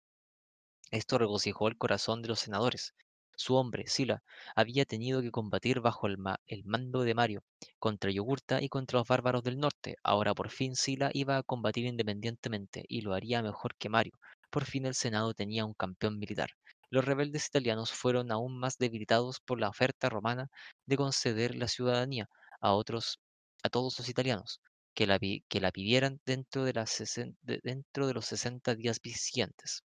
[0.91, 2.93] Esto regocijó el corazón de los senadores.
[3.35, 4.23] Su hombre, Sila,
[4.55, 7.43] había tenido que combatir bajo el, ma- el mando de Mario
[7.77, 9.97] contra Yugurta y contra los bárbaros del norte.
[10.01, 14.13] Ahora por fin Sila iba a combatir independientemente y lo haría mejor que Mario.
[14.49, 16.51] Por fin el Senado tenía un campeón militar.
[16.89, 20.47] Los rebeldes italianos fueron aún más debilitados por la oferta romana
[20.85, 22.29] de conceder la ciudadanía
[22.61, 23.19] a otros,
[23.63, 24.61] a todos los italianos,
[24.93, 29.83] que la, que la pidieran dentro de- dentro de los 60 días siguientes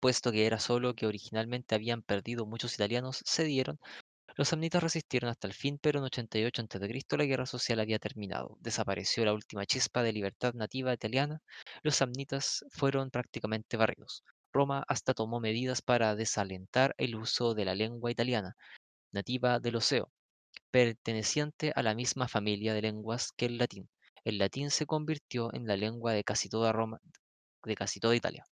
[0.00, 3.78] puesto que era solo que originalmente habían perdido muchos italianos, cedieron.
[4.36, 7.16] Los samnitas resistieron hasta el fin, pero en 88 a.C.
[7.16, 8.56] la guerra social había terminado.
[8.60, 11.40] Desapareció la última chispa de libertad nativa italiana.
[11.82, 14.22] Los samnitas fueron prácticamente barridos.
[14.52, 18.56] Roma hasta tomó medidas para desalentar el uso de la lengua italiana,
[19.12, 20.10] nativa del Oceo,
[20.70, 23.88] perteneciente a la misma familia de lenguas que el latín.
[24.24, 27.00] El latín se convirtió en la lengua de casi toda Roma,
[27.64, 28.46] de casi toda Italia.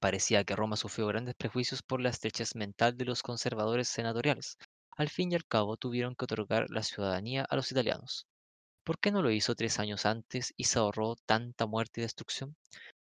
[0.00, 4.58] Parecía que Roma sufrió grandes prejuicios por la estrechez mental de los conservadores senatoriales.
[4.96, 8.26] Al fin y al cabo tuvieron que otorgar la ciudadanía a los italianos.
[8.84, 12.56] ¿Por qué no lo hizo tres años antes y se ahorró tanta muerte y destrucción?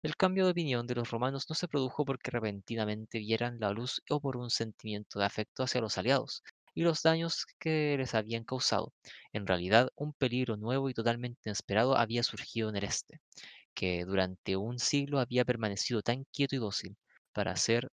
[0.04, 4.02] El cambio de opinión de los romanos no se produjo porque repentinamente vieran la luz
[4.10, 6.44] o por un sentimiento de afecto hacia los aliados
[6.76, 8.94] y los daños que les habían causado.
[9.32, 13.20] En realidad, un peligro nuevo y totalmente inesperado había surgido en el este,
[13.74, 16.98] que durante un siglo había permanecido tan quieto y dócil.
[17.34, 17.91] Para hacer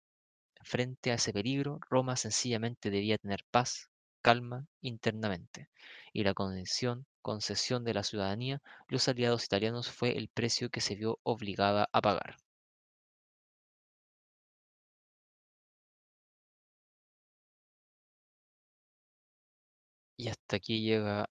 [0.63, 3.91] frente a ese peligro, Roma sencillamente debía tener paz,
[4.23, 5.69] calma internamente,
[6.13, 10.95] y la concesión, concesión de la ciudadanía los aliados italianos fue el precio que se
[10.97, 12.37] vio obligada a pagar.
[20.17, 21.29] Y hasta aquí llega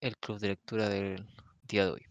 [0.00, 1.26] el club de lectura del
[1.68, 2.06] día de hoy.